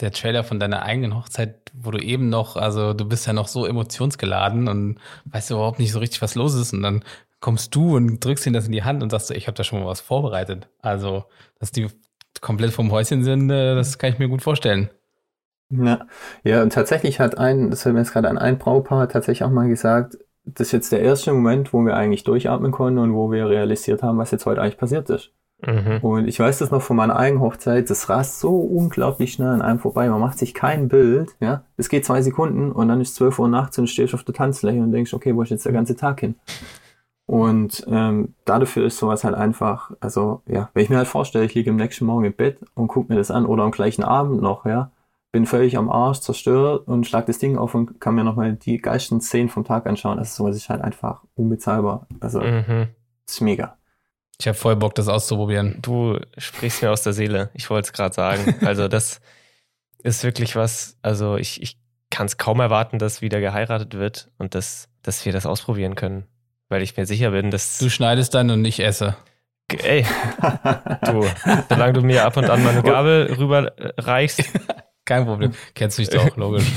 der 0.00 0.10
Trailer 0.12 0.42
von 0.44 0.58
deiner 0.60 0.82
eigenen 0.82 1.16
Hochzeit, 1.16 1.70
wo 1.74 1.90
du 1.90 1.98
eben 1.98 2.28
noch, 2.28 2.56
also 2.56 2.92
du 2.94 3.04
bist 3.04 3.26
ja 3.26 3.32
noch 3.32 3.48
so 3.48 3.66
emotionsgeladen 3.66 4.68
und 4.68 4.98
weißt 5.26 5.50
überhaupt 5.50 5.78
nicht 5.80 5.92
so 5.92 5.98
richtig, 5.98 6.22
was 6.22 6.34
los 6.34 6.54
ist. 6.54 6.72
Und 6.72 6.82
dann 6.82 7.04
kommst 7.40 7.74
du 7.74 7.96
und 7.96 8.24
drückst 8.24 8.46
ihm 8.46 8.52
das 8.52 8.66
in 8.66 8.72
die 8.72 8.84
Hand 8.84 9.02
und 9.02 9.10
sagst, 9.10 9.30
ich 9.32 9.46
habe 9.48 9.56
da 9.56 9.64
schon 9.64 9.80
mal 9.80 9.86
was 9.86 10.00
vorbereitet. 10.00 10.68
Also, 10.82 11.24
dass 11.58 11.72
die 11.72 11.88
komplett 12.40 12.72
vom 12.72 12.90
Häuschen 12.92 13.22
sind, 13.24 13.50
äh, 13.50 13.74
das 13.74 13.98
kann 13.98 14.12
ich 14.12 14.18
mir 14.18 14.28
gut 14.28 14.42
vorstellen. 14.42 14.88
Ja, 15.70 16.06
ja, 16.44 16.62
und 16.62 16.72
tatsächlich 16.72 17.20
hat 17.20 17.36
ein, 17.36 17.70
das 17.70 17.82
fällt 17.82 17.94
mir 17.94 18.00
jetzt 18.00 18.12
gerade 18.12 18.28
an, 18.28 18.38
ein 18.38 18.58
Brautpaar 18.58 19.08
tatsächlich 19.08 19.44
auch 19.44 19.50
mal 19.50 19.68
gesagt, 19.68 20.16
das 20.44 20.68
ist 20.68 20.72
jetzt 20.72 20.92
der 20.92 21.00
erste 21.00 21.32
Moment, 21.32 21.72
wo 21.74 21.84
wir 21.84 21.94
eigentlich 21.94 22.24
durchatmen 22.24 22.72
konnten 22.72 22.98
und 22.98 23.14
wo 23.14 23.30
wir 23.30 23.48
realisiert 23.48 24.02
haben, 24.02 24.16
was 24.16 24.30
jetzt 24.30 24.46
heute 24.46 24.62
eigentlich 24.62 24.78
passiert 24.78 25.10
ist. 25.10 25.32
Mhm. 25.66 25.98
Und 26.02 26.28
ich 26.28 26.38
weiß 26.38 26.58
das 26.58 26.70
noch 26.70 26.82
von 26.82 26.96
meiner 26.96 27.16
eigenen 27.16 27.42
Hochzeit, 27.42 27.90
das 27.90 28.08
rast 28.08 28.38
so 28.40 28.56
unglaublich 28.56 29.32
schnell 29.32 29.48
an 29.48 29.60
einem 29.60 29.80
vorbei, 29.80 30.08
man 30.08 30.20
macht 30.20 30.38
sich 30.38 30.54
kein 30.54 30.88
Bild, 30.88 31.34
ja. 31.40 31.64
Es 31.76 31.88
geht 31.88 32.04
zwei 32.04 32.22
Sekunden 32.22 32.70
und 32.70 32.88
dann 32.88 33.00
ist 33.00 33.16
12 33.16 33.38
Uhr 33.38 33.48
nachts 33.48 33.76
und 33.76 33.86
du 33.86 33.90
stehst 33.90 34.14
auf 34.14 34.24
der 34.24 34.34
Tanzfläche 34.34 34.80
und 34.80 34.92
denkst, 34.92 35.12
okay, 35.12 35.34
wo 35.34 35.42
ist 35.42 35.50
jetzt 35.50 35.66
der 35.66 35.72
ganze 35.72 35.96
Tag 35.96 36.20
hin? 36.20 36.36
Und 37.26 37.84
ähm, 37.90 38.34
dafür 38.46 38.86
ist 38.86 38.98
sowas 38.98 39.22
halt 39.22 39.34
einfach, 39.34 39.90
also 40.00 40.40
ja, 40.46 40.70
wenn 40.72 40.84
ich 40.84 40.90
mir 40.90 40.96
halt 40.96 41.08
vorstelle, 41.08 41.44
ich 41.44 41.54
liege 41.54 41.70
am 41.70 41.76
nächsten 41.76 42.06
Morgen 42.06 42.24
im 42.24 42.32
Bett 42.32 42.58
und 42.74 42.88
gucke 42.88 43.12
mir 43.12 43.18
das 43.18 43.30
an 43.30 43.44
oder 43.44 43.64
am 43.64 43.70
gleichen 43.70 44.02
Abend 44.02 44.40
noch, 44.40 44.64
ja, 44.64 44.90
bin 45.32 45.46
völlig 45.46 45.76
am 45.76 45.90
Arsch, 45.90 46.20
zerstört 46.20 46.88
und 46.88 47.06
schlag 47.06 47.26
das 47.26 47.38
Ding 47.38 47.58
auf 47.58 47.74
und 47.74 48.00
kann 48.00 48.14
mir 48.14 48.24
nochmal 48.24 48.54
die 48.54 48.78
geilsten 48.78 49.20
Szenen 49.20 49.48
vom 49.48 49.64
Tag 49.64 49.86
anschauen. 49.86 50.18
Also 50.18 50.44
sowas 50.44 50.56
ist 50.56 50.68
halt 50.70 50.80
einfach 50.82 51.22
unbezahlbar. 51.34 52.06
Also 52.20 52.40
Mhm. 52.40 52.88
das 53.26 53.34
ist 53.36 53.40
mega. 53.42 53.76
Ich 54.40 54.46
habe 54.46 54.56
voll 54.56 54.76
Bock, 54.76 54.94
das 54.94 55.08
auszuprobieren. 55.08 55.78
Du 55.82 56.18
sprichst 56.38 56.82
mir 56.82 56.90
aus 56.92 57.02
der 57.02 57.12
Seele. 57.12 57.50
Ich 57.54 57.68
wollte 57.70 57.86
es 57.86 57.92
gerade 57.92 58.14
sagen. 58.14 58.54
Also 58.64 58.86
das 58.88 59.20
ist 60.02 60.22
wirklich 60.24 60.54
was, 60.56 60.96
also 61.02 61.36
ich, 61.36 61.60
ich 61.60 61.78
kann 62.10 62.26
es 62.26 62.38
kaum 62.38 62.60
erwarten, 62.60 62.98
dass 62.98 63.20
wieder 63.20 63.40
geheiratet 63.40 63.94
wird 63.94 64.30
und 64.38 64.54
dass, 64.54 64.88
dass 65.02 65.24
wir 65.26 65.32
das 65.32 65.44
ausprobieren 65.44 65.94
können. 65.96 66.24
Weil 66.70 66.82
ich 66.82 66.96
mir 66.96 67.04
sicher 67.04 67.32
bin, 67.32 67.50
dass 67.50 67.78
Du 67.78 67.90
schneidest 67.90 68.32
dann 68.34 68.50
und 68.50 68.64
ich 68.64 68.80
esse. 68.80 69.16
ey, 69.70 70.06
du, 71.04 71.26
solange 71.68 71.92
du 71.94 72.00
mir 72.02 72.24
ab 72.24 72.36
und 72.36 72.48
an 72.48 72.62
mal 72.62 72.70
eine 72.70 72.82
Gabel 72.82 73.32
rüberreichst, 73.38 74.44
Kein 75.08 75.24
Problem. 75.24 75.52
Kennst 75.74 75.96
du 75.96 76.02
mich 76.02 76.10
doch, 76.10 76.36
logisch. 76.36 76.70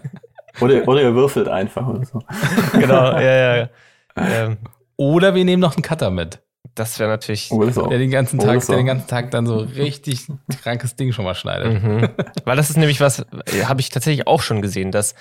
oder, 0.60 0.88
oder 0.88 1.00
ihr 1.00 1.14
würfelt 1.14 1.46
einfach 1.46 1.86
oder 1.86 2.04
so. 2.04 2.20
genau, 2.72 3.12
ja, 3.12 3.56
ja. 3.56 3.68
Ähm, 4.16 4.56
Oder 4.96 5.36
wir 5.36 5.44
nehmen 5.44 5.60
noch 5.60 5.76
einen 5.76 5.84
Cutter 5.84 6.10
mit. 6.10 6.40
das 6.74 6.98
wäre 6.98 7.08
natürlich. 7.08 7.50
So. 7.50 7.86
Der 7.86 7.98
den 7.98 8.10
ganzen 8.10 8.40
Tag, 8.40 8.62
so. 8.62 8.72
der 8.72 8.80
den 8.80 8.86
ganzen 8.86 9.06
Tag 9.06 9.30
dann 9.30 9.46
so 9.46 9.58
richtig 9.58 10.26
krankes 10.60 10.96
Ding 10.96 11.12
schon 11.12 11.24
mal 11.24 11.36
schneidet. 11.36 11.80
Mhm. 11.80 12.08
Weil 12.44 12.56
das 12.56 12.68
ist 12.68 12.78
nämlich 12.78 13.00
was, 13.00 13.20
äh, 13.20 13.66
habe 13.66 13.80
ich 13.80 13.90
tatsächlich 13.90 14.26
auch 14.26 14.42
schon 14.42 14.60
gesehen, 14.60 14.90
dass 14.90 15.14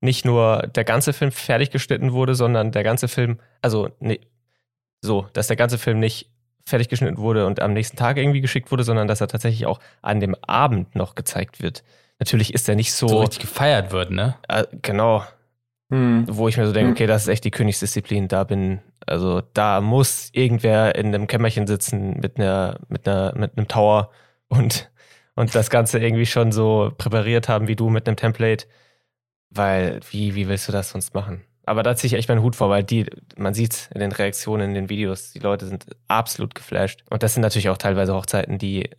nicht 0.00 0.24
nur 0.24 0.66
der 0.74 0.82
ganze 0.82 1.12
Film 1.12 1.30
fertig 1.30 1.70
geschnitten 1.70 2.12
wurde, 2.12 2.34
sondern 2.34 2.72
der 2.72 2.82
ganze 2.82 3.06
Film, 3.06 3.38
also 3.62 3.90
ne, 4.00 4.18
so, 5.00 5.28
dass 5.32 5.46
der 5.46 5.56
ganze 5.56 5.78
Film 5.78 6.00
nicht 6.00 6.28
fertig 6.66 6.88
geschnitten 6.88 7.18
wurde 7.18 7.46
und 7.46 7.60
am 7.60 7.72
nächsten 7.72 7.96
Tag 7.96 8.16
irgendwie 8.16 8.40
geschickt 8.40 8.70
wurde, 8.70 8.84
sondern 8.84 9.08
dass 9.08 9.20
er 9.20 9.28
tatsächlich 9.28 9.66
auch 9.66 9.80
an 10.02 10.20
dem 10.20 10.34
Abend 10.42 10.94
noch 10.94 11.14
gezeigt 11.14 11.62
wird. 11.62 11.82
Natürlich 12.18 12.52
ist 12.54 12.68
er 12.68 12.74
nicht 12.76 12.92
so, 12.92 13.08
So 13.08 13.20
richtig 13.20 13.40
gefeiert 13.40 13.92
wird, 13.92 14.10
ne? 14.10 14.36
äh, 14.48 14.64
genau, 14.82 15.24
Hm. 15.90 16.24
wo 16.28 16.46
ich 16.48 16.56
mir 16.56 16.66
so 16.66 16.72
denke, 16.72 16.88
Hm. 16.88 16.92
okay, 16.92 17.06
das 17.06 17.22
ist 17.22 17.28
echt 17.28 17.44
die 17.44 17.50
Königsdisziplin. 17.50 18.28
Da 18.28 18.44
bin, 18.44 18.80
also 19.06 19.42
da 19.54 19.80
muss 19.80 20.28
irgendwer 20.32 20.94
in 20.94 21.06
einem 21.14 21.26
Kämmerchen 21.26 21.66
sitzen 21.66 22.20
mit 22.20 22.38
einer, 22.38 22.78
mit 22.88 23.08
einer, 23.08 23.34
mit 23.36 23.56
einem 23.56 23.66
Tower 23.66 24.10
und, 24.48 24.90
und 25.34 25.54
das 25.54 25.70
Ganze 25.70 25.98
irgendwie 25.98 26.26
schon 26.26 26.52
so 26.52 26.92
präpariert 26.96 27.48
haben 27.48 27.66
wie 27.66 27.74
du 27.76 27.88
mit 27.90 28.06
einem 28.06 28.16
Template. 28.16 28.66
Weil, 29.52 29.98
wie, 30.10 30.36
wie 30.36 30.46
willst 30.48 30.68
du 30.68 30.72
das 30.72 30.90
sonst 30.90 31.12
machen? 31.14 31.42
Aber 31.70 31.84
da 31.84 31.94
ziehe 31.94 32.08
ich 32.08 32.14
echt 32.14 32.28
meinen 32.28 32.42
Hut 32.42 32.56
vor, 32.56 32.68
weil 32.68 32.82
die, 32.82 33.06
man 33.36 33.54
sieht 33.54 33.90
in 33.94 34.00
den 34.00 34.10
Reaktionen 34.10 34.70
in 34.70 34.74
den 34.74 34.88
Videos, 34.88 35.30
die 35.32 35.38
Leute 35.38 35.66
sind 35.66 35.86
absolut 36.08 36.54
geflasht. 36.56 37.04
Und 37.10 37.22
das 37.22 37.34
sind 37.34 37.42
natürlich 37.42 37.68
auch 37.68 37.78
teilweise 37.78 38.12
Hochzeiten, 38.14 38.58
die, 38.58 38.90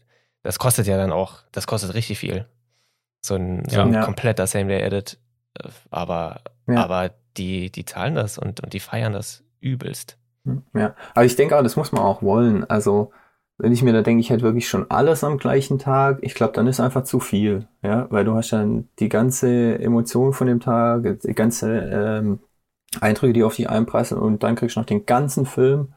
das 0.42 0.58
kostet 0.58 0.88
ja 0.88 0.96
dann 0.96 1.12
auch, 1.12 1.40
das 1.52 1.68
kostet 1.68 1.94
richtig 1.96 2.20
viel. 2.20 2.46
So 3.22 3.36
ein, 3.36 3.66
so 3.70 3.78
Ja. 3.78 3.86
ein 3.86 3.94
Ja. 3.94 4.06
kompletter 4.06 4.48
Same-Day-Edit. 4.48 5.20
Äh, 5.60 5.70
Aber 5.92 6.42
Ja. 6.68 6.76
aber 6.86 7.12
die, 7.38 7.72
die 7.72 7.86
zahlen 7.86 8.16
das 8.16 8.38
und, 8.38 8.62
und 8.62 8.74
die 8.74 8.80
feiern 8.80 9.14
das 9.14 9.44
übelst. 9.60 10.18
Ja, 10.74 10.96
aber 11.14 11.26
ich 11.26 11.36
denke 11.36 11.58
auch, 11.58 11.64
das 11.64 11.76
muss 11.76 11.92
man 11.92 12.04
auch 12.04 12.22
wollen. 12.22 12.64
Also, 12.70 13.12
wenn 13.58 13.74
ich 13.74 13.84
mir 13.84 13.94
da 13.94 14.02
denke, 14.02 14.22
ich 14.22 14.30
hätte 14.30 14.44
wirklich 14.44 14.68
schon 14.70 14.90
alles 14.90 15.24
am 15.24 15.38
gleichen 15.38 15.78
Tag, 15.78 16.20
ich 16.22 16.34
glaube, 16.34 16.54
dann 16.54 16.68
ist 16.68 16.80
einfach 16.80 17.04
zu 17.04 17.20
viel, 17.20 17.68
ja, 17.84 18.08
weil 18.12 18.26
du 18.26 18.34
hast 18.36 18.52
dann 18.54 18.90
die 19.00 19.10
ganze 19.10 19.78
Emotion 19.80 20.34
von 20.34 20.48
dem 20.48 20.60
Tag, 20.60 21.04
die 21.24 21.34
ganze 21.34 21.78
ähm, 21.78 22.40
Eindrücke, 23.00 23.34
die 23.34 23.44
auf 23.44 23.56
dich 23.56 23.70
einprasseln 23.70 24.22
und 24.22 24.44
dann 24.44 24.56
kriegst 24.56 24.76
du 24.76 24.80
noch 24.80 24.86
den 24.86 25.06
ganzen 25.06 25.46
Film. 25.46 25.94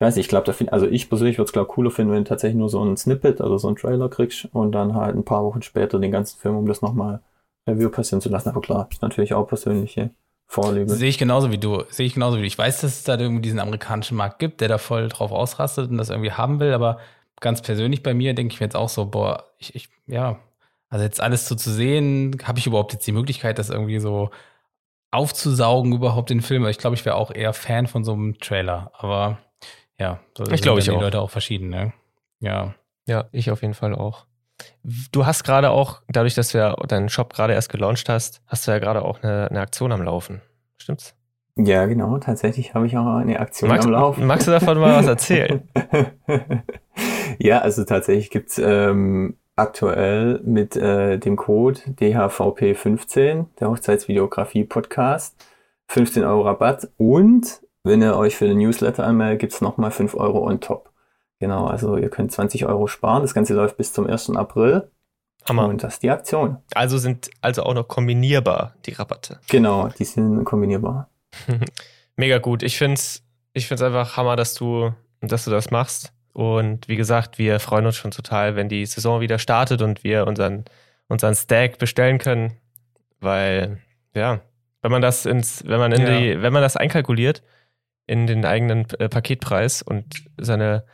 Ich 0.00 0.06
weiß 0.06 0.16
nicht, 0.16 0.26
ich 0.26 0.28
glaube, 0.28 0.54
also 0.70 0.86
ich 0.86 1.08
persönlich 1.08 1.38
würde 1.38 1.46
es 1.46 1.52
glaube 1.52 1.72
cooler 1.72 1.90
finden, 1.90 2.12
wenn 2.12 2.24
du 2.24 2.28
tatsächlich 2.28 2.58
nur 2.58 2.68
so 2.68 2.84
ein 2.84 2.96
Snippet 2.96 3.40
oder 3.40 3.58
so 3.58 3.68
ein 3.68 3.76
Trailer 3.76 4.08
kriegst 4.08 4.48
und 4.52 4.72
dann 4.72 4.94
halt 4.94 5.16
ein 5.16 5.24
paar 5.24 5.44
Wochen 5.44 5.62
später 5.62 5.98
den 5.98 6.12
ganzen 6.12 6.38
Film, 6.38 6.56
um 6.56 6.66
das 6.66 6.82
nochmal 6.82 7.20
Review 7.66 7.90
passieren 7.90 8.20
zu 8.20 8.28
lassen. 8.28 8.50
Aber 8.50 8.60
klar, 8.60 8.88
ist 8.90 9.02
natürlich 9.02 9.34
auch 9.34 9.46
persönliche 9.46 10.10
Vorliebe. 10.46 10.90
Sehe 10.90 11.08
ich 11.08 11.18
genauso 11.18 11.50
wie 11.50 11.58
du. 11.58 11.82
Sehe 11.90 12.06
ich 12.06 12.14
genauso 12.14 12.36
wie 12.36 12.42
du. 12.42 12.46
Ich 12.46 12.56
weiß, 12.56 12.80
dass 12.80 12.98
es 12.98 13.04
da 13.04 13.18
irgendwie 13.18 13.42
diesen 13.42 13.58
amerikanischen 13.58 14.16
Markt 14.16 14.38
gibt, 14.38 14.60
der 14.60 14.68
da 14.68 14.78
voll 14.78 15.08
drauf 15.08 15.32
ausrastet 15.32 15.90
und 15.90 15.98
das 15.98 16.10
irgendwie 16.10 16.32
haben 16.32 16.60
will, 16.60 16.72
aber 16.72 16.98
ganz 17.40 17.62
persönlich 17.62 18.02
bei 18.02 18.14
mir 18.14 18.34
denke 18.34 18.54
ich 18.54 18.60
mir 18.60 18.66
jetzt 18.66 18.76
auch 18.76 18.88
so, 18.88 19.06
boah, 19.06 19.44
ich, 19.58 19.74
ich 19.74 19.88
ja, 20.06 20.38
also 20.88 21.04
jetzt 21.04 21.20
alles 21.20 21.46
so 21.46 21.54
zu 21.54 21.70
sehen, 21.70 22.36
habe 22.44 22.58
ich 22.58 22.66
überhaupt 22.66 22.92
jetzt 22.92 23.06
die 23.06 23.12
Möglichkeit, 23.12 23.58
das 23.58 23.70
irgendwie 23.70 23.98
so 23.98 24.30
aufzusaugen, 25.10 25.92
überhaupt 25.92 26.30
den 26.30 26.40
Film? 26.42 26.66
Ich 26.66 26.78
glaube, 26.78 26.94
ich 26.96 27.04
wäre 27.04 27.16
auch 27.16 27.30
eher 27.30 27.52
Fan 27.52 27.86
von 27.86 28.04
so 28.04 28.12
einem 28.12 28.38
Trailer, 28.38 28.90
aber 28.94 29.38
ja, 29.98 30.20
so 30.36 30.44
Ich 30.44 30.50
sind 30.50 30.62
glaube, 30.62 30.78
ich 30.80 30.84
die 30.86 30.90
auch. 30.92 31.00
Leute 31.00 31.20
auch 31.20 31.30
verschieden, 31.30 31.68
ne? 31.70 31.92
Ja. 32.40 32.74
Ja, 33.06 33.24
ich 33.32 33.50
auf 33.50 33.62
jeden 33.62 33.74
Fall 33.74 33.94
auch. 33.94 34.26
Du 35.12 35.24
hast 35.24 35.44
gerade 35.44 35.70
auch, 35.70 36.02
dadurch, 36.08 36.34
dass 36.34 36.50
du 36.52 36.58
ja 36.58 36.74
deinen 36.86 37.08
Shop 37.08 37.32
gerade 37.32 37.52
erst 37.54 37.70
gelauncht 37.70 38.08
hast, 38.08 38.42
hast 38.46 38.66
du 38.66 38.70
ja 38.72 38.78
gerade 38.78 39.02
auch 39.04 39.22
eine, 39.22 39.48
eine 39.50 39.60
Aktion 39.60 39.92
am 39.92 40.02
Laufen. 40.02 40.42
Stimmt's? 40.78 41.14
Ja, 41.56 41.86
genau, 41.86 42.18
tatsächlich 42.18 42.74
habe 42.74 42.86
ich 42.86 42.96
auch 42.96 43.16
eine 43.16 43.40
Aktion 43.40 43.68
Magst, 43.70 43.86
am 43.86 43.92
Laufen. 43.92 44.26
magst 44.26 44.46
du 44.46 44.52
davon 44.52 44.78
mal 44.78 44.94
was 44.94 45.06
erzählen? 45.06 45.68
ja, 47.38 47.58
also 47.60 47.84
tatsächlich 47.84 48.30
gibt's 48.30 48.58
ähm, 48.58 49.36
aktuell 49.58 50.40
mit 50.44 50.76
äh, 50.76 51.18
dem 51.18 51.36
Code 51.36 51.80
DHVP15, 51.98 53.46
der 53.60 53.68
Hochzeitsvideografie 53.68 54.64
Podcast, 54.64 55.36
15 55.88 56.24
Euro 56.24 56.42
Rabatt 56.42 56.88
und 56.96 57.60
wenn 57.84 58.02
ihr 58.02 58.16
euch 58.16 58.36
für 58.36 58.46
den 58.46 58.58
Newsletter 58.58 59.06
anmeldet, 59.06 59.40
gibt 59.40 59.52
es 59.52 59.60
nochmal 59.60 59.90
5 59.90 60.14
Euro 60.14 60.46
on 60.46 60.60
top. 60.60 60.90
Genau, 61.40 61.66
also 61.66 61.96
ihr 61.96 62.10
könnt 62.10 62.32
20 62.32 62.66
Euro 62.66 62.86
sparen. 62.86 63.22
Das 63.22 63.32
Ganze 63.32 63.54
läuft 63.54 63.76
bis 63.76 63.92
zum 63.92 64.06
1. 64.06 64.30
April. 64.30 64.90
Hammer. 65.48 65.66
Und 65.68 65.82
das 65.82 65.94
ist 65.94 66.02
die 66.02 66.10
Aktion. 66.10 66.58
Also 66.74 66.98
sind 66.98 67.30
also 67.40 67.62
auch 67.62 67.74
noch 67.74 67.86
kombinierbar 67.86 68.74
die 68.84 68.92
Rabatte. 68.92 69.38
Genau, 69.48 69.88
die 69.88 70.04
sind 70.04 70.44
kombinierbar. 70.44 71.08
Mega 72.16 72.38
gut. 72.38 72.62
Ich 72.62 72.76
finde 72.76 72.94
es 72.94 73.22
ich 73.58 73.66
find's 73.66 73.82
einfach 73.82 74.16
Hammer, 74.16 74.36
dass 74.36 74.54
du, 74.54 74.92
dass 75.20 75.44
du 75.44 75.50
das 75.50 75.70
machst. 75.70 76.12
Und 76.32 76.88
wie 76.88 76.96
gesagt, 76.96 77.38
wir 77.38 77.58
freuen 77.60 77.86
uns 77.86 77.96
schon 77.96 78.10
total, 78.10 78.54
wenn 78.56 78.68
die 78.68 78.86
Saison 78.86 79.20
wieder 79.20 79.38
startet 79.38 79.82
und 79.82 80.04
wir 80.04 80.26
unseren, 80.26 80.64
unseren 81.08 81.34
Stack 81.34 81.78
bestellen 81.78 82.18
können. 82.18 82.54
Weil, 83.20 83.78
ja, 84.14 84.40
wenn 84.82 84.92
man 84.92 85.02
das 85.02 85.26
ins, 85.26 85.64
wenn 85.66 85.80
man 85.80 85.92
in 85.92 86.02
Ja. 86.02 86.18
die, 86.18 86.42
wenn 86.42 86.52
man 86.52 86.62
das 86.62 86.76
einkalkuliert 86.76 87.42
in 88.06 88.26
den 88.26 88.44
eigenen 88.44 88.86
äh, 88.98 89.08
Paketpreis 89.08 89.82
und 89.82 90.24
seine, 90.38 90.84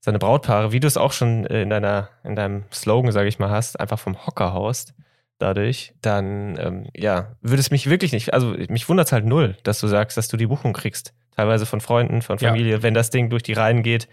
seine 0.00 0.18
Brautpaare, 0.18 0.72
wie 0.72 0.80
du 0.80 0.86
es 0.86 0.96
auch 0.96 1.12
schon 1.12 1.46
äh, 1.46 1.62
in 1.62 1.70
deiner, 1.70 2.08
in 2.24 2.34
deinem 2.36 2.64
Slogan, 2.72 3.12
sage 3.12 3.28
ich 3.28 3.38
mal, 3.38 3.50
hast, 3.50 3.78
einfach 3.78 3.98
vom 3.98 4.26
Hocker 4.26 4.54
haust, 4.54 4.94
dadurch, 5.38 5.92
dann 6.00 6.58
ähm, 6.58 6.86
ja, 6.96 7.36
würde 7.42 7.60
es 7.60 7.70
mich 7.70 7.90
wirklich 7.90 8.12
nicht, 8.12 8.32
also 8.32 8.54
mich 8.68 8.88
wundert 8.88 9.06
es 9.08 9.12
halt 9.12 9.26
null, 9.26 9.56
dass 9.62 9.78
du 9.80 9.86
sagst, 9.88 10.16
dass 10.16 10.28
du 10.28 10.36
die 10.36 10.46
Buchung 10.46 10.72
kriegst. 10.72 11.12
Teilweise 11.36 11.66
von 11.66 11.80
Freunden, 11.80 12.22
von 12.22 12.38
Ja. 12.38 12.48
Familie, 12.48 12.82
wenn 12.82 12.94
das 12.94 13.10
Ding 13.10 13.28
durch 13.30 13.42
die 13.42 13.52
Reihen 13.52 13.82
geht, 13.82 14.08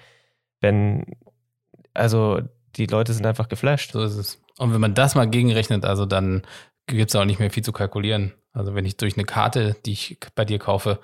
wenn, 0.62 1.06
also 1.94 2.42
die 2.76 2.86
Leute 2.86 3.14
sind 3.14 3.26
einfach 3.26 3.50
geflasht. 3.50 3.92
So 3.92 4.02
ist 4.02 4.16
es. 4.16 4.42
Und 4.58 4.74
wenn 4.74 4.82
man 4.82 4.94
das 4.94 5.16
mal 5.16 5.30
gegenrechnet, 5.30 5.86
also 5.86 6.06
dann 6.06 6.44
gibt 6.88 7.10
es 7.10 7.16
auch 7.16 7.26
nicht 7.26 7.40
mehr 7.40 7.52
viel 7.52 7.64
zu 7.64 7.72
kalkulieren. 7.72 8.34
Also 8.54 8.76
wenn 8.76 8.86
ich 8.86 8.98
durch 8.98 9.16
eine 9.18 9.26
Karte, 9.26 9.76
die 9.86 9.94
ich 9.94 10.18
bei 10.36 10.46
dir 10.46 10.60
kaufe, 10.60 11.00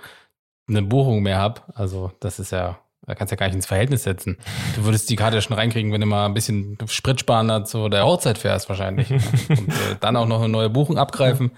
eine 0.68 0.82
Buchung 0.82 1.24
mehr 1.24 1.38
habe, 1.38 1.62
also 1.74 2.12
das 2.20 2.40
ist 2.40 2.52
ja, 2.52 2.80
da 3.06 3.16
kannst 3.16 3.32
du 3.32 3.36
ja 3.36 3.40
gar 3.40 3.48
nicht 3.48 3.56
ins 3.56 3.66
Verhältnis 3.66 4.04
setzen. 4.04 4.38
Du 4.76 4.84
würdest 4.84 5.10
die 5.10 5.16
Karte 5.16 5.42
schon 5.42 5.56
reinkriegen, 5.56 5.94
wenn 5.94 6.02
du 6.02 6.08
mal 6.08 6.26
ein 6.26 6.34
bisschen 6.34 6.78
Sprit 6.88 7.20
sparen 7.20 7.66
zu 7.66 7.88
der 7.88 8.06
Hochzeit 8.06 8.38
fährst 8.38 8.68
wahrscheinlich. 8.70 9.12
Und 9.50 9.70
äh, 9.70 9.96
dann 10.00 10.18
auch 10.18 10.28
noch 10.28 10.40
eine 10.40 10.50
neue 10.50 10.70
Buchung 10.70 10.98
abgreifen. 10.98 11.52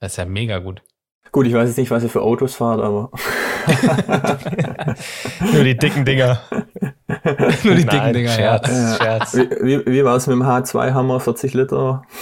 Das 0.00 0.12
ist 0.12 0.18
ja 0.18 0.24
mega 0.24 0.58
gut. 0.58 0.82
Gut, 1.30 1.46
ich 1.46 1.54
weiß 1.54 1.68
jetzt 1.68 1.78
nicht, 1.78 1.90
was 1.90 2.02
ihr 2.02 2.08
für 2.08 2.22
Autos 2.22 2.54
fahrt, 2.54 2.80
aber 2.80 3.10
Nur 5.52 5.64
die 5.64 5.76
dicken 5.76 6.04
Dinger. 6.04 6.40
Nur 7.64 7.74
die 7.74 7.84
Nein, 7.84 7.86
dicken 7.86 8.12
Dinger, 8.12 8.30
Scherz, 8.30 8.68
ja. 8.68 8.94
Scherz. 8.96 9.34
wie, 9.36 9.50
wie, 9.62 9.86
wie 9.86 10.04
war 10.04 10.16
es 10.16 10.26
mit 10.26 10.34
dem 10.34 10.42
H2 10.42 10.92
Hammer 10.92 11.20
40 11.20 11.54
Liter? 11.54 12.02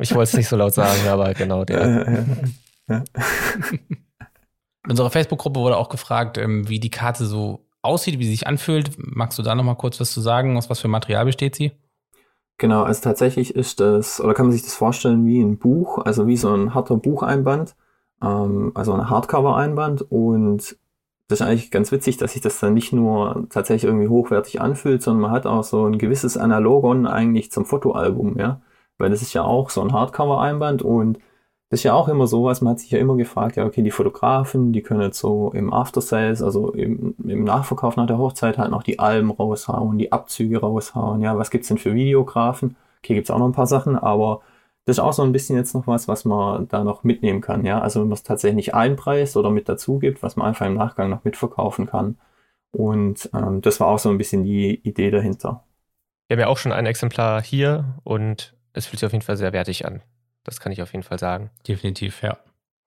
Ich 0.00 0.14
wollte 0.14 0.30
es 0.30 0.34
nicht 0.34 0.48
so 0.48 0.56
laut 0.56 0.74
sagen, 0.74 1.08
aber 1.08 1.32
genau 1.34 1.64
der. 1.64 2.26
Äh, 2.88 3.02
In 4.84 4.90
unserer 4.90 5.10
Facebook-Gruppe 5.10 5.60
wurde 5.60 5.76
auch 5.76 5.88
gefragt, 5.88 6.38
ähm, 6.38 6.68
wie 6.68 6.78
die 6.78 6.90
Karte 6.90 7.26
so 7.26 7.66
aussieht, 7.82 8.18
wie 8.18 8.24
sie 8.24 8.30
sich 8.30 8.46
anfühlt. 8.46 8.90
Magst 8.98 9.38
du 9.38 9.42
da 9.42 9.54
noch 9.54 9.64
mal 9.64 9.74
kurz 9.74 9.98
was 10.00 10.12
zu 10.12 10.20
sagen? 10.20 10.56
Aus 10.56 10.70
was 10.70 10.80
für 10.80 10.88
Material 10.88 11.24
besteht 11.24 11.54
sie? 11.56 11.72
Genau, 12.58 12.84
also 12.84 13.02
tatsächlich 13.02 13.54
ist 13.54 13.80
das, 13.80 14.20
oder 14.20 14.32
kann 14.34 14.46
man 14.46 14.52
sich 14.52 14.62
das 14.62 14.74
vorstellen 14.74 15.26
wie 15.26 15.40
ein 15.40 15.58
Buch, 15.58 15.98
also 16.04 16.26
wie 16.26 16.36
so 16.36 16.54
ein 16.54 16.72
harter 16.74 16.96
Bucheinband, 16.96 17.74
ähm, 18.22 18.72
also 18.74 18.92
ein 18.94 19.10
Hardcover-Einband 19.10 20.10
und 20.10 20.76
das 21.28 21.40
ist 21.40 21.46
eigentlich 21.46 21.70
ganz 21.70 21.90
witzig, 21.92 22.16
dass 22.18 22.32
sich 22.32 22.42
das 22.42 22.60
dann 22.60 22.74
nicht 22.74 22.92
nur 22.92 23.46
tatsächlich 23.50 23.84
irgendwie 23.84 24.08
hochwertig 24.08 24.60
anfühlt, 24.60 25.02
sondern 25.02 25.22
man 25.22 25.30
hat 25.32 25.46
auch 25.46 25.64
so 25.64 25.86
ein 25.86 25.98
gewisses 25.98 26.36
Analogon 26.36 27.06
eigentlich 27.06 27.50
zum 27.50 27.64
Fotoalbum, 27.64 28.38
ja, 28.38 28.60
weil 28.98 29.10
das 29.10 29.22
ist 29.22 29.34
ja 29.34 29.42
auch 29.42 29.70
so 29.70 29.82
ein 29.82 29.92
Hardcover-Einband 29.92 30.82
und 30.82 31.18
das 31.68 31.80
ist 31.80 31.84
ja 31.84 31.94
auch 31.94 32.08
immer 32.08 32.28
sowas, 32.28 32.60
man 32.60 32.72
hat 32.72 32.80
sich 32.80 32.92
ja 32.92 33.00
immer 33.00 33.16
gefragt, 33.16 33.56
ja, 33.56 33.66
okay, 33.66 33.82
die 33.82 33.90
Fotografen, 33.90 34.72
die 34.72 34.82
können 34.82 35.00
jetzt 35.00 35.18
so 35.18 35.50
im 35.52 35.72
After 35.72 36.00
Sales, 36.00 36.40
also 36.42 36.70
im, 36.70 37.16
im 37.24 37.42
Nachverkauf 37.42 37.96
nach 37.96 38.06
der 38.06 38.18
Hochzeit 38.18 38.56
halt 38.56 38.70
noch 38.70 38.84
die 38.84 39.00
Alben 39.00 39.32
raushauen, 39.32 39.98
die 39.98 40.12
Abzüge 40.12 40.60
raushauen, 40.60 41.22
ja, 41.22 41.36
was 41.36 41.50
gibt's 41.50 41.68
denn 41.68 41.78
für 41.78 41.94
Videografen? 41.94 42.76
Okay, 43.02 43.14
gibt's 43.14 43.30
auch 43.32 43.38
noch 43.38 43.46
ein 43.46 43.52
paar 43.52 43.66
Sachen, 43.66 43.96
aber 43.96 44.42
das 44.86 44.96
ist 44.96 45.00
auch 45.00 45.12
so 45.12 45.22
ein 45.22 45.32
bisschen 45.32 45.56
jetzt 45.56 45.74
noch 45.74 45.86
was, 45.86 46.08
was 46.08 46.24
man 46.24 46.68
da 46.68 46.84
noch 46.84 47.04
mitnehmen 47.04 47.42
kann, 47.42 47.66
ja, 47.66 47.80
also 47.80 48.00
wenn 48.00 48.08
man 48.08 48.14
es 48.14 48.22
tatsächlich 48.24 48.56
nicht 48.56 48.74
einpreist 48.74 49.36
oder 49.36 49.50
mit 49.50 49.68
dazu 49.68 49.98
gibt, 49.98 50.22
was 50.22 50.36
man 50.36 50.48
einfach 50.48 50.66
im 50.66 50.74
Nachgang 50.74 51.10
noch 51.10 51.24
mitverkaufen 51.24 51.86
kann. 51.86 52.18
Und 52.72 53.30
ähm, 53.34 53.62
das 53.62 53.80
war 53.80 53.88
auch 53.88 53.98
so 53.98 54.10
ein 54.10 54.18
bisschen 54.18 54.44
die 54.44 54.74
Idee 54.88 55.10
dahinter. 55.10 55.64
Wir 56.28 56.36
haben 56.36 56.40
ja 56.40 56.48
auch 56.48 56.58
schon 56.58 56.72
ein 56.72 56.86
Exemplar 56.86 57.42
hier 57.42 57.98
und 58.04 58.54
es 58.72 58.86
fühlt 58.86 59.00
sich 59.00 59.06
auf 59.06 59.12
jeden 59.12 59.24
Fall 59.24 59.36
sehr 59.36 59.52
wertig 59.52 59.86
an. 59.86 60.02
Das 60.44 60.60
kann 60.60 60.72
ich 60.72 60.82
auf 60.82 60.92
jeden 60.92 61.02
Fall 61.04 61.18
sagen. 61.18 61.50
Definitiv, 61.66 62.22
ja. 62.22 62.38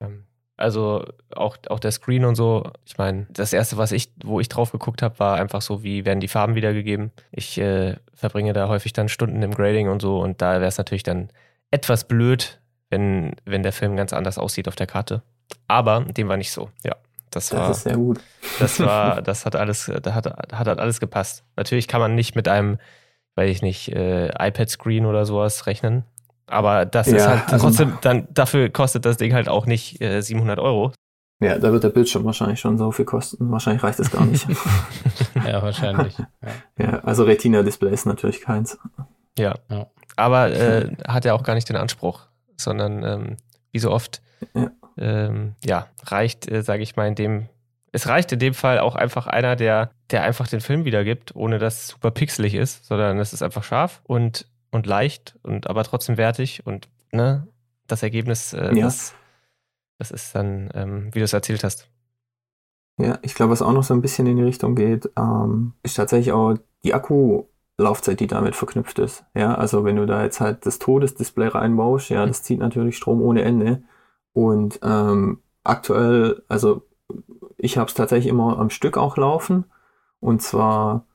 Ähm, 0.01 0.25
Also 0.57 1.05
auch, 1.35 1.57
auch 1.69 1.79
der 1.79 1.91
Screen 1.91 2.25
und 2.25 2.35
so. 2.35 2.71
Ich 2.85 2.97
meine, 2.97 3.27
das 3.31 3.53
erste, 3.53 3.77
was 3.77 3.91
ich, 3.93 4.11
wo 4.23 4.39
ich 4.39 4.49
drauf 4.49 4.71
geguckt 4.71 5.01
habe, 5.01 5.19
war 5.19 5.37
einfach 5.37 5.61
so, 5.61 5.83
wie 5.83 6.05
werden 6.05 6.19
die 6.19 6.27
Farben 6.27 6.55
wiedergegeben. 6.55 7.11
Ich 7.31 7.57
äh, 7.59 7.95
verbringe 8.13 8.53
da 8.53 8.67
häufig 8.67 8.93
dann 8.93 9.09
Stunden 9.09 9.41
im 9.41 9.53
Grading 9.55 9.89
und 9.89 10.01
so 10.01 10.21
und 10.21 10.41
da 10.41 10.55
wäre 10.55 10.67
es 10.67 10.77
natürlich 10.77 11.03
dann 11.03 11.29
etwas 11.72 12.07
blöd, 12.07 12.59
wenn, 12.89 13.36
wenn 13.45 13.63
der 13.63 13.74
Film 13.74 13.95
ganz 13.95 14.13
anders 14.13 14.38
aussieht 14.38 14.67
auf 14.67 14.76
der 14.76 14.88
Karte. 14.88 15.22
Aber 15.67 16.01
dem 16.01 16.28
war 16.28 16.38
nicht 16.38 16.51
so. 16.51 16.70
Ja, 16.84 16.95
das 17.32 17.49
Das 17.49 17.59
war, 17.59 17.72
ist 17.72 17.84
sehr 17.84 17.95
gut. 17.97 18.20
das 18.59 18.80
war, 18.80 19.22
das 19.24 19.45
hat 19.45 19.55
alles, 19.55 19.91
da 20.01 20.13
hat, 20.13 20.26
hat 20.26 20.67
halt 20.67 20.80
alles 20.80 20.99
gepasst. 20.99 21.43
Natürlich 21.55 21.88
kann 21.88 22.01
man 22.01 22.15
nicht 22.15 22.36
mit 22.36 22.47
einem, 22.47 22.78
weiß 23.36 23.49
ich 23.49 23.61
nicht, 23.61 23.89
äh, 23.93 24.28
iPad-Screen 24.30 25.05
oder 25.05 25.26
sowas 25.26 25.65
rechnen. 25.67 26.03
Aber 26.47 26.86
das 26.86 27.07
ist 27.07 27.22
Ja, 27.22 27.28
halt 27.30 27.53
also- 27.53 27.67
trotzdem, 27.67 27.97
dann, 28.01 28.28
dafür 28.32 28.70
kostet 28.70 29.05
das 29.05 29.17
Ding 29.17 29.34
halt 29.34 29.47
auch 29.49 29.65
nicht 29.67 30.01
äh, 30.01 30.22
700 30.22 30.57
Euro. 30.59 30.91
Ja, 31.41 31.57
da 31.57 31.72
wird 31.72 31.84
der 31.86 31.89
Bildschirm 31.89 32.26
wahrscheinlich 32.26 32.59
schon 32.59 32.78
so 32.78 32.91
viel 32.91 33.05
kosten. 33.05 33.49
Wahrscheinlich 33.51 33.82
reicht 33.84 33.99
das 33.99 34.11
gar 34.11 34.26
nicht. 34.26 34.45
Ja, 35.45 35.61
wahrscheinlich. 35.61 36.17
Ja. 36.17 36.28
ja, 36.80 36.99
also 36.99 37.24
Retina-Display 37.24 37.93
ist 37.93 38.05
natürlich 38.05 38.41
keins. 38.41 38.78
Ja. 39.38 39.55
Ja. 39.70 39.88
Aber 40.20 40.51
äh, 40.53 40.95
hat 41.07 41.26
ja 41.26 41.34
auch 41.34 41.43
gar 41.43 41.55
nicht 41.55 41.70
den 41.70 41.76
Anspruch, 41.76 42.28
sondern 42.57 43.03
ähm, 43.03 43.38
wie 43.72 43.80
so 43.80 43.91
oft, 43.91 44.22
Ja. 44.53 44.72
ähm, 44.97 45.55
ja, 45.63 45.88
reicht, 46.03 46.49
äh, 46.49 46.61
sage 46.63 46.84
ich 46.84 46.95
mal, 46.95 47.07
in 47.07 47.15
dem, 47.15 47.47
es 47.91 48.07
reicht 48.07 48.32
in 48.32 48.39
dem 48.39 48.53
Fall 48.53 48.80
auch 48.80 48.95
einfach 48.95 49.28
einer, 49.28 49.55
der, 49.55 49.91
der 50.11 50.24
einfach 50.24 50.47
den 50.47 50.61
Film 50.61 50.86
wiedergibt, 50.86 51.36
ohne 51.36 51.57
dass 51.59 51.82
es 51.82 51.88
super 51.89 52.11
pixelig 52.11 52.53
ist, 52.55 52.86
sondern 52.86 53.17
es 53.20 53.34
ist 53.34 53.41
einfach 53.41 53.63
scharf 53.63 54.01
und, 54.05 54.45
und 54.72 54.86
leicht 54.86 55.38
und 55.43 55.70
aber 55.70 55.84
trotzdem 55.84 56.17
wertig 56.17 56.65
und 56.65 56.88
ne, 57.11 57.47
das 57.88 58.03
Ergebnis, 58.03 58.53
äh, 58.53 58.76
Ja. 58.76 58.86
das, 58.86 59.13
das 59.97 60.11
ist 60.11 60.36
dann, 60.36 60.70
ähm, 60.76 61.09
wie 61.13 61.20
du 61.20 61.26
es 61.26 61.34
erzählt 61.34 61.63
hast. 61.63 61.88
Ja, 63.01 63.17
ich 63.22 63.34
glaube, 63.34 63.51
was 63.53 63.61
auch 63.61 63.72
noch 63.72 63.84
so 63.84 63.93
ein 63.93 64.01
bisschen 64.01 64.28
in 64.28 64.38
die 64.38 64.43
Richtung 64.43 64.76
geht, 64.76 65.09
ähm, 65.17 65.74
ist 65.84 65.95
tatsächlich 65.95 66.32
auch 66.34 66.55
die 66.84 66.93
Akkulaufzeit, 67.80 68.19
die 68.19 68.27
damit 68.27 68.55
verknüpft 68.57 68.99
ist. 68.99 69.23
Ja, 69.34 69.55
also 69.55 69.86
wenn 69.86 69.95
du 69.95 70.05
da 70.05 70.23
jetzt 70.23 70.41
halt 70.41 70.65
das 70.65 70.80
Todesdisplay 70.80 71.47
reinbaust, 71.47 72.09
ja, 72.09 72.25
das 72.25 72.43
zieht 72.43 72.59
natürlich 72.59 72.97
Strom 72.97 73.21
ohne 73.21 73.43
Ende. 73.43 73.84
Und 74.34 74.80
ähm, 74.84 75.39
aktuell, 75.63 76.43
also 76.49 76.84
ich 77.57 77.77
habe 77.77 77.88
es 77.88 77.93
tatsächlich 77.93 78.30
immer 78.30 78.59
am 78.59 78.69
Stück 78.69 78.97
auch 78.97 79.15
laufen. 79.15 79.63
Und 80.19 80.41
zwar, 80.41 81.05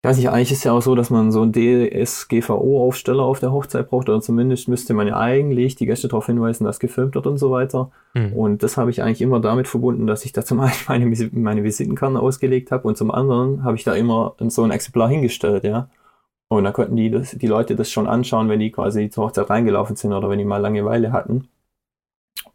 ich 0.00 0.08
weiß 0.08 0.16
nicht, 0.16 0.30
eigentlich 0.30 0.52
ist 0.52 0.62
ja 0.62 0.72
auch 0.72 0.80
so, 0.80 0.94
dass 0.94 1.10
man 1.10 1.32
so 1.32 1.42
einen 1.42 1.52
DSGVO-Aufsteller 1.52 3.24
auf 3.24 3.40
der 3.40 3.50
Hochzeit 3.50 3.90
braucht, 3.90 4.08
oder 4.08 4.20
zumindest 4.20 4.68
müsste 4.68 4.94
man 4.94 5.08
ja 5.08 5.16
eigentlich 5.16 5.74
die 5.74 5.86
Gäste 5.86 6.06
darauf 6.06 6.26
hinweisen, 6.26 6.64
dass 6.64 6.78
gefilmt 6.78 7.16
wird 7.16 7.26
und 7.26 7.38
so 7.38 7.50
weiter. 7.50 7.90
Hm. 8.12 8.32
Und 8.32 8.62
das 8.62 8.76
habe 8.76 8.92
ich 8.92 9.02
eigentlich 9.02 9.22
immer 9.22 9.40
damit 9.40 9.66
verbunden, 9.66 10.06
dass 10.06 10.24
ich 10.24 10.32
da 10.32 10.44
zum 10.44 10.60
einen 10.86 11.10
meine, 11.10 11.30
meine 11.32 11.64
Visitenkarte 11.64 12.20
ausgelegt 12.20 12.70
habe 12.70 12.86
und 12.86 12.96
zum 12.96 13.10
anderen 13.10 13.64
habe 13.64 13.76
ich 13.76 13.82
da 13.82 13.94
immer 13.94 14.36
so 14.38 14.62
ein 14.62 14.70
Exemplar 14.70 15.08
hingestellt, 15.08 15.64
ja. 15.64 15.88
Und 16.48 16.64
da 16.64 16.70
konnten 16.70 16.96
die, 16.96 17.10
das, 17.10 17.32
die 17.32 17.46
Leute 17.48 17.74
das 17.74 17.90
schon 17.90 18.06
anschauen, 18.06 18.48
wenn 18.48 18.60
die 18.60 18.70
quasi 18.70 19.10
zur 19.10 19.24
Hochzeit 19.24 19.50
reingelaufen 19.50 19.96
sind 19.96 20.12
oder 20.12 20.30
wenn 20.30 20.38
die 20.38 20.44
mal 20.44 20.58
Langeweile 20.58 21.12
hatten. 21.12 21.48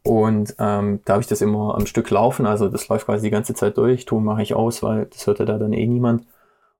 Und 0.03 0.55
ähm, 0.59 1.01
da 1.05 1.13
habe 1.13 1.21
ich 1.21 1.27
das 1.27 1.41
immer 1.41 1.75
am 1.75 1.85
Stück 1.85 2.09
laufen, 2.09 2.45
also 2.45 2.69
das 2.69 2.87
läuft 2.87 3.05
quasi 3.05 3.27
die 3.27 3.31
ganze 3.31 3.53
Zeit 3.53 3.77
durch. 3.77 4.05
Ton 4.05 4.23
mache 4.23 4.41
ich 4.41 4.53
aus, 4.53 4.81
weil 4.81 5.05
das 5.05 5.27
hört 5.27 5.39
ja 5.39 5.45
da 5.45 5.57
dann 5.57 5.73
eh 5.73 5.85
niemand. 5.85 6.25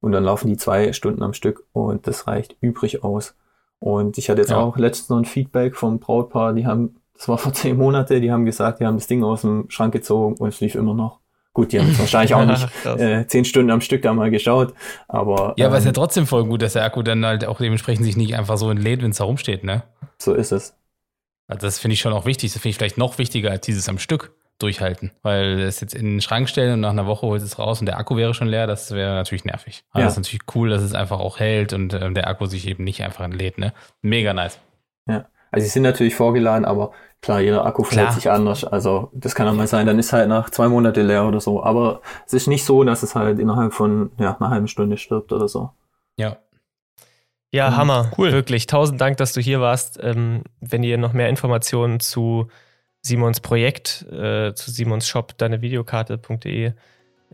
Und 0.04 0.12
dann 0.12 0.26
laufen 0.26 0.49
die 0.49 0.58
zwei 0.58 0.91
Stunden 0.91 1.24
am 1.24 1.34
Stück 1.34 1.64
und 1.72 2.08
das 2.08 2.28
reicht 2.28 2.58
übrig 2.60 3.06
aus. 3.06 3.36
Und 3.80 4.18
ich 4.18 4.30
hatte 4.30 4.41
jetzt 4.41 4.51
Ja. 4.51 4.58
auch 4.58 4.76
letztens 4.78 5.08
noch 5.10 5.18
ein 5.18 5.24
Feedback 5.26 5.78
vom 5.78 5.99
Brautpaar, 5.99 6.51
die 6.54 6.66
haben, 6.68 6.97
das 7.14 7.30
war 7.30 7.38
vor 7.39 7.54
zehn 7.54 7.78
Monate, 7.78 8.20
die 8.20 8.30
haben 8.30 8.43
gesagt, 8.45 8.82
die 8.82 8.86
haben 8.86 8.97
das 8.97 9.08
Ding 9.08 9.24
aus 9.24 9.41
dem 9.41 9.70
Schrank 9.70 9.93
gezogen 9.93 10.36
und 10.38 10.49
es 10.49 10.60
lief 10.60 10.76
immer 10.76 10.93
noch. 10.93 11.20
Gut, 11.54 11.72
die 11.72 11.80
haben 11.80 11.88
jetzt 11.88 11.99
wahrscheinlich 11.99 12.34
auch 12.36 12.45
nicht 12.45 12.68
äh, 12.86 13.26
zehn 13.28 13.45
Stunden 13.45 13.72
am 13.72 13.80
Stück 13.80 14.01
da 14.01 14.12
mal 14.14 14.30
geschaut, 14.30 14.74
aber 15.08 15.54
Ja, 15.56 15.68
aber 15.68 15.76
es 15.78 15.84
ist 15.84 15.86
ja 15.86 15.89
ähm, 15.91 15.93
trotzdem 15.93 16.28
voll 16.28 16.43
gut, 16.45 16.62
dass 16.62 16.74
der 16.74 16.84
Akku 16.84 17.01
dann 17.01 17.26
halt 17.26 17.45
auch 17.45 17.60
dementsprechend 17.60 18.04
sich 18.04 18.18
nicht 18.18 18.36
einfach 18.36 18.58
so 18.58 18.70
entlädt, 18.70 19.01
wenn 19.01 19.12
es 19.12 19.18
da 19.18 19.24
rumsteht, 19.24 19.64
ne? 19.64 19.84
so 20.18 20.34
ist 20.34 20.51
es. 20.51 20.76
Also 21.47 21.66
das 21.66 21.80
finde 21.80 21.93
ich 21.93 22.01
schon 22.01 22.12
auch 22.14 22.26
wichtig. 22.26 22.51
Das 22.51 22.62
finde 22.62 22.72
ich 22.72 22.78
vielleicht 22.78 22.97
noch 22.97 23.18
wichtiger 23.20 23.51
als 23.51 23.66
dieses 23.66 23.88
am 23.88 23.99
Stück 23.99 24.34
durchhalten. 24.60 25.12
Weil 25.22 25.58
das 25.66 25.80
jetzt 25.82 25.93
in 25.95 26.06
den 26.06 26.22
Schrank 26.22 26.47
stellen 26.49 26.74
und 26.74 26.80
nach 26.82 26.91
einer 26.91 27.06
Woche 27.08 27.26
holst 27.28 27.45
es 27.45 27.60
raus 27.60 27.80
und 27.80 27.86
der 27.88 27.97
Akku 27.97 28.16
wäre 28.16 28.34
schon 28.34 28.47
leer, 28.47 28.68
das 28.68 28.91
wäre 28.91 29.14
natürlich 29.16 29.45
nervig. 29.45 29.84
Aber 29.91 30.01
Ja. 30.01 30.06
das 30.06 30.14
ist 30.14 30.20
natürlich 30.26 30.56
cool, 30.56 30.70
dass 30.70 30.82
es 30.82 30.93
einfach 30.93 31.20
auch 31.20 31.39
hält 31.39 31.74
und 31.74 31.93
ähm, 31.93 32.14
der 32.14 32.28
Akku 32.28 32.45
sich 32.45 32.68
eben 32.68 32.84
nicht 32.84 33.04
einfach 33.04 33.26
entlädt, 33.26 33.58
ne? 33.58 33.74
Mega 34.01 34.34
nice. 34.34 34.60
Also 35.51 35.66
sie 35.66 35.70
sind 35.70 35.84
natürlich 35.84 36.16
vorgeladen, 36.16 36.66
aber 36.66 36.93
klar, 37.22 37.39
jeder 37.39 37.64
Akku 37.64 37.84
verhält 37.84 38.08
Klar. 38.08 38.16
sich 38.16 38.32
anders. 38.32 38.64
Also 38.66 39.12
das 39.14 39.36
kann 39.36 39.47
auch 39.47 39.54
mal 39.54 39.68
sein, 39.68 39.86
dann 39.86 39.99
ist 39.99 40.12
halt 40.12 40.28
nach 40.28 40.49
zwei 40.49 40.68
Monate 40.68 41.04
leer 41.04 41.26
oder 41.28 41.39
so. 41.39 41.64
Aber 41.64 42.01
es 42.26 42.34
ist 42.34 42.47
nicht 42.47 42.66
so, 42.66 42.84
dass 42.84 43.04
es 43.04 43.14
halt 43.14 43.38
innerhalb 43.38 43.72
von 43.74 44.12
ja, 44.18 44.36
einer 44.39 44.49
halben 44.49 44.68
Stunde 44.68 44.97
stirbt 44.97 45.32
oder 45.32 45.47
so. 45.47 45.70
Ja. 46.18 46.38
Ja, 47.51 47.70
Mhm, 47.70 47.78
Hammer. 47.78 48.12
cool. 48.18 48.32
Wirklich. 48.32 48.66
Tausend 48.66 48.99
Dank, 48.99 49.18
dass 49.18 49.34
du 49.34 49.41
hier 49.41 49.62
warst. 49.62 49.99
Ähm, 50.01 50.41
wenn 50.60 50.82
ihr 50.82 50.97
noch 50.97 51.14
mehr 51.14 51.30
Informationen 51.30 51.99
zu 51.99 52.47
Simons 53.06 53.41
Projekt, 53.41 54.06
äh, 54.12 54.54
zu 54.54 54.72
Simons 54.72 55.08
Shop, 55.08 55.38
deine 55.38 55.62
Videokarte.de 55.62 56.72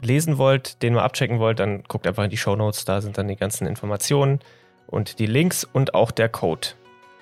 lesen 0.01 0.37
wollt, 0.37 0.81
den 0.81 0.93
mal 0.93 1.03
abchecken 1.03 1.39
wollt, 1.39 1.59
dann 1.59 1.83
guckt 1.83 2.07
einfach 2.07 2.23
in 2.23 2.29
die 2.29 2.37
Show 2.37 2.55
Notes. 2.55 2.85
Da 2.85 3.01
sind 3.01 3.17
dann 3.17 3.27
die 3.27 3.35
ganzen 3.35 3.67
Informationen 3.67 4.39
und 4.87 5.19
die 5.19 5.27
Links 5.27 5.63
und 5.71 5.93
auch 5.93 6.11
der 6.11 6.29
Code, 6.29 6.69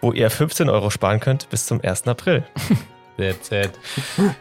wo 0.01 0.13
ihr 0.13 0.29
15 0.29 0.69
Euro 0.69 0.89
sparen 0.89 1.19
könnt 1.19 1.49
bis 1.49 1.65
zum 1.65 1.81
1. 1.81 2.07
April. 2.07 2.43
That's 3.17 3.51
it. 3.51 3.71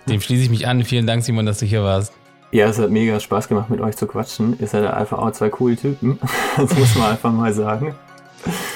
Dem 0.08 0.20
schließe 0.20 0.42
ich 0.42 0.50
mich 0.50 0.68
an. 0.68 0.84
Vielen 0.84 1.06
Dank, 1.06 1.24
Simon, 1.24 1.46
dass 1.46 1.58
du 1.58 1.66
hier 1.66 1.82
warst. 1.82 2.12
Ja, 2.52 2.66
es 2.66 2.78
hat 2.78 2.90
mega 2.90 3.18
Spaß 3.18 3.48
gemacht, 3.48 3.70
mit 3.70 3.80
euch 3.80 3.96
zu 3.96 4.06
quatschen. 4.06 4.56
Ihr 4.60 4.68
seid 4.68 4.86
einfach 4.86 5.18
auch 5.18 5.32
zwei 5.32 5.48
coole 5.48 5.76
Typen. 5.76 6.20
Das 6.56 6.74
muss 6.76 6.94
man 6.94 7.10
einfach 7.10 7.32
mal 7.32 7.52
sagen. 7.52 7.94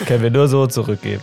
Können 0.07 0.23
wir 0.23 0.31
nur 0.31 0.49
so 0.49 0.67
zurückgeben. 0.67 1.23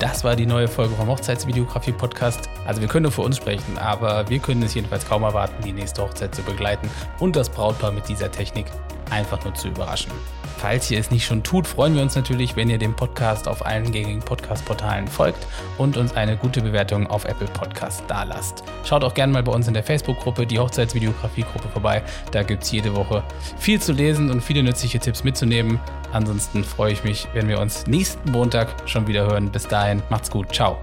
Das 0.00 0.24
war 0.24 0.36
die 0.36 0.46
neue 0.46 0.68
Folge 0.68 0.94
vom 0.94 1.08
Hochzeitsvideografie-Podcast. 1.08 2.48
Also 2.66 2.80
wir 2.80 2.88
können 2.88 3.04
nur 3.04 3.12
für 3.12 3.22
uns 3.22 3.36
sprechen, 3.36 3.78
aber 3.78 4.28
wir 4.28 4.38
können 4.38 4.62
es 4.62 4.74
jedenfalls 4.74 5.06
kaum 5.06 5.22
erwarten, 5.22 5.62
die 5.64 5.72
nächste 5.72 6.02
Hochzeit 6.02 6.34
zu 6.34 6.42
begleiten 6.42 6.88
und 7.18 7.36
das 7.36 7.48
Brautpaar 7.48 7.92
mit 7.92 8.08
dieser 8.08 8.30
Technik 8.30 8.66
einfach 9.10 9.44
nur 9.44 9.54
zu 9.54 9.68
überraschen. 9.68 10.12
Falls 10.58 10.90
ihr 10.90 10.98
es 10.98 11.12
nicht 11.12 11.24
schon 11.24 11.44
tut, 11.44 11.68
freuen 11.68 11.94
wir 11.94 12.02
uns 12.02 12.16
natürlich, 12.16 12.56
wenn 12.56 12.68
ihr 12.68 12.78
dem 12.78 12.96
Podcast 12.96 13.46
auf 13.46 13.64
allen 13.64 13.92
gängigen 13.92 14.20
Podcast-Portalen 14.20 15.06
folgt 15.06 15.46
und 15.78 15.96
uns 15.96 16.14
eine 16.14 16.36
gute 16.36 16.60
Bewertung 16.60 17.06
auf 17.06 17.24
Apple 17.24 17.46
Podcast 17.46 18.02
dalasst. 18.08 18.64
Schaut 18.84 19.04
auch 19.04 19.14
gerne 19.14 19.32
mal 19.32 19.44
bei 19.44 19.52
uns 19.52 19.68
in 19.68 19.74
der 19.74 19.84
Facebook-Gruppe, 19.84 20.46
die 20.46 20.58
Hochzeitsvideografie-Gruppe 20.58 21.68
vorbei. 21.68 22.02
Da 22.32 22.42
gibt 22.42 22.64
es 22.64 22.72
jede 22.72 22.96
Woche 22.96 23.22
viel 23.56 23.80
zu 23.80 23.92
lesen 23.92 24.30
und 24.30 24.42
viele 24.42 24.64
nützliche 24.64 24.98
Tipps 24.98 25.22
mitzunehmen. 25.22 25.78
Ansonsten 26.12 26.64
freue 26.64 26.92
ich 26.92 27.04
mich, 27.04 27.28
wenn 27.34 27.48
wir 27.48 27.60
uns 27.60 27.86
nächsten 27.86 28.32
Montag 28.32 28.68
schon 28.86 29.06
wieder 29.06 29.26
hören. 29.26 29.52
Bis 29.52 29.68
dahin, 29.68 30.02
macht's 30.10 30.30
gut. 30.30 30.52
Ciao. 30.52 30.78